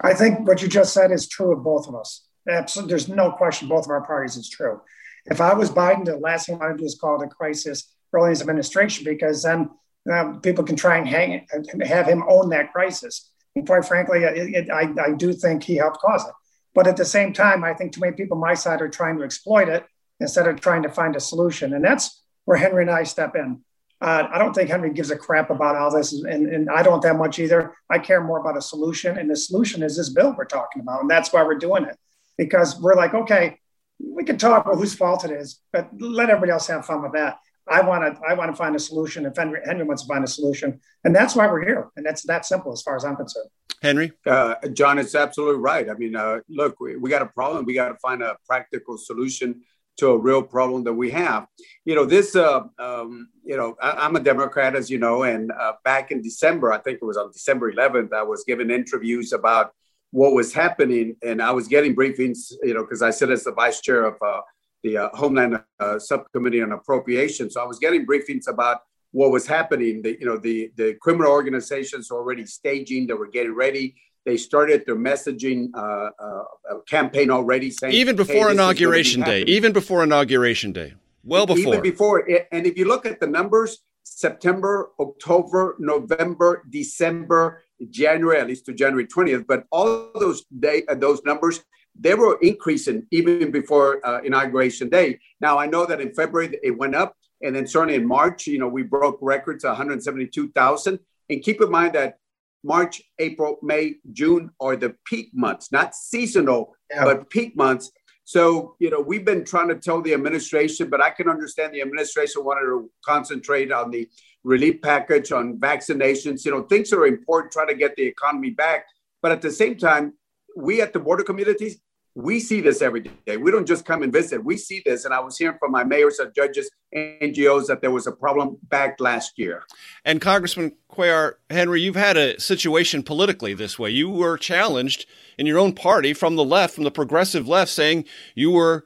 I 0.00 0.14
think 0.14 0.46
what 0.46 0.62
you 0.62 0.68
just 0.68 0.92
said 0.92 1.10
is 1.10 1.28
true 1.28 1.52
of 1.52 1.62
both 1.62 1.88
of 1.88 1.94
us. 1.94 2.26
Absolutely, 2.48 2.90
there's 2.90 3.08
no 3.08 3.32
question 3.32 3.68
both 3.68 3.84
of 3.84 3.90
our 3.90 4.04
parties 4.04 4.36
is 4.36 4.48
true. 4.48 4.80
If 5.26 5.40
I 5.40 5.52
was 5.54 5.70
Biden, 5.70 6.04
the 6.04 6.16
last 6.16 6.46
thing 6.46 6.60
I 6.60 6.68
would 6.68 6.78
do 6.78 6.84
is 6.84 6.98
call 6.98 7.20
it 7.20 7.26
a 7.26 7.28
crisis 7.28 7.92
early 8.12 8.26
in 8.26 8.30
his 8.30 8.40
administration 8.40 9.04
because 9.04 9.42
then 9.42 9.70
um, 10.10 10.40
people 10.40 10.64
can 10.64 10.76
try 10.76 10.96
and 10.96 11.06
hang 11.06 11.46
and 11.52 11.82
have 11.84 12.06
him 12.06 12.24
own 12.28 12.48
that 12.50 12.72
crisis. 12.72 13.30
And 13.54 13.66
quite 13.66 13.84
frankly, 13.84 14.24
it, 14.24 14.54
it, 14.54 14.70
I, 14.70 14.92
I 15.00 15.12
do 15.12 15.32
think 15.32 15.62
he 15.62 15.76
helped 15.76 15.98
cause 15.98 16.26
it. 16.26 16.34
But 16.74 16.86
at 16.86 16.96
the 16.96 17.04
same 17.04 17.32
time, 17.32 17.64
I 17.64 17.74
think 17.74 17.92
too 17.92 18.00
many 18.00 18.14
people 18.14 18.36
on 18.36 18.40
my 18.40 18.54
side 18.54 18.80
are 18.80 18.88
trying 18.88 19.18
to 19.18 19.24
exploit 19.24 19.68
it 19.68 19.84
instead 20.20 20.46
of 20.46 20.60
trying 20.60 20.82
to 20.82 20.88
find 20.88 21.16
a 21.16 21.20
solution. 21.20 21.74
And 21.74 21.84
that's 21.84 22.22
where 22.44 22.56
Henry 22.56 22.82
and 22.82 22.90
I 22.90 23.04
step 23.04 23.36
in. 23.36 23.62
Uh, 24.00 24.28
I 24.32 24.38
don't 24.38 24.54
think 24.54 24.70
Henry 24.70 24.92
gives 24.92 25.10
a 25.10 25.16
crap 25.16 25.50
about 25.50 25.74
all 25.74 25.90
this, 25.90 26.12
and, 26.12 26.46
and 26.46 26.70
I 26.70 26.84
don't 26.84 27.02
that 27.02 27.16
much 27.16 27.40
either. 27.40 27.74
I 27.90 27.98
care 27.98 28.22
more 28.22 28.38
about 28.38 28.56
a 28.56 28.62
solution, 28.62 29.18
and 29.18 29.28
the 29.28 29.34
solution 29.34 29.82
is 29.82 29.96
this 29.96 30.08
bill 30.08 30.34
we're 30.38 30.44
talking 30.44 30.80
about, 30.82 31.00
and 31.00 31.10
that's 31.10 31.32
why 31.32 31.42
we're 31.42 31.58
doing 31.58 31.84
it 31.84 31.96
because 32.36 32.80
we're 32.80 32.94
like, 32.94 33.12
okay, 33.12 33.58
we 33.98 34.22
can 34.22 34.38
talk 34.38 34.64
about 34.64 34.78
whose 34.78 34.94
fault 34.94 35.24
it 35.24 35.32
is, 35.32 35.60
but 35.72 35.90
let 35.98 36.30
everybody 36.30 36.52
else 36.52 36.68
have 36.68 36.86
fun 36.86 37.02
with 37.02 37.12
that. 37.12 37.38
I 37.66 37.82
want 37.82 38.04
to, 38.04 38.20
I 38.26 38.34
want 38.34 38.52
to 38.52 38.56
find 38.56 38.76
a 38.76 38.78
solution. 38.78 39.26
If 39.26 39.36
Henry, 39.36 39.60
Henry 39.64 39.84
wants 39.84 40.02
to 40.04 40.08
find 40.08 40.24
a 40.24 40.28
solution, 40.28 40.80
and 41.04 41.14
that's 41.14 41.34
why 41.34 41.48
we're 41.48 41.66
here, 41.66 41.88
and 41.96 42.06
that's 42.06 42.22
that 42.22 42.46
simple 42.46 42.72
as 42.72 42.80
far 42.80 42.94
as 42.94 43.04
I'm 43.04 43.16
concerned. 43.16 43.50
Henry, 43.82 44.12
uh, 44.26 44.54
John, 44.72 44.98
it's 44.98 45.14
absolutely 45.14 45.60
right. 45.60 45.90
I 45.90 45.94
mean, 45.94 46.16
uh, 46.16 46.40
look, 46.48 46.80
we, 46.80 46.96
we 46.96 47.10
got 47.10 47.22
a 47.22 47.26
problem. 47.26 47.64
We 47.64 47.74
got 47.74 47.88
to 47.88 47.96
find 47.96 48.22
a 48.22 48.36
practical 48.46 48.96
solution 48.96 49.62
to 49.98 50.08
a 50.08 50.18
real 50.18 50.42
problem 50.42 50.84
that 50.84 50.92
we 50.92 51.10
have. 51.10 51.46
You 51.84 51.94
know, 51.94 52.04
this, 52.04 52.34
uh, 52.34 52.62
um, 52.78 53.28
you 53.44 53.56
know, 53.56 53.76
I, 53.82 54.06
am 54.06 54.16
a 54.16 54.20
Democrat, 54.20 54.74
as 54.74 54.90
you 54.90 54.98
know, 54.98 55.24
and 55.24 55.52
uh, 55.52 55.72
back 55.84 56.10
in 56.10 56.22
December, 56.22 56.72
I 56.72 56.78
think 56.78 56.98
it 57.02 57.04
was 57.04 57.16
on 57.16 57.30
December 57.32 57.72
11th, 57.72 58.12
I 58.12 58.22
was 58.22 58.44
given 58.44 58.70
interviews 58.70 59.32
about 59.32 59.72
what 60.10 60.32
was 60.32 60.54
happening, 60.54 61.16
and 61.22 61.42
I 61.42 61.50
was 61.50 61.68
getting 61.68 61.94
briefings, 61.94 62.52
you 62.62 62.74
know, 62.74 62.82
because 62.82 63.02
I 63.02 63.10
sit 63.10 63.30
as 63.30 63.44
the 63.44 63.52
vice 63.52 63.80
chair 63.80 64.04
of 64.04 64.16
uh, 64.22 64.40
the 64.82 64.96
uh, 64.96 65.08
Homeland 65.12 65.60
uh, 65.80 65.98
Subcommittee 65.98 66.62
on 66.62 66.72
Appropriation. 66.72 67.50
So 67.50 67.60
I 67.60 67.66
was 67.66 67.78
getting 67.78 68.06
briefings 68.06 68.48
about 68.48 68.82
what 69.10 69.32
was 69.32 69.46
happening. 69.46 70.02
The, 70.02 70.16
you 70.18 70.26
know, 70.26 70.38
the, 70.38 70.70
the 70.76 70.94
criminal 71.00 71.32
organizations 71.32 72.10
already 72.10 72.46
staging, 72.46 73.06
they 73.06 73.14
were 73.14 73.26
getting 73.26 73.54
ready. 73.54 73.96
They 74.24 74.36
started 74.36 74.84
their 74.86 74.96
messaging 74.96 75.70
uh, 75.74 76.10
uh, 76.18 76.42
campaign 76.86 77.30
already 77.30 77.70
saying 77.70 77.94
even 77.94 78.16
before 78.16 78.46
hey, 78.46 78.52
inauguration 78.52 79.22
day, 79.22 79.42
even 79.42 79.72
before 79.72 80.04
inauguration 80.04 80.72
day, 80.72 80.94
well 81.24 81.46
before. 81.46 81.74
Even 81.74 81.82
before. 81.82 82.28
And 82.52 82.66
if 82.66 82.76
you 82.76 82.86
look 82.86 83.06
at 83.06 83.20
the 83.20 83.26
numbers, 83.26 83.78
September, 84.04 84.90
October, 84.98 85.76
November, 85.78 86.64
December, 86.70 87.62
January, 87.90 88.40
at 88.40 88.48
least 88.48 88.66
to 88.66 88.74
January 88.74 89.06
20th, 89.06 89.46
but 89.46 89.64
all 89.70 90.10
those 90.18 90.44
day, 90.58 90.82
uh, 90.88 90.94
those 90.94 91.22
numbers, 91.24 91.62
they 91.98 92.14
were 92.14 92.38
increasing 92.42 93.06
even 93.10 93.50
before 93.50 94.04
uh, 94.06 94.20
inauguration 94.22 94.88
day. 94.88 95.18
Now 95.40 95.58
I 95.58 95.66
know 95.66 95.86
that 95.86 96.00
in 96.00 96.12
February 96.14 96.58
it 96.62 96.76
went 96.76 96.94
up, 96.94 97.16
and 97.42 97.54
then 97.54 97.66
certainly 97.66 97.94
in 97.94 98.06
March, 98.06 98.46
you 98.46 98.58
know, 98.58 98.68
we 98.68 98.82
broke 98.82 99.18
records, 99.20 99.64
172,000. 99.64 100.98
And 101.30 101.42
keep 101.42 101.60
in 101.60 101.70
mind 101.70 101.94
that 101.94 102.18
March, 102.64 103.02
April, 103.18 103.58
May, 103.62 103.96
June 104.12 104.50
are 104.60 104.76
the 104.76 104.94
peak 105.04 105.30
months, 105.32 105.70
not 105.72 105.94
seasonal, 105.94 106.74
yeah. 106.90 107.04
but 107.04 107.30
peak 107.30 107.56
months. 107.56 107.90
So, 108.24 108.76
you 108.78 108.90
know, 108.90 109.00
we've 109.00 109.24
been 109.24 109.44
trying 109.44 109.68
to 109.68 109.76
tell 109.76 110.02
the 110.02 110.12
administration, 110.12 110.90
but 110.90 111.02
I 111.02 111.10
can 111.10 111.28
understand 111.28 111.72
the 111.72 111.80
administration 111.80 112.44
wanted 112.44 112.66
to 112.66 112.90
concentrate 113.04 113.72
on 113.72 113.90
the 113.90 114.08
relief 114.44 114.82
package, 114.82 115.32
on 115.32 115.58
vaccinations, 115.58 116.44
you 116.44 116.50
know, 116.50 116.62
things 116.62 116.92
are 116.92 117.06
important, 117.06 117.52
try 117.52 117.66
to 117.66 117.74
get 117.74 117.96
the 117.96 118.04
economy 118.04 118.50
back. 118.50 118.84
But 119.22 119.32
at 119.32 119.42
the 119.42 119.50
same 119.50 119.76
time, 119.76 120.14
we 120.56 120.82
at 120.82 120.92
the 120.92 121.00
border 121.00 121.24
communities, 121.24 121.78
we 122.18 122.40
see 122.40 122.60
this 122.60 122.82
every 122.82 123.02
day. 123.26 123.36
We 123.36 123.52
don't 123.52 123.64
just 123.64 123.84
come 123.84 124.02
and 124.02 124.12
visit. 124.12 124.44
We 124.44 124.56
see 124.56 124.82
this. 124.84 125.04
And 125.04 125.14
I 125.14 125.20
was 125.20 125.38
hearing 125.38 125.56
from 125.56 125.70
my 125.70 125.84
mayors 125.84 126.18
and 126.18 126.34
judges, 126.34 126.68
NGOs, 126.92 127.68
that 127.68 127.80
there 127.80 127.92
was 127.92 128.08
a 128.08 128.12
problem 128.12 128.58
back 128.64 128.98
last 128.98 129.38
year. 129.38 129.62
And 130.04 130.20
Congressman 130.20 130.72
Cuellar, 130.90 131.34
Henry, 131.48 131.80
you've 131.80 131.94
had 131.94 132.16
a 132.16 132.38
situation 132.40 133.04
politically 133.04 133.54
this 133.54 133.78
way. 133.78 133.90
You 133.90 134.10
were 134.10 134.36
challenged 134.36 135.06
in 135.38 135.46
your 135.46 135.60
own 135.60 135.74
party 135.74 136.12
from 136.12 136.34
the 136.34 136.44
left, 136.44 136.74
from 136.74 136.82
the 136.82 136.90
progressive 136.90 137.46
left, 137.46 137.70
saying 137.70 138.04
you 138.34 138.50
were 138.50 138.84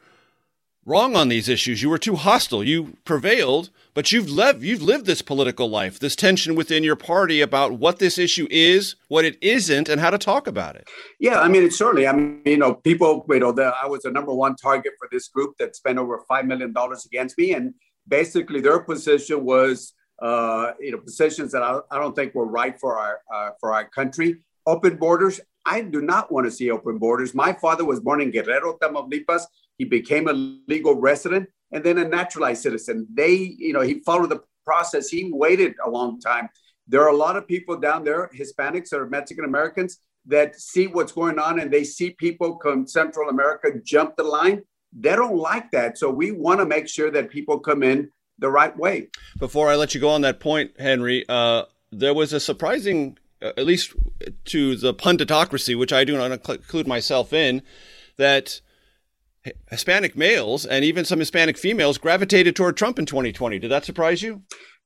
wrong 0.85 1.17
on 1.17 1.29
these 1.29 1.49
issues. 1.49 1.83
You 1.83 1.89
were 1.89 1.97
too 1.97 2.17
hostile. 2.17 2.63
You 2.63 2.99
prevailed 3.07 3.71
but 3.95 4.13
you've 4.13 4.31
lived 4.31 4.63
you've 4.63 4.83
lived 4.83 5.07
this 5.07 5.23
political 5.23 5.69
life, 5.69 5.99
this 5.99 6.17
tension 6.17 6.55
within 6.55 6.83
your 6.83 6.97
party 6.97 7.41
about 7.41 7.73
what 7.73 7.99
this 7.99 8.19
issue 8.19 8.47
is, 8.51 8.97
what 9.09 9.25
it 9.25 9.37
isn't, 9.43 9.89
and 9.89 10.01
how 10.01 10.11
to 10.11 10.19
talk 10.19 10.47
about 10.47 10.77
it. 10.77 10.89
Yeah, 11.21 11.41
I 11.41 11.49
mean, 11.49 11.63
it's 11.65 11.77
certainly. 11.77 12.07
I 12.07 12.13
mean, 12.13 12.43
you 12.45 12.57
know, 12.57 12.75
people, 12.75 13.25
you 13.29 13.41
know, 13.41 13.53
the, 13.53 13.75
I 13.83 13.87
was 13.87 14.03
the 14.03 14.11
number 14.11 14.33
one 14.33 14.57
target 14.57 14.93
for 14.99 15.09
this 15.13 15.29
group 15.29 15.57
that 15.59 15.77
spent 15.77 15.99
over 15.99 16.23
five 16.29 16.47
million 16.47 16.73
dollars 16.73 17.05
against 17.05 17.37
me, 17.37 17.55
and 17.55 17.75
basically 18.09 18.61
their 18.61 18.81
position 18.81 19.45
was, 19.45 19.93
uh, 20.21 20.73
you 20.81 20.93
know, 20.93 20.99
positions 20.99 21.53
that 21.53 21.63
I, 21.63 21.81
I 21.91 21.99
don't 21.99 22.17
think 22.17 22.35
were 22.35 22.47
right 22.47 22.79
for 22.79 22.99
our 22.99 23.21
uh, 23.33 23.51
for 23.61 23.75
our 23.75 23.85
country. 23.89 24.37
Open 24.67 24.97
borders. 24.97 25.41
I 25.65 25.83
do 25.83 26.01
not 26.01 26.33
want 26.33 26.47
to 26.47 26.51
see 26.51 26.71
open 26.71 26.99
borders. 26.99 27.35
My 27.35 27.53
father 27.53 27.85
was 27.85 28.01
born 28.01 28.21
in 28.21 28.31
Guerrero, 28.31 28.79
Tamaulipas. 28.79 29.43
He 29.79 29.85
became 29.85 30.29
a 30.29 30.33
legal 30.33 30.97
resident 30.97 31.49
and 31.73 31.83
then 31.83 31.99
a 31.99 32.07
naturalized 32.07 32.63
citizen. 32.63 33.07
They, 33.13 33.33
you 33.35 33.73
know, 33.73 33.81
he 33.81 34.01
followed 34.01 34.31
the 34.31 34.41
process. 34.65 35.09
He 35.09 35.31
waited 35.33 35.75
a 35.85 35.91
long 35.91 36.21
time. 36.21 36.49
There 36.87 37.03
are 37.03 37.09
a 37.09 37.17
lot 37.17 37.37
of 37.37 37.49
people 37.49 37.79
down 37.79 38.05
there, 38.05 38.31
Hispanics 38.37 38.93
or 38.93 39.07
Mexican 39.09 39.45
Americans, 39.45 39.99
that 40.27 40.61
see 40.61 40.87
what's 40.87 41.13
going 41.13 41.39
on 41.39 41.59
and 41.59 41.73
they 41.73 41.85
see 41.85 42.11
people 42.11 42.57
come 42.57 42.87
Central 42.87 43.29
America 43.29 43.69
jump 43.83 44.17
the 44.17 44.23
line. 44.23 44.63
They 44.93 45.17
don't 45.17 45.37
like 45.37 45.71
that. 45.73 45.99
So 45.99 46.11
we 46.11 46.33
want 46.33 46.61
to 46.61 46.67
make 46.67 46.89
sure 46.89 47.11
that 47.11 47.31
people 47.31 47.59
come 47.59 47.83
in 47.83 48.11
the 48.39 48.51
right 48.51 48.77
way. 48.77 49.09
Before 49.39 49.71
I 49.71 49.77
let 49.77 49.95
you 49.95 50.01
go 50.01 50.11
on 50.11 50.21
that 50.23 50.39
point, 50.39 50.73
Henry, 50.79 51.25
uh, 51.29 51.65
there 51.91 52.15
was 52.15 52.33
a 52.33 52.41
surprising, 52.41 53.19
uh, 53.41 53.53
at 53.57 53.65
least 53.65 53.95
to 54.47 54.77
the 54.77 54.95
punditocracy, 54.95 55.79
which 55.79 55.93
I 55.93 56.05
do 56.05 56.17
not 56.17 56.33
include 56.33 56.87
myself 56.87 57.33
in, 57.33 57.63
that 58.17 58.61
Hispanic 59.71 60.17
males 60.17 60.65
and 60.67 60.85
even 60.85 61.05
some 61.05 61.19
Hispanic 61.19 61.59
females 61.59 61.99
gravitated 61.99 62.55
toward 62.55 62.77
Trump 62.77 62.99
in 62.99 63.07
2020. 63.07 63.59
Did 63.59 63.71
that 63.71 63.85
surprise 63.85 64.23
you? 64.23 64.43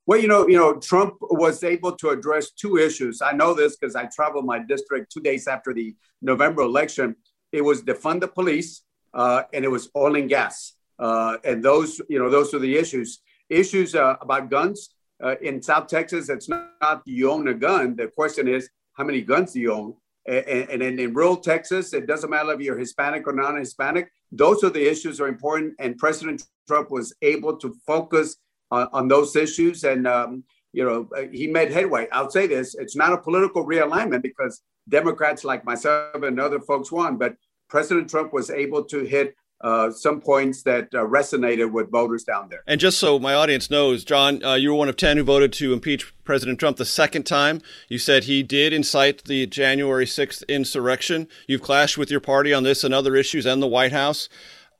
Well, 0.06 0.20
you 0.20 0.28
know, 0.28 0.46
you 0.46 0.56
know, 0.56 0.78
Trump 0.78 1.14
was 1.20 1.64
able 1.64 1.96
to 1.96 2.10
address 2.10 2.52
two 2.52 2.76
issues. 2.76 3.20
I 3.20 3.32
know 3.32 3.54
this 3.54 3.76
because 3.76 3.96
I 3.96 4.04
traveled 4.06 4.46
my 4.46 4.60
district 4.60 5.12
two 5.12 5.20
days 5.20 5.48
after 5.48 5.74
the 5.74 5.96
November 6.22 6.62
election. 6.62 7.16
It 7.50 7.62
was 7.62 7.82
defund 7.82 8.20
the 8.20 8.28
police, 8.28 8.82
uh, 9.14 9.42
and 9.52 9.64
it 9.64 9.68
was 9.68 9.90
oil 9.96 10.14
and 10.14 10.28
gas, 10.28 10.74
uh, 10.98 11.38
and 11.44 11.62
those, 11.62 12.00
you 12.08 12.20
know, 12.20 12.30
those 12.30 12.54
are 12.54 12.60
the 12.60 12.76
issues. 12.76 13.20
Issues 13.48 13.96
uh, 13.96 14.16
about 14.20 14.48
guns 14.48 14.90
uh, 15.22 15.34
in 15.42 15.60
South 15.60 15.88
Texas. 15.88 16.28
It's 16.28 16.48
not, 16.48 16.70
not 16.80 17.02
you 17.04 17.30
own 17.30 17.48
a 17.48 17.54
gun. 17.54 17.96
The 17.96 18.06
question 18.06 18.46
is 18.46 18.68
how 18.92 19.04
many 19.04 19.22
guns 19.22 19.52
do 19.52 19.60
you 19.60 19.72
own? 19.72 19.94
And, 20.26 20.82
and, 20.82 21.00
in 21.00 21.14
rural 21.14 21.36
Texas, 21.36 21.92
it 21.92 22.08
doesn't 22.08 22.30
matter 22.30 22.52
if 22.52 22.60
you're 22.60 22.76
Hispanic 22.76 23.28
or 23.28 23.32
non-Hispanic. 23.32 24.10
Those 24.32 24.64
are 24.64 24.70
the 24.70 24.88
issues 24.88 25.20
are 25.20 25.28
important, 25.28 25.74
and 25.78 25.98
President 25.98 26.44
Trump 26.66 26.90
was 26.90 27.14
able 27.22 27.56
to 27.58 27.74
focus 27.86 28.36
on, 28.70 28.88
on 28.92 29.08
those 29.08 29.36
issues, 29.36 29.84
and 29.84 30.06
um, 30.06 30.44
you 30.72 30.84
know 30.84 31.08
he 31.32 31.46
made 31.46 31.70
headway. 31.70 32.08
I'll 32.12 32.30
say 32.30 32.46
this: 32.46 32.74
it's 32.74 32.96
not 32.96 33.12
a 33.12 33.18
political 33.18 33.66
realignment 33.66 34.22
because 34.22 34.62
Democrats 34.88 35.44
like 35.44 35.64
myself 35.64 36.22
and 36.22 36.40
other 36.40 36.60
folks 36.60 36.90
won, 36.92 37.16
but 37.16 37.36
President 37.68 38.08
Trump 38.08 38.32
was 38.32 38.50
able 38.50 38.84
to 38.84 39.04
hit 39.04 39.34
uh, 39.60 39.90
some 39.90 40.20
points 40.20 40.62
that 40.62 40.94
uh, 40.94 40.98
resonated 40.98 41.72
with 41.72 41.90
voters 41.90 42.24
down 42.24 42.48
there. 42.48 42.62
And 42.66 42.78
just 42.78 42.98
so 42.98 43.18
my 43.18 43.34
audience 43.34 43.70
knows, 43.70 44.04
John, 44.04 44.44
uh, 44.44 44.54
you 44.54 44.70
were 44.70 44.76
one 44.76 44.88
of 44.88 44.96
10 44.96 45.16
who 45.16 45.24
voted 45.24 45.52
to 45.54 45.72
impeach 45.72 46.12
President 46.24 46.58
Trump 46.58 46.76
the 46.76 46.84
second 46.84 47.24
time. 47.24 47.62
You 47.88 47.98
said 47.98 48.24
he 48.24 48.42
did 48.42 48.72
incite 48.72 49.24
the 49.24 49.46
January 49.46 50.06
6th 50.06 50.46
insurrection. 50.48 51.28
You've 51.46 51.62
clashed 51.62 51.96
with 51.96 52.10
your 52.10 52.20
party 52.20 52.52
on 52.52 52.64
this 52.64 52.84
and 52.84 52.92
other 52.92 53.16
issues 53.16 53.46
and 53.46 53.62
the 53.62 53.66
White 53.66 53.92
House. 53.92 54.28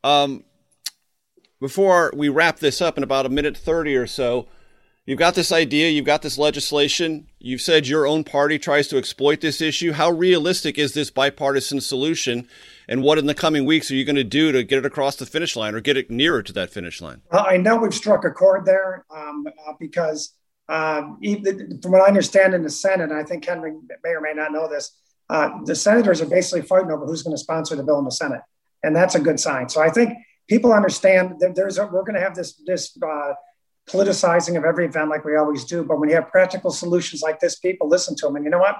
Um, 0.04 0.44
before 1.60 2.12
we 2.14 2.28
wrap 2.28 2.58
this 2.58 2.82
up 2.82 2.98
in 2.98 3.02
about 3.02 3.26
a 3.26 3.30
minute 3.30 3.56
30 3.56 3.96
or 3.96 4.06
so, 4.06 4.46
You've 5.06 5.20
got 5.20 5.36
this 5.36 5.52
idea, 5.52 5.88
you've 5.88 6.04
got 6.04 6.22
this 6.22 6.36
legislation. 6.36 7.28
You've 7.38 7.60
said 7.60 7.86
your 7.86 8.08
own 8.08 8.24
party 8.24 8.58
tries 8.58 8.88
to 8.88 8.98
exploit 8.98 9.40
this 9.40 9.60
issue. 9.60 9.92
How 9.92 10.10
realistic 10.10 10.78
is 10.78 10.94
this 10.94 11.10
bipartisan 11.10 11.80
solution? 11.80 12.48
And 12.88 13.02
what 13.02 13.18
in 13.18 13.26
the 13.26 13.34
coming 13.34 13.64
weeks 13.64 13.90
are 13.90 13.94
you 13.94 14.04
going 14.04 14.16
to 14.16 14.24
do 14.24 14.52
to 14.52 14.62
get 14.62 14.78
it 14.78 14.86
across 14.86 15.16
the 15.16 15.26
finish 15.26 15.56
line 15.56 15.74
or 15.74 15.80
get 15.80 15.96
it 15.96 16.10
nearer 16.10 16.42
to 16.42 16.52
that 16.52 16.70
finish 16.70 17.00
line? 17.00 17.22
I 17.30 17.56
know 17.56 17.76
we've 17.76 17.94
struck 17.94 18.24
a 18.24 18.30
chord 18.30 18.64
there 18.64 19.04
um, 19.14 19.46
uh, 19.66 19.72
because, 19.78 20.34
um, 20.68 21.18
even, 21.22 21.80
from 21.80 21.92
what 21.92 22.02
I 22.02 22.06
understand 22.06 22.54
in 22.54 22.62
the 22.62 22.70
Senate, 22.70 23.10
I 23.12 23.24
think 23.24 23.44
Henry 23.44 23.72
may 24.04 24.10
or 24.10 24.20
may 24.20 24.34
not 24.34 24.52
know 24.52 24.68
this, 24.68 24.96
uh, 25.28 25.50
the 25.64 25.74
senators 25.74 26.20
are 26.20 26.26
basically 26.26 26.62
fighting 26.62 26.90
over 26.90 27.06
who's 27.06 27.22
going 27.22 27.34
to 27.34 27.42
sponsor 27.42 27.74
the 27.74 27.82
bill 27.82 27.98
in 27.98 28.04
the 28.04 28.10
Senate. 28.10 28.42
And 28.82 28.94
that's 28.94 29.14
a 29.14 29.20
good 29.20 29.40
sign. 29.40 29.68
So 29.68 29.80
I 29.80 29.90
think 29.90 30.12
people 30.48 30.72
understand 30.72 31.40
that 31.40 31.56
there's 31.56 31.78
a, 31.78 31.86
we're 31.86 32.02
going 32.02 32.14
to 32.14 32.20
have 32.20 32.34
this, 32.34 32.60
this, 32.66 32.96
uh, 33.02 33.32
politicizing 33.88 34.56
of 34.56 34.64
every 34.64 34.84
event 34.84 35.08
like 35.08 35.24
we 35.24 35.36
always 35.36 35.64
do. 35.64 35.84
But 35.84 35.98
when 35.98 36.08
you 36.08 36.16
have 36.16 36.28
practical 36.28 36.70
solutions 36.70 37.22
like 37.22 37.40
this, 37.40 37.56
people 37.56 37.88
listen 37.88 38.16
to 38.16 38.26
them. 38.26 38.36
And 38.36 38.44
you 38.44 38.50
know 38.50 38.58
what? 38.58 38.76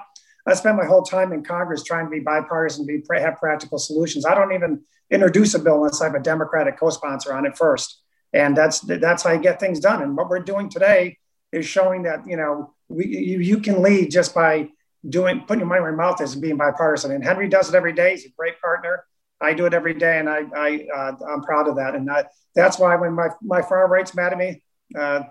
I 0.47 0.55
spent 0.55 0.77
my 0.77 0.85
whole 0.85 1.03
time 1.03 1.33
in 1.33 1.43
Congress 1.43 1.83
trying 1.83 2.07
to 2.07 2.11
be 2.11 2.21
bipartisan, 2.21 2.87
be 2.87 3.03
have 3.19 3.37
practical 3.37 3.79
solutions. 3.79 4.25
I 4.25 4.35
don't 4.35 4.53
even 4.53 4.83
introduce 5.11 5.55
a 5.55 5.59
bill 5.59 5.77
unless 5.77 6.01
I 6.01 6.05
have 6.05 6.15
a 6.15 6.21
Democratic 6.21 6.79
co-sponsor 6.79 7.33
on 7.33 7.47
it 7.47 7.57
first, 7.57 8.01
and 8.33 8.57
that's 8.57 8.81
that's 8.81 9.23
how 9.23 9.33
you 9.33 9.41
get 9.41 9.59
things 9.59 9.81
done. 9.81 10.03
And 10.03 10.17
what 10.17 10.29
we're 10.29 10.41
doing 10.41 10.69
today 10.69 11.19
is 11.53 11.67
showing 11.67 12.05
that 12.05 12.27
you 12.27 12.37
know 12.37 12.75
we, 12.89 13.07
you, 13.07 13.39
you 13.41 13.59
can 13.59 13.83
lead 13.83 14.11
just 14.11 14.35
by 14.35 14.69
doing 15.09 15.41
putting 15.41 15.61
your 15.61 15.69
money 15.69 15.81
where 15.81 15.91
your 15.91 15.97
mouth 15.97 16.21
is 16.21 16.33
and 16.33 16.43
being 16.43 16.57
bipartisan. 16.57 17.13
And 17.13 17.25
Henry 17.25 17.49
does 17.49 17.69
it 17.69 17.75
every 17.75 17.93
day. 17.93 18.13
He's 18.13 18.27
a 18.27 18.31
great 18.31 18.61
partner. 18.61 19.05
I 19.41 19.53
do 19.53 19.67
it 19.67 19.75
every 19.75 19.95
day, 19.95 20.19
and 20.19 20.29
I, 20.31 20.45
I 20.57 20.87
uh, 20.95 21.13
I'm 21.29 21.43
proud 21.43 21.69
of 21.69 21.77
that. 21.77 21.95
And 21.95 22.11
I, 22.11 22.25
that's 22.55 22.79
why 22.79 22.97
when 22.97 23.13
my 23.13 23.29
my 23.43 23.63
far 23.63 23.87
right's 23.89 24.15
mad 24.15 24.33
at 24.33 24.39
me, 24.39 24.63
uh, 24.99 25.25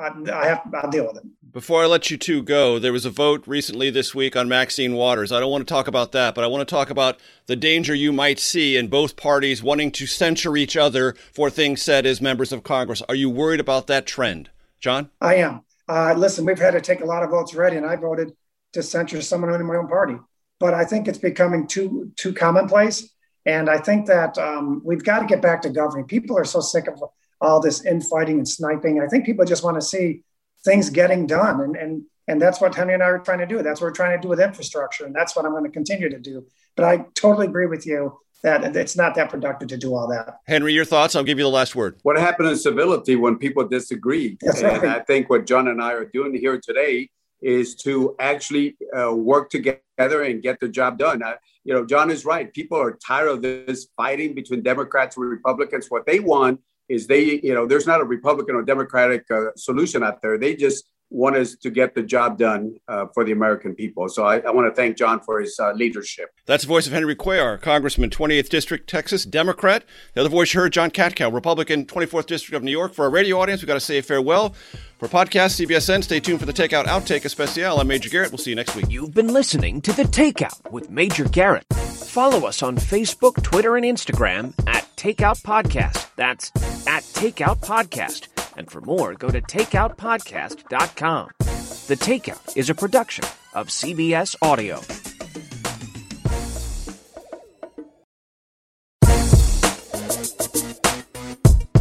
I, 0.00 0.10
I, 0.32 0.46
have 0.46 0.62
I'll 0.74 0.90
deal 0.90 1.06
with 1.06 1.16
it. 1.16 1.24
Before 1.54 1.84
I 1.84 1.86
let 1.86 2.10
you 2.10 2.16
two 2.16 2.42
go, 2.42 2.80
there 2.80 2.92
was 2.92 3.06
a 3.06 3.10
vote 3.10 3.44
recently 3.46 3.88
this 3.88 4.12
week 4.12 4.34
on 4.34 4.48
Maxine 4.48 4.94
Waters. 4.94 5.30
I 5.30 5.38
don't 5.38 5.52
want 5.52 5.64
to 5.64 5.72
talk 5.72 5.86
about 5.86 6.10
that, 6.10 6.34
but 6.34 6.42
I 6.42 6.48
want 6.48 6.68
to 6.68 6.74
talk 6.74 6.90
about 6.90 7.20
the 7.46 7.54
danger 7.54 7.94
you 7.94 8.12
might 8.12 8.40
see 8.40 8.76
in 8.76 8.88
both 8.88 9.14
parties 9.14 9.62
wanting 9.62 9.92
to 9.92 10.04
censure 10.04 10.56
each 10.56 10.76
other 10.76 11.14
for 11.32 11.50
things 11.50 11.80
said 11.80 12.06
as 12.06 12.20
members 12.20 12.50
of 12.52 12.64
Congress. 12.64 13.02
Are 13.02 13.14
you 13.14 13.30
worried 13.30 13.60
about 13.60 13.86
that 13.86 14.04
trend, 14.04 14.50
John? 14.80 15.10
I 15.20 15.36
am. 15.36 15.62
Uh, 15.88 16.14
listen, 16.14 16.44
we've 16.44 16.58
had 16.58 16.72
to 16.72 16.80
take 16.80 17.02
a 17.02 17.04
lot 17.04 17.22
of 17.22 17.30
votes 17.30 17.54
already, 17.54 17.76
and 17.76 17.86
I 17.86 17.94
voted 17.94 18.32
to 18.72 18.82
censure 18.82 19.22
someone 19.22 19.54
in 19.54 19.64
my 19.64 19.76
own 19.76 19.86
party. 19.86 20.16
But 20.58 20.74
I 20.74 20.84
think 20.84 21.06
it's 21.06 21.18
becoming 21.18 21.68
too 21.68 22.10
too 22.16 22.32
commonplace, 22.32 23.14
and 23.46 23.70
I 23.70 23.78
think 23.78 24.06
that 24.06 24.36
um, 24.38 24.82
we've 24.84 25.04
got 25.04 25.20
to 25.20 25.26
get 25.26 25.40
back 25.40 25.62
to 25.62 25.70
governing. 25.70 26.06
People 26.06 26.36
are 26.36 26.44
so 26.44 26.58
sick 26.58 26.88
of 26.88 27.00
all 27.40 27.60
this 27.60 27.84
infighting 27.84 28.38
and 28.38 28.48
sniping. 28.48 29.00
I 29.00 29.06
think 29.06 29.24
people 29.24 29.44
just 29.44 29.62
want 29.62 29.76
to 29.76 29.82
see 29.82 30.24
things 30.64 30.90
getting 30.90 31.26
done. 31.26 31.60
And, 31.60 31.76
and, 31.76 32.02
and 32.26 32.40
that's 32.40 32.60
what 32.60 32.74
Henry 32.74 32.94
and 32.94 33.02
I 33.02 33.06
are 33.06 33.18
trying 33.18 33.40
to 33.40 33.46
do. 33.46 33.62
That's 33.62 33.80
what 33.80 33.88
we're 33.88 33.92
trying 33.92 34.18
to 34.18 34.22
do 34.22 34.28
with 34.28 34.40
infrastructure. 34.40 35.04
And 35.04 35.14
that's 35.14 35.36
what 35.36 35.44
I'm 35.44 35.52
going 35.52 35.64
to 35.64 35.70
continue 35.70 36.08
to 36.08 36.18
do. 36.18 36.46
But 36.76 36.84
I 36.86 37.04
totally 37.14 37.46
agree 37.46 37.66
with 37.66 37.86
you 37.86 38.18
that 38.42 38.76
it's 38.76 38.96
not 38.96 39.14
that 39.14 39.30
productive 39.30 39.68
to 39.68 39.76
do 39.76 39.94
all 39.94 40.06
that. 40.08 40.40
Henry, 40.46 40.74
your 40.74 40.84
thoughts? 40.84 41.16
I'll 41.16 41.24
give 41.24 41.38
you 41.38 41.44
the 41.44 41.50
last 41.50 41.74
word. 41.74 41.98
What 42.02 42.18
happened 42.18 42.48
in 42.48 42.56
civility 42.56 43.16
when 43.16 43.36
people 43.36 43.66
disagree? 43.66 44.36
That's 44.40 44.62
and 44.62 44.82
right. 44.82 44.96
I 44.96 45.00
think 45.00 45.30
what 45.30 45.46
John 45.46 45.68
and 45.68 45.82
I 45.82 45.92
are 45.92 46.04
doing 46.04 46.34
here 46.34 46.60
today 46.62 47.08
is 47.40 47.74
to 47.74 48.14
actually 48.18 48.76
uh, 48.96 49.14
work 49.14 49.50
together 49.50 50.22
and 50.22 50.42
get 50.42 50.60
the 50.60 50.68
job 50.68 50.98
done. 50.98 51.22
I, 51.22 51.36
you 51.64 51.72
know, 51.72 51.86
John 51.86 52.10
is 52.10 52.24
right. 52.24 52.52
People 52.52 52.78
are 52.78 52.98
tired 53.06 53.28
of 53.28 53.42
this 53.42 53.88
fighting 53.96 54.34
between 54.34 54.62
Democrats 54.62 55.16
and 55.16 55.26
Republicans. 55.26 55.86
What 55.88 56.04
they 56.06 56.20
want 56.20 56.60
is 56.88 57.06
they, 57.06 57.40
you 57.42 57.54
know, 57.54 57.66
there's 57.66 57.86
not 57.86 58.00
a 58.00 58.04
Republican 58.04 58.56
or 58.56 58.62
Democratic 58.62 59.30
uh, 59.30 59.46
solution 59.56 60.02
out 60.02 60.20
there. 60.22 60.38
They 60.38 60.54
just 60.54 60.84
want 61.10 61.36
is 61.36 61.56
to 61.58 61.70
get 61.70 61.94
the 61.94 62.02
job 62.02 62.38
done 62.38 62.76
uh, 62.88 63.06
for 63.14 63.24
the 63.24 63.32
American 63.32 63.74
people. 63.74 64.08
So 64.08 64.24
I, 64.24 64.38
I 64.40 64.50
want 64.50 64.68
to 64.68 64.74
thank 64.74 64.96
John 64.96 65.20
for 65.20 65.40
his 65.40 65.58
uh, 65.60 65.72
leadership. 65.72 66.30
That's 66.46 66.64
the 66.64 66.68
voice 66.68 66.86
of 66.86 66.92
Henry 66.92 67.14
Cuellar, 67.14 67.60
Congressman, 67.60 68.10
28th 68.10 68.48
District, 68.48 68.88
Texas, 68.88 69.24
Democrat. 69.24 69.84
The 70.14 70.20
other 70.20 70.30
voice 70.30 70.52
you 70.52 70.60
heard, 70.60 70.72
John 70.72 70.90
Katko, 70.90 71.32
Republican, 71.32 71.86
24th 71.86 72.26
District 72.26 72.56
of 72.56 72.62
New 72.62 72.72
York. 72.72 72.94
For 72.94 73.04
our 73.04 73.10
radio 73.10 73.38
audience, 73.40 73.62
we've 73.62 73.68
got 73.68 73.74
to 73.74 73.80
say 73.80 74.00
farewell. 74.00 74.54
For 74.98 75.08
podcast, 75.08 75.64
CBSN, 75.64 76.02
stay 76.04 76.20
tuned 76.20 76.40
for 76.40 76.46
the 76.46 76.52
Takeout 76.52 76.84
Outtake 76.84 77.24
Especial. 77.24 77.78
I'm 77.78 77.86
Major 77.86 78.08
Garrett. 78.08 78.30
We'll 78.30 78.38
see 78.38 78.50
you 78.50 78.56
next 78.56 78.74
week. 78.74 78.86
You've 78.88 79.14
been 79.14 79.32
listening 79.32 79.80
to 79.82 79.92
The 79.92 80.04
Takeout 80.04 80.70
with 80.70 80.90
Major 80.90 81.24
Garrett. 81.24 81.64
Follow 81.72 82.46
us 82.46 82.62
on 82.62 82.76
Facebook, 82.76 83.42
Twitter, 83.42 83.76
and 83.76 83.84
Instagram 83.84 84.54
at 84.66 84.84
Takeout 84.96 85.42
Podcast. 85.42 86.08
That's 86.16 86.50
at 86.86 87.02
Takeout 87.02 87.60
Podcast. 87.60 88.28
And 88.56 88.70
for 88.70 88.80
more, 88.80 89.14
go 89.14 89.30
to 89.30 89.40
takeoutpodcast.com. 89.40 91.30
The 91.38 91.96
Takeout 91.96 92.56
is 92.56 92.70
a 92.70 92.74
production 92.74 93.24
of 93.52 93.68
CBS 93.68 94.36
Audio. 94.40 94.80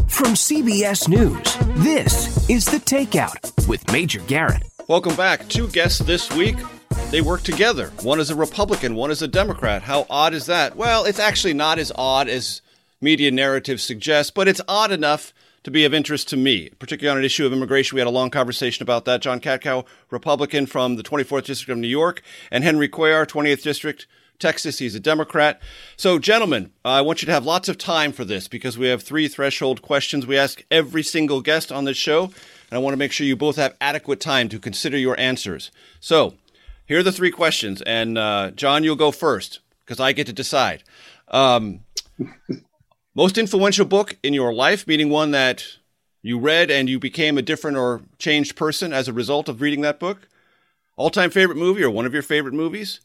From 0.07 0.33
CBS 0.35 1.07
News, 1.07 1.57
this 1.83 2.49
is 2.49 2.65
The 2.65 2.77
Takeout 2.77 3.67
with 3.67 3.89
Major 3.91 4.19
Garrett. 4.21 4.63
Welcome 4.87 5.15
back. 5.15 5.47
Two 5.47 5.67
guests 5.69 5.99
this 5.99 6.31
week. 6.33 6.55
They 7.11 7.21
work 7.21 7.43
together. 7.43 7.91
One 8.01 8.19
is 8.19 8.29
a 8.29 8.35
Republican, 8.35 8.95
one 8.95 9.11
is 9.11 9.21
a 9.21 9.27
Democrat. 9.27 9.83
How 9.83 10.05
odd 10.09 10.33
is 10.33 10.47
that? 10.47 10.75
Well, 10.75 11.05
it's 11.05 11.19
actually 11.19 11.53
not 11.53 11.77
as 11.77 11.91
odd 11.95 12.27
as 12.27 12.61
media 12.99 13.31
narratives 13.31 13.83
suggest, 13.83 14.33
but 14.33 14.47
it's 14.47 14.61
odd 14.67 14.91
enough 14.91 15.33
to 15.63 15.71
be 15.71 15.85
of 15.85 15.93
interest 15.93 16.29
to 16.29 16.37
me, 16.37 16.69
particularly 16.79 17.11
on 17.11 17.17
an 17.17 17.25
issue 17.25 17.45
of 17.45 17.53
immigration. 17.53 17.95
We 17.95 18.01
had 18.01 18.07
a 18.07 18.11
long 18.11 18.29
conversation 18.29 18.83
about 18.83 19.05
that. 19.05 19.21
John 19.21 19.39
Katko, 19.39 19.85
Republican 20.09 20.65
from 20.65 20.97
the 20.97 21.03
24th 21.03 21.45
District 21.45 21.71
of 21.71 21.77
New 21.77 21.87
York, 21.87 22.21
and 22.51 22.63
Henry 22.63 22.89
Cuellar, 22.89 23.25
20th 23.25 23.63
District, 23.63 24.05
Texas. 24.39 24.79
He's 24.79 24.95
a 24.95 24.99
Democrat. 24.99 25.61
So, 25.95 26.19
gentlemen, 26.19 26.71
I 26.83 27.01
want 27.01 27.21
you 27.21 27.25
to 27.27 27.31
have 27.31 27.45
lots 27.45 27.69
of 27.69 27.77
time 27.77 28.11
for 28.11 28.25
this 28.25 28.47
because 28.47 28.77
we 28.77 28.87
have 28.87 29.01
three 29.01 29.27
threshold 29.27 29.81
questions 29.81 30.27
we 30.27 30.37
ask 30.37 30.63
every 30.69 31.03
single 31.03 31.41
guest 31.41 31.71
on 31.71 31.85
this 31.85 31.97
show. 31.97 32.25
And 32.25 32.77
I 32.77 32.77
want 32.79 32.93
to 32.93 32.97
make 32.97 33.11
sure 33.11 33.25
you 33.25 33.35
both 33.35 33.55
have 33.55 33.75
adequate 33.79 34.19
time 34.19 34.49
to 34.49 34.59
consider 34.59 34.97
your 34.97 35.17
answers. 35.19 35.71
So, 35.99 36.35
here 36.85 36.99
are 36.99 37.03
the 37.03 37.11
three 37.11 37.31
questions. 37.31 37.81
And, 37.83 38.17
uh, 38.17 38.51
John, 38.51 38.83
you'll 38.83 38.95
go 38.95 39.11
first 39.11 39.59
because 39.85 39.99
I 39.99 40.11
get 40.11 40.27
to 40.27 40.33
decide. 40.33 40.83
Um, 41.29 41.81
most 43.15 43.37
influential 43.37 43.85
book 43.85 44.17
in 44.23 44.33
your 44.33 44.53
life, 44.53 44.87
meaning 44.87 45.09
one 45.09 45.31
that 45.31 45.77
you 46.21 46.39
read 46.39 46.71
and 46.71 46.89
you 46.89 46.99
became 46.99 47.37
a 47.37 47.41
different 47.41 47.77
or 47.77 48.01
changed 48.17 48.55
person 48.55 48.93
as 48.93 49.07
a 49.07 49.13
result 49.13 49.49
of 49.49 49.61
reading 49.61 49.81
that 49.81 49.99
book? 49.99 50.27
All 50.95 51.09
time 51.09 51.29
favorite 51.29 51.57
movie 51.57 51.83
or 51.83 51.89
one 51.89 52.05
of 52.05 52.13
your 52.13 52.21
favorite 52.21 52.53
movies? 52.53 53.01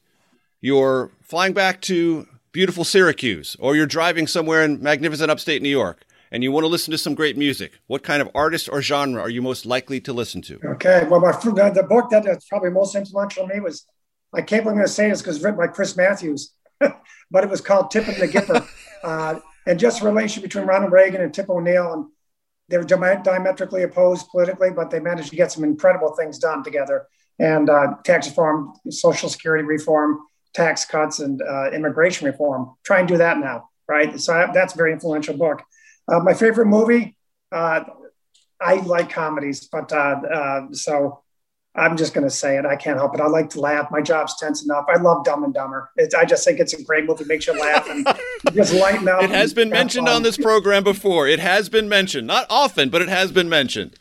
You're 0.61 1.11
flying 1.23 1.53
back 1.53 1.81
to 1.83 2.27
beautiful 2.53 2.85
Syracuse, 2.85 3.57
or 3.61 3.77
you're 3.77 3.87
driving 3.87 4.27
somewhere 4.27 4.65
in 4.65 4.83
magnificent 4.83 5.31
upstate 5.31 5.63
New 5.63 5.69
York, 5.69 6.05
and 6.33 6.43
you 6.43 6.51
want 6.51 6.65
to 6.65 6.69
listen 6.69 6.91
to 6.91 6.99
some 6.99 7.15
great 7.15 7.37
music. 7.37 7.79
What 7.87 8.03
kind 8.03 8.21
of 8.21 8.29
artist 8.35 8.69
or 8.71 8.83
genre 8.83 9.23
are 9.23 9.31
you 9.31 9.43
most 9.43 9.65
likely 9.65 10.01
to 10.01 10.13
listen 10.13 10.43
to? 10.43 10.59
Okay. 10.65 11.07
Well, 11.09 11.21
my, 11.21 11.31
the 11.31 11.87
book 11.89 12.11
that 12.11 12.27
is 12.27 12.45
probably 12.49 12.71
most 12.71 12.95
influential 12.95 13.47
to 13.47 13.55
me 13.55 13.61
was, 13.61 13.87
I 14.35 14.43
can't 14.43 14.65
believe 14.65 14.67
I'm 14.67 14.75
going 14.75 14.87
to 14.87 14.93
say 14.93 15.09
this 15.09 15.23
because 15.23 15.37
it's 15.37 15.45
written 15.45 15.59
by 15.59 15.69
Chris 15.69 15.97
Matthews, 15.97 16.53
but 16.81 17.45
it 17.45 17.49
was 17.49 17.61
called 17.61 17.91
Tip 17.91 18.09
and 18.09 18.17
the 18.17 18.27
Gipper. 18.27 18.67
uh, 19.05 19.39
and 19.69 19.79
just 19.79 20.01
the 20.01 20.07
relation 20.07 20.43
between 20.43 20.64
Ronald 20.64 20.93
Reagan 20.93 21.21
and 21.21 21.33
Tip 21.33 21.51
O'Neill. 21.51 21.93
And 21.93 22.07
they 22.69 22.79
were 22.79 22.85
diametrically 22.85 23.83
opposed 23.83 24.29
politically, 24.31 24.71
but 24.71 24.91
they 24.91 24.99
managed 24.99 25.31
to 25.31 25.37
get 25.37 25.53
some 25.53 25.62
incredible 25.62 26.16
things 26.16 26.39
done 26.39 26.64
together. 26.64 27.07
And 27.39 27.69
uh, 27.69 27.95
tax 28.03 28.27
reform, 28.29 28.73
Social 28.91 29.29
Security 29.29 29.64
reform, 29.64 30.21
tax 30.55 30.87
cuts, 30.87 31.21
and 31.21 31.41
uh, 31.43 31.71
immigration 31.71 32.27
reform. 32.27 32.75
Try 32.83 33.01
and 33.01 33.09
do 33.09 33.19
that 33.19 33.39
now, 33.39 33.69
right? 33.87 34.19
So 34.19 34.33
I, 34.33 34.51
that's 34.53 34.75
a 34.75 34.77
very 34.77 34.93
influential 34.93 35.37
book. 35.37 35.62
Uh, 36.11 36.21
my 36.21 36.33
favorite 36.33 36.66
movie, 36.66 37.14
uh, 37.53 37.85
I 38.61 38.75
like 38.77 39.11
comedies, 39.11 39.69
but 39.71 39.93
uh, 39.93 40.73
so 40.73 41.23
I'm 41.79 41.97
just 41.97 42.14
going 42.14 42.24
to 42.24 42.31
say 42.31 42.59
it. 42.59 42.66
I 42.66 42.76
can't 42.76 42.99
help 42.99 43.14
it. 43.14 43.20
I 43.20 43.26
like 43.26 43.51
to 43.51 43.61
laugh. 43.61 43.91
My 43.91 44.03
job's 44.03 44.37
tense 44.37 44.64
enough. 44.64 44.87
I 44.89 45.01
love 45.01 45.24
Dumb 45.24 45.45
and 45.45 45.55
Dumber. 45.55 45.91
It's, 45.97 46.14
I 46.14 46.24
just 46.24 46.45
think 46.45 46.59
it's 46.59 46.74
a 46.74 46.83
great 46.83 47.07
movie. 47.07 47.24
It 47.24 47.29
makes 47.29 47.47
you 47.47 47.59
laugh 47.59 47.89
and 47.89 48.07
just 48.55 48.74
lighten 48.74 49.09
up. 49.09 49.22
It 49.22 49.31
has 49.31 49.55
been 49.55 49.70
mentioned 49.70 50.09
on 50.09 50.22
this 50.22 50.37
program 50.37 50.85
before. 50.85 51.29
It 51.29 51.39
has 51.39 51.68
been 51.68 51.89
mentioned, 51.89 52.26
not 52.26 52.47
often, 52.51 52.89
but 52.89 53.03
it 53.03 53.09
has 53.09 53.33
been 53.33 53.49
mentioned. 53.49 53.97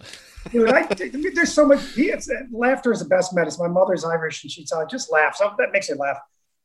Dude, 0.51 0.69
I, 0.69 0.83
there's 0.83 1.53
so 1.53 1.65
much. 1.65 1.81
It's, 1.97 2.29
laughter 2.51 2.91
is 2.91 2.99
the 2.99 3.05
best 3.05 3.35
medicine. 3.35 3.65
My 3.65 3.71
mother's 3.71 4.05
Irish, 4.05 4.43
and 4.43 4.51
she'd 4.51 4.69
say, 4.69 4.77
"Just 4.89 5.11
laugh." 5.11 5.35
So 5.35 5.51
that 5.57 5.73
makes 5.73 5.89
you 5.89 5.95
laugh. 5.95 6.19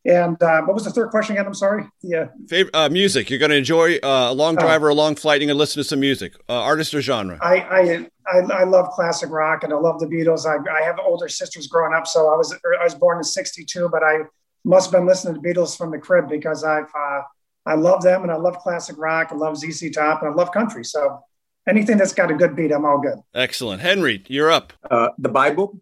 And 0.04 0.40
uh, 0.42 0.62
what 0.62 0.74
was 0.74 0.84
the 0.84 0.90
third 0.90 1.10
question 1.10 1.36
again? 1.36 1.46
I'm 1.46 1.54
sorry. 1.54 1.88
Yeah. 2.02 2.28
Favorite 2.48 2.74
uh, 2.74 2.88
music. 2.88 3.30
You're 3.30 3.38
going 3.38 3.50
to 3.50 3.56
enjoy 3.56 3.96
uh, 3.96 4.28
a 4.30 4.34
long 4.34 4.56
drive 4.56 4.82
or 4.82 4.88
a 4.88 4.94
long 4.94 5.14
flight. 5.14 5.36
And 5.36 5.42
you're 5.42 5.54
going 5.54 5.58
to 5.58 5.60
listen 5.60 5.80
to 5.80 5.88
some 5.88 6.00
music. 6.00 6.34
Uh, 6.48 6.54
artist 6.54 6.92
or 6.92 7.00
genre? 7.00 7.38
I, 7.40 7.60
I 7.60 8.08
I 8.26 8.38
I 8.38 8.64
love 8.64 8.90
classic 8.90 9.30
rock 9.30 9.64
and 9.64 9.72
I 9.72 9.76
love 9.76 10.00
the 10.00 10.06
Beatles. 10.06 10.46
I, 10.46 10.56
I 10.70 10.82
have 10.82 10.98
older 10.98 11.28
sisters 11.28 11.66
growing 11.66 11.94
up, 11.94 12.06
so 12.06 12.32
I 12.32 12.36
was 12.36 12.52
I 12.80 12.84
was 12.84 12.94
born 12.94 13.18
in 13.18 13.24
'62, 13.24 13.88
but 13.88 14.02
I 14.02 14.20
must 14.64 14.90
have 14.90 15.00
been 15.00 15.06
listening 15.06 15.34
to 15.34 15.40
Beatles 15.40 15.76
from 15.76 15.90
the 15.90 15.98
crib 15.98 16.28
because 16.28 16.64
I've 16.64 16.90
uh, 16.94 17.22
I 17.66 17.74
love 17.74 18.02
them 18.02 18.22
and 18.22 18.30
I 18.30 18.36
love 18.36 18.58
classic 18.58 18.96
rock. 18.98 19.28
I 19.30 19.34
love 19.34 19.56
ZZ 19.56 19.90
Top 19.90 20.22
and 20.22 20.30
I 20.30 20.34
love 20.34 20.52
country. 20.52 20.84
So 20.84 21.20
anything 21.68 21.96
that's 21.96 22.12
got 22.12 22.30
a 22.30 22.34
good 22.34 22.56
beat, 22.56 22.72
I'm 22.72 22.84
all 22.84 23.00
good. 23.00 23.18
Excellent, 23.34 23.82
Henry. 23.82 24.24
You're 24.28 24.50
up. 24.50 24.72
Uh, 24.90 25.10
the 25.18 25.28
Bible. 25.28 25.80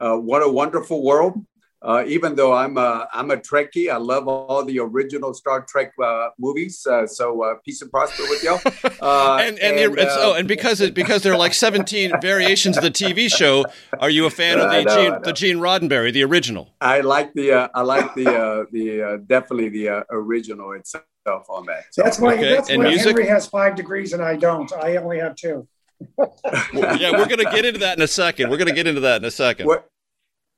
Uh, 0.00 0.16
what 0.16 0.42
a 0.42 0.48
wonderful 0.48 1.02
world. 1.02 1.44
Uh, 1.80 2.02
even 2.06 2.34
though 2.34 2.52
I'm 2.52 2.76
a, 2.76 3.06
I'm 3.12 3.30
a 3.30 3.36
Trekkie, 3.36 3.88
I 3.88 3.98
love 3.98 4.26
all 4.26 4.64
the 4.64 4.80
original 4.80 5.32
Star 5.32 5.62
Trek 5.62 5.92
uh, 6.02 6.30
movies. 6.36 6.84
Uh, 6.84 7.06
so 7.06 7.42
uh, 7.42 7.54
peace 7.64 7.82
and 7.82 7.90
prosper 7.90 8.24
with 8.24 8.42
y'all. 8.42 8.60
Uh, 9.00 9.38
and 9.40 9.58
and, 9.60 9.78
and, 9.78 10.08
oh, 10.10 10.34
and 10.34 10.46
uh, 10.46 10.48
because 10.48 10.80
it, 10.80 10.92
because 10.92 11.22
there 11.22 11.32
are 11.32 11.38
like 11.38 11.54
17 11.54 12.12
variations 12.20 12.76
of 12.76 12.82
the 12.82 12.90
TV 12.90 13.32
show, 13.32 13.64
are 14.00 14.10
you 14.10 14.26
a 14.26 14.30
fan 14.30 14.58
of 14.58 14.70
the 14.70 14.82
know, 14.82 14.96
Gene, 14.96 15.22
the 15.22 15.32
Gene 15.32 15.58
Roddenberry, 15.58 16.12
the 16.12 16.24
original? 16.24 16.74
I 16.80 17.00
like 17.00 17.32
the 17.34 17.70
I 17.74 17.82
like 17.82 18.14
the 18.14 18.66
the 18.72 19.22
definitely 19.26 19.68
the 19.68 20.04
original 20.10 20.72
itself 20.72 21.04
on 21.48 21.66
that. 21.66 21.84
So. 21.92 22.02
That's 22.02 22.18
why 22.18 22.34
okay. 22.34 22.54
that's 22.54 22.70
and 22.70 22.82
why 22.82 22.88
music? 22.88 23.06
Henry 23.06 23.26
has 23.28 23.46
five 23.46 23.76
degrees 23.76 24.12
and 24.12 24.22
I 24.22 24.36
don't. 24.36 24.72
I 24.72 24.96
only 24.96 25.20
have 25.20 25.36
two. 25.36 25.68
yeah, 26.18 27.12
we're 27.12 27.26
going 27.26 27.38
to 27.38 27.50
get 27.52 27.64
into 27.64 27.80
that 27.80 27.96
in 27.96 28.02
a 28.02 28.08
second. 28.08 28.50
We're 28.50 28.56
going 28.56 28.68
to 28.68 28.74
get 28.74 28.86
into 28.86 29.00
that 29.02 29.20
in 29.20 29.24
a 29.24 29.28
2nd 29.28 29.80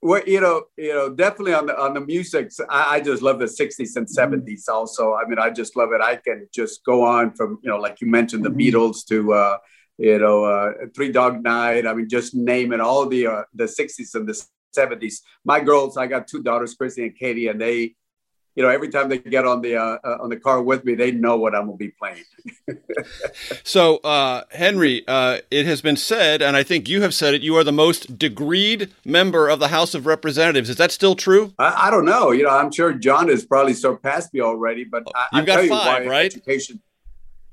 well, 0.03 0.23
you 0.27 0.41
know, 0.41 0.65
you 0.77 0.95
know, 0.95 1.11
definitely 1.11 1.53
on 1.53 1.67
the 1.67 1.79
on 1.79 1.95
the 1.95 2.01
music, 2.01 2.51
I, 2.69 2.97
I 2.97 3.01
just 3.01 3.23
love 3.23 3.39
the 3.39 3.45
'60s 3.45 3.97
and 3.97 4.07
'70s. 4.07 4.69
Also, 4.69 5.15
I 5.15 5.27
mean, 5.29 5.39
I 5.39 5.51
just 5.51 5.77
love 5.77 5.93
it. 5.93 6.01
I 6.01 6.17
can 6.17 6.49
just 6.53 6.85
go 6.85 7.05
on 7.05 7.33
from 7.33 7.59
you 7.63 7.71
know, 7.71 7.77
like 7.77 8.01
you 8.01 8.07
mentioned, 8.07 8.45
the 8.45 8.51
Beatles 8.51 9.05
to 9.09 9.35
uh, 9.35 9.59
you 9.99 10.19
know, 10.19 10.45
uh, 10.45 10.73
Three 10.95 11.13
Dog 11.13 11.43
Night. 11.43 11.87
I 11.87 11.93
mean, 11.93 12.09
just 12.09 12.35
name 12.35 12.73
it. 12.73 12.81
All 12.81 13.07
the 13.07 13.27
uh, 13.27 13.43
the 13.55 13.65
'60s 13.65 14.15
and 14.15 14.27
the 14.27 14.43
'70s. 14.75 15.17
My 15.45 15.61
girls, 15.61 15.99
I 15.99 16.07
got 16.07 16.27
two 16.27 16.43
daughters, 16.43 16.75
Chrissy 16.75 17.05
and 17.05 17.17
Katie, 17.17 17.49
and 17.49 17.61
they, 17.61 17.95
you 18.57 18.63
know, 18.63 18.69
every 18.69 18.89
time 18.89 19.09
they 19.09 19.19
get 19.19 19.47
on 19.47 19.63
the 19.63 19.77
uh, 19.77 19.99
uh, 20.03 20.19
on 20.21 20.29
the 20.29 20.37
car 20.37 20.61
with 20.63 20.85
me, 20.85 20.95
they 20.95 21.13
know 21.13 21.37
what 21.37 21.55
I'm 21.55 21.67
gonna 21.67 21.77
be 21.77 21.89
playing. 21.89 22.25
so, 23.65 23.99
uh, 23.99 24.43
Henry, 24.51 25.05
uh, 25.07 25.39
it 25.51 25.67
has 25.67 25.81
been 25.81 25.97
said, 25.97 26.43
and 26.43 26.57
I 26.57 26.63
think 26.63 26.89
you 26.89 27.03
have 27.03 27.15
said 27.15 27.35
it. 27.35 27.43
You 27.43 27.57
are 27.57 27.65
the 27.65 27.73
most 27.73 28.19
degreed 28.19 28.91
member 29.05 29.49
of 29.49 29.61
the 29.61 29.69
House 29.69 29.95
of 29.95 30.05
Representatives. 30.05 30.69
Is 30.69 30.77
that 30.77 30.91
still 30.91 31.15
true? 31.15 31.55
I, 31.59 31.89
I 31.89 31.91
don't 31.91 32.05
know. 32.05 32.33
You 32.33 32.45
know, 32.45 32.51
I'm 32.51 32.73
sure 32.73 32.93
John 32.93 33.29
has 33.29 33.45
probably 33.45 33.75
surpassed 33.75 34.35
me 34.35 34.41
already, 34.41 34.85
but 34.85 35.05
I, 35.15 35.27
you've 35.35 35.47
got 35.47 35.69
five, 35.69 36.05
you 36.05 36.11
right? 36.11 36.33
Education. 36.33 36.81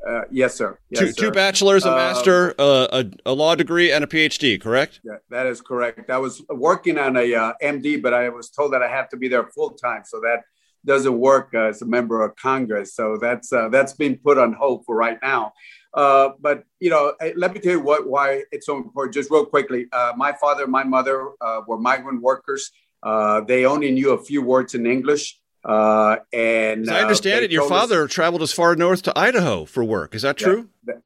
Uh, 0.08 0.22
yes, 0.32 0.56
sir. 0.56 0.78
Yes, 0.90 1.00
two, 1.00 1.08
sir. 1.08 1.14
two 1.14 1.32
bachelors, 1.32 1.86
a 1.86 1.92
master, 1.92 2.56
uh, 2.60 3.04
a, 3.26 3.32
a, 3.32 3.34
law 3.34 3.56
degree, 3.56 3.92
and 3.92 4.04
a 4.04 4.08
PhD. 4.08 4.60
Correct? 4.60 5.00
Yeah, 5.04 5.18
that 5.30 5.48
is 5.48 5.60
correct. 5.60 6.10
I 6.10 6.18
was 6.18 6.44
working 6.50 6.98
on 6.98 7.18
a 7.18 7.34
uh, 7.34 7.54
MD, 7.62 8.02
but 8.02 8.14
I 8.14 8.30
was 8.30 8.50
told 8.50 8.74
that 8.74 8.82
I 8.82 8.88
have 8.88 9.10
to 9.10 9.18
be 9.18 9.28
there 9.28 9.44
full 9.48 9.72
time, 9.72 10.04
so 10.06 10.20
that 10.22 10.44
doesn't 10.88 11.18
work 11.20 11.50
uh, 11.54 11.66
as 11.72 11.82
a 11.82 11.86
member 11.86 12.24
of 12.24 12.36
Congress. 12.36 12.96
So 12.96 13.18
that's 13.22 13.54
uh, 13.54 13.70
that's 13.70 13.94
been 13.94 14.18
put 14.18 14.38
on 14.38 14.54
hold 14.54 14.86
for 14.86 14.96
right 14.96 15.20
now. 15.22 15.54
Uh, 15.94 16.30
but 16.40 16.64
you 16.80 16.90
know, 16.90 17.14
let 17.36 17.54
me 17.54 17.60
tell 17.60 17.74
you 17.74 17.80
what 17.82 18.08
why 18.08 18.44
it's 18.52 18.66
so 18.66 18.78
important. 18.78 19.14
Just 19.14 19.30
real 19.30 19.46
quickly, 19.46 19.88
uh, 19.92 20.14
my 20.18 20.34
father, 20.34 20.64
and 20.64 20.72
my 20.72 20.84
mother 20.84 21.32
uh, 21.42 21.62
were 21.68 21.78
migrant 21.78 22.22
workers. 22.22 22.72
Uh, 23.04 23.42
they 23.42 23.66
only 23.66 23.92
knew 23.92 24.12
a 24.12 24.24
few 24.24 24.42
words 24.42 24.74
in 24.74 24.86
English. 24.88 25.40
Uh, 25.64 26.18
and 26.32 26.84
As 26.84 26.90
I 26.90 27.02
understand 27.02 27.44
it, 27.44 27.52
your 27.52 27.68
father 27.68 28.04
us, 28.06 28.12
traveled 28.12 28.42
as 28.42 28.54
far 28.54 28.76
north 28.76 29.02
to 29.04 29.20
Idaho 29.20 29.66
for 29.66 29.84
work. 29.84 30.16
Is 30.16 30.22
that 30.22 30.38
true? 30.38 30.70
That, 30.86 31.02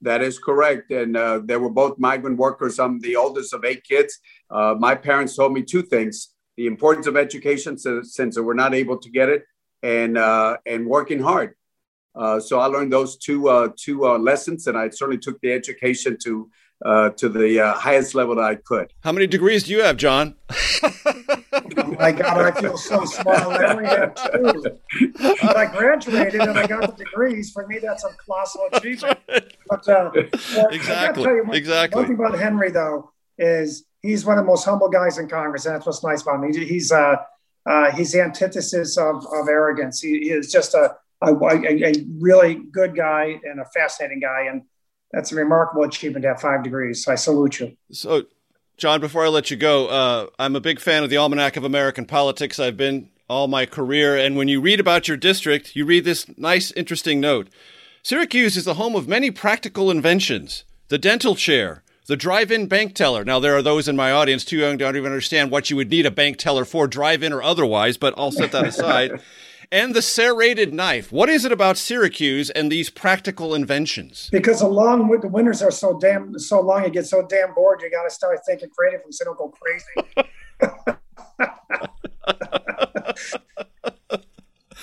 that 0.00 0.22
is 0.22 0.38
correct. 0.38 0.90
And 0.90 1.16
uh, 1.16 1.40
they 1.44 1.56
were 1.56 1.70
both 1.70 1.98
migrant 1.98 2.38
workers. 2.38 2.78
I'm 2.78 3.00
the 3.00 3.16
oldest 3.16 3.52
of 3.52 3.64
eight 3.64 3.84
kids. 3.84 4.18
Uh, 4.50 4.74
my 4.78 4.94
parents 4.94 5.36
told 5.36 5.52
me 5.52 5.62
two 5.62 5.82
things 5.82 6.35
the 6.56 6.66
importance 6.66 7.06
of 7.06 7.16
education 7.16 7.78
since, 7.78 8.14
since 8.14 8.34
they 8.34 8.40
were 8.40 8.54
not 8.54 8.74
able 8.74 8.98
to 8.98 9.10
get 9.10 9.28
it, 9.28 9.44
and, 9.82 10.18
uh, 10.18 10.56
and 10.66 10.86
working 10.86 11.20
hard. 11.20 11.54
Uh, 12.14 12.40
so 12.40 12.58
I 12.58 12.66
learned 12.66 12.92
those 12.92 13.16
two, 13.16 13.48
uh, 13.48 13.68
two 13.76 14.02
lessons, 14.02 14.66
and 14.66 14.76
I 14.76 14.88
certainly 14.88 15.18
took 15.18 15.40
the 15.40 15.52
education 15.52 16.16
to, 16.24 16.50
to 16.84 17.28
the 17.28 17.74
highest 17.76 18.14
level 18.14 18.36
that 18.36 18.44
I 18.44 18.54
could. 18.54 18.92
How 19.00 19.12
many 19.12 19.26
degrees 19.26 19.64
do 19.64 19.72
you 19.72 19.82
have, 19.82 19.96
John? 19.96 20.34
oh 21.76 21.96
my 21.98 22.12
God, 22.12 22.22
I 22.22 22.60
feel 22.60 22.76
so 22.76 23.04
small. 23.04 23.34
I 23.34 23.64
only 23.64 23.86
have 23.86 24.14
two. 24.14 24.62
But 25.42 25.56
I 25.56 25.66
graduated 25.66 26.40
and 26.40 26.58
I 26.58 26.66
got 26.66 26.96
the 26.96 27.04
degrees. 27.04 27.50
For 27.50 27.66
me, 27.66 27.78
that's 27.78 28.04
a 28.04 28.10
colossal 28.24 28.68
achievement. 28.72 29.18
But 29.68 29.88
uh, 29.88 30.10
well, 30.14 30.68
exactly, 30.68 31.24
one, 31.24 31.54
exactly. 31.54 32.00
One 32.00 32.06
thing 32.06 32.18
about 32.18 32.38
Henry, 32.38 32.70
though, 32.70 33.10
is 33.38 33.84
he's 34.06 34.24
one 34.24 34.38
of 34.38 34.44
the 34.44 34.48
most 34.48 34.64
humble 34.64 34.88
guys 34.88 35.18
in 35.18 35.28
Congress. 35.28 35.66
And 35.66 35.74
that's 35.74 35.86
what's 35.86 36.02
nice 36.02 36.22
about 36.22 36.42
him. 36.42 36.52
He, 36.52 36.64
he's 36.64 36.92
uh, 36.92 37.16
uh, 37.66 37.90
he's 37.92 38.12
the 38.12 38.22
antithesis 38.22 38.96
of, 38.96 39.26
of 39.26 39.48
arrogance. 39.48 40.00
He, 40.00 40.20
he 40.20 40.30
is 40.30 40.52
just 40.52 40.74
a, 40.74 40.96
a, 41.20 41.34
a, 41.34 41.94
really 42.18 42.54
good 42.54 42.94
guy 42.94 43.40
and 43.42 43.60
a 43.60 43.64
fascinating 43.64 44.20
guy. 44.20 44.46
And 44.48 44.62
that's 45.12 45.32
a 45.32 45.34
remarkable 45.34 45.82
achievement 45.82 46.22
to 46.22 46.28
have 46.28 46.40
five 46.40 46.62
degrees. 46.62 47.04
So 47.04 47.12
I 47.12 47.16
salute 47.16 47.58
you. 47.58 47.76
So 47.90 48.26
John, 48.76 49.00
before 49.00 49.24
I 49.24 49.28
let 49.28 49.50
you 49.50 49.56
go, 49.56 49.88
uh, 49.88 50.26
I'm 50.38 50.54
a 50.54 50.60
big 50.60 50.80
fan 50.80 51.02
of 51.02 51.10
the 51.10 51.16
Almanac 51.16 51.56
of 51.56 51.64
American 51.64 52.04
Politics. 52.04 52.60
I've 52.60 52.76
been 52.76 53.08
all 53.28 53.48
my 53.48 53.66
career. 53.66 54.16
And 54.16 54.36
when 54.36 54.48
you 54.48 54.60
read 54.60 54.80
about 54.80 55.08
your 55.08 55.16
district, 55.16 55.74
you 55.74 55.84
read 55.84 56.04
this 56.04 56.26
nice, 56.38 56.70
interesting 56.72 57.20
note. 57.20 57.48
Syracuse 58.02 58.56
is 58.56 58.64
the 58.64 58.74
home 58.74 58.94
of 58.94 59.08
many 59.08 59.30
practical 59.30 59.90
inventions 59.90 60.64
the 60.88 60.98
dental 60.98 61.34
chair, 61.34 61.82
the 62.06 62.16
drive 62.16 62.50
in 62.50 62.66
bank 62.66 62.94
teller. 62.94 63.24
Now, 63.24 63.40
there 63.40 63.56
are 63.56 63.62
those 63.62 63.88
in 63.88 63.96
my 63.96 64.12
audience 64.12 64.44
too 64.44 64.58
young 64.58 64.78
to 64.78 64.88
even 64.88 65.04
understand 65.04 65.50
what 65.50 65.70
you 65.70 65.76
would 65.76 65.90
need 65.90 66.06
a 66.06 66.10
bank 66.10 66.38
teller 66.38 66.64
for, 66.64 66.86
drive 66.86 67.22
in 67.22 67.32
or 67.32 67.42
otherwise, 67.42 67.96
but 67.96 68.14
I'll 68.16 68.32
set 68.32 68.52
that 68.52 68.66
aside. 68.66 69.20
and 69.72 69.94
the 69.94 70.02
serrated 70.02 70.72
knife. 70.72 71.10
What 71.10 71.28
is 71.28 71.44
it 71.44 71.52
about 71.52 71.76
Syracuse 71.76 72.50
and 72.50 72.70
these 72.70 72.90
practical 72.90 73.54
inventions? 73.54 74.28
Because 74.30 74.60
along 74.60 75.08
with 75.08 75.22
the 75.22 75.28
winters 75.28 75.62
are 75.62 75.72
so 75.72 75.98
damn 75.98 76.38
so 76.38 76.60
long, 76.60 76.84
you 76.84 76.90
get 76.90 77.06
so 77.06 77.26
damn 77.26 77.54
bored. 77.54 77.80
You 77.82 77.90
got 77.90 78.04
to 78.04 78.10
start 78.10 78.38
thinking 78.46 78.70
creatively, 78.70 79.12
so 79.12 79.24
don't 79.24 79.38
go 79.38 79.48
crazy. 79.48 80.22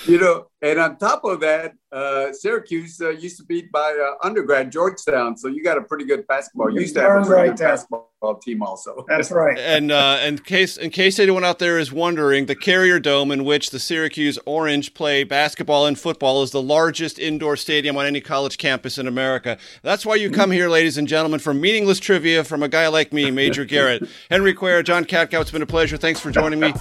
you 0.05 0.19
know, 0.19 0.47
and 0.61 0.79
on 0.79 0.97
top 0.97 1.23
of 1.23 1.39
that, 1.41 1.73
uh, 1.91 2.31
Syracuse 2.33 2.99
uh, 3.01 3.09
used 3.09 3.37
to 3.37 3.43
beat 3.43 3.71
by 3.71 3.91
uh, 3.91 4.25
undergrad 4.25 4.71
Georgetown, 4.71 5.37
so 5.37 5.47
you 5.47 5.63
got 5.63 5.77
a 5.77 5.81
pretty 5.81 6.05
good 6.05 6.25
basketball. 6.27 6.69
You 6.71 6.81
used 6.81 6.95
to 6.95 7.01
have 7.01 7.11
a 7.11 7.25
pretty 7.25 7.31
right 7.33 7.57
good 7.57 7.63
basketball 7.63 8.39
team, 8.41 8.63
also. 8.63 9.05
That's 9.07 9.31
right. 9.31 9.57
and 9.59 9.91
uh, 9.91 10.19
in 10.23 10.39
case 10.39 10.77
in 10.77 10.89
case 10.89 11.19
anyone 11.19 11.43
out 11.43 11.59
there 11.59 11.77
is 11.77 11.91
wondering, 11.91 12.45
the 12.45 12.55
Carrier 12.55 12.99
Dome, 12.99 13.31
in 13.31 13.43
which 13.43 13.69
the 13.69 13.79
Syracuse 13.79 14.39
Orange 14.45 14.93
play 14.93 15.23
basketball 15.23 15.85
and 15.85 15.99
football, 15.99 16.41
is 16.43 16.51
the 16.51 16.61
largest 16.61 17.19
indoor 17.19 17.55
stadium 17.55 17.97
on 17.97 18.05
any 18.05 18.21
college 18.21 18.57
campus 18.57 18.97
in 18.97 19.07
America. 19.07 19.57
That's 19.81 20.05
why 20.05 20.15
you 20.15 20.31
come 20.31 20.51
here, 20.51 20.69
ladies 20.69 20.97
and 20.97 21.07
gentlemen, 21.07 21.39
for 21.39 21.53
meaningless 21.53 21.99
trivia 21.99 22.43
from 22.43 22.63
a 22.63 22.67
guy 22.67 22.87
like 22.87 23.13
me, 23.13 23.31
Major 23.31 23.65
Garrett, 23.65 24.07
Henry 24.29 24.53
Cuellar, 24.53 24.83
John 24.83 25.05
Katko. 25.05 25.41
It's 25.41 25.51
been 25.51 25.61
a 25.61 25.67
pleasure. 25.67 25.97
Thanks 25.97 26.19
for 26.19 26.31
joining 26.31 26.59
me. 26.59 26.73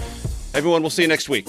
Everyone, 0.55 0.83
we'll 0.83 0.91
see 0.91 1.03
you 1.03 1.09
next 1.09 1.29
week. 1.29 1.49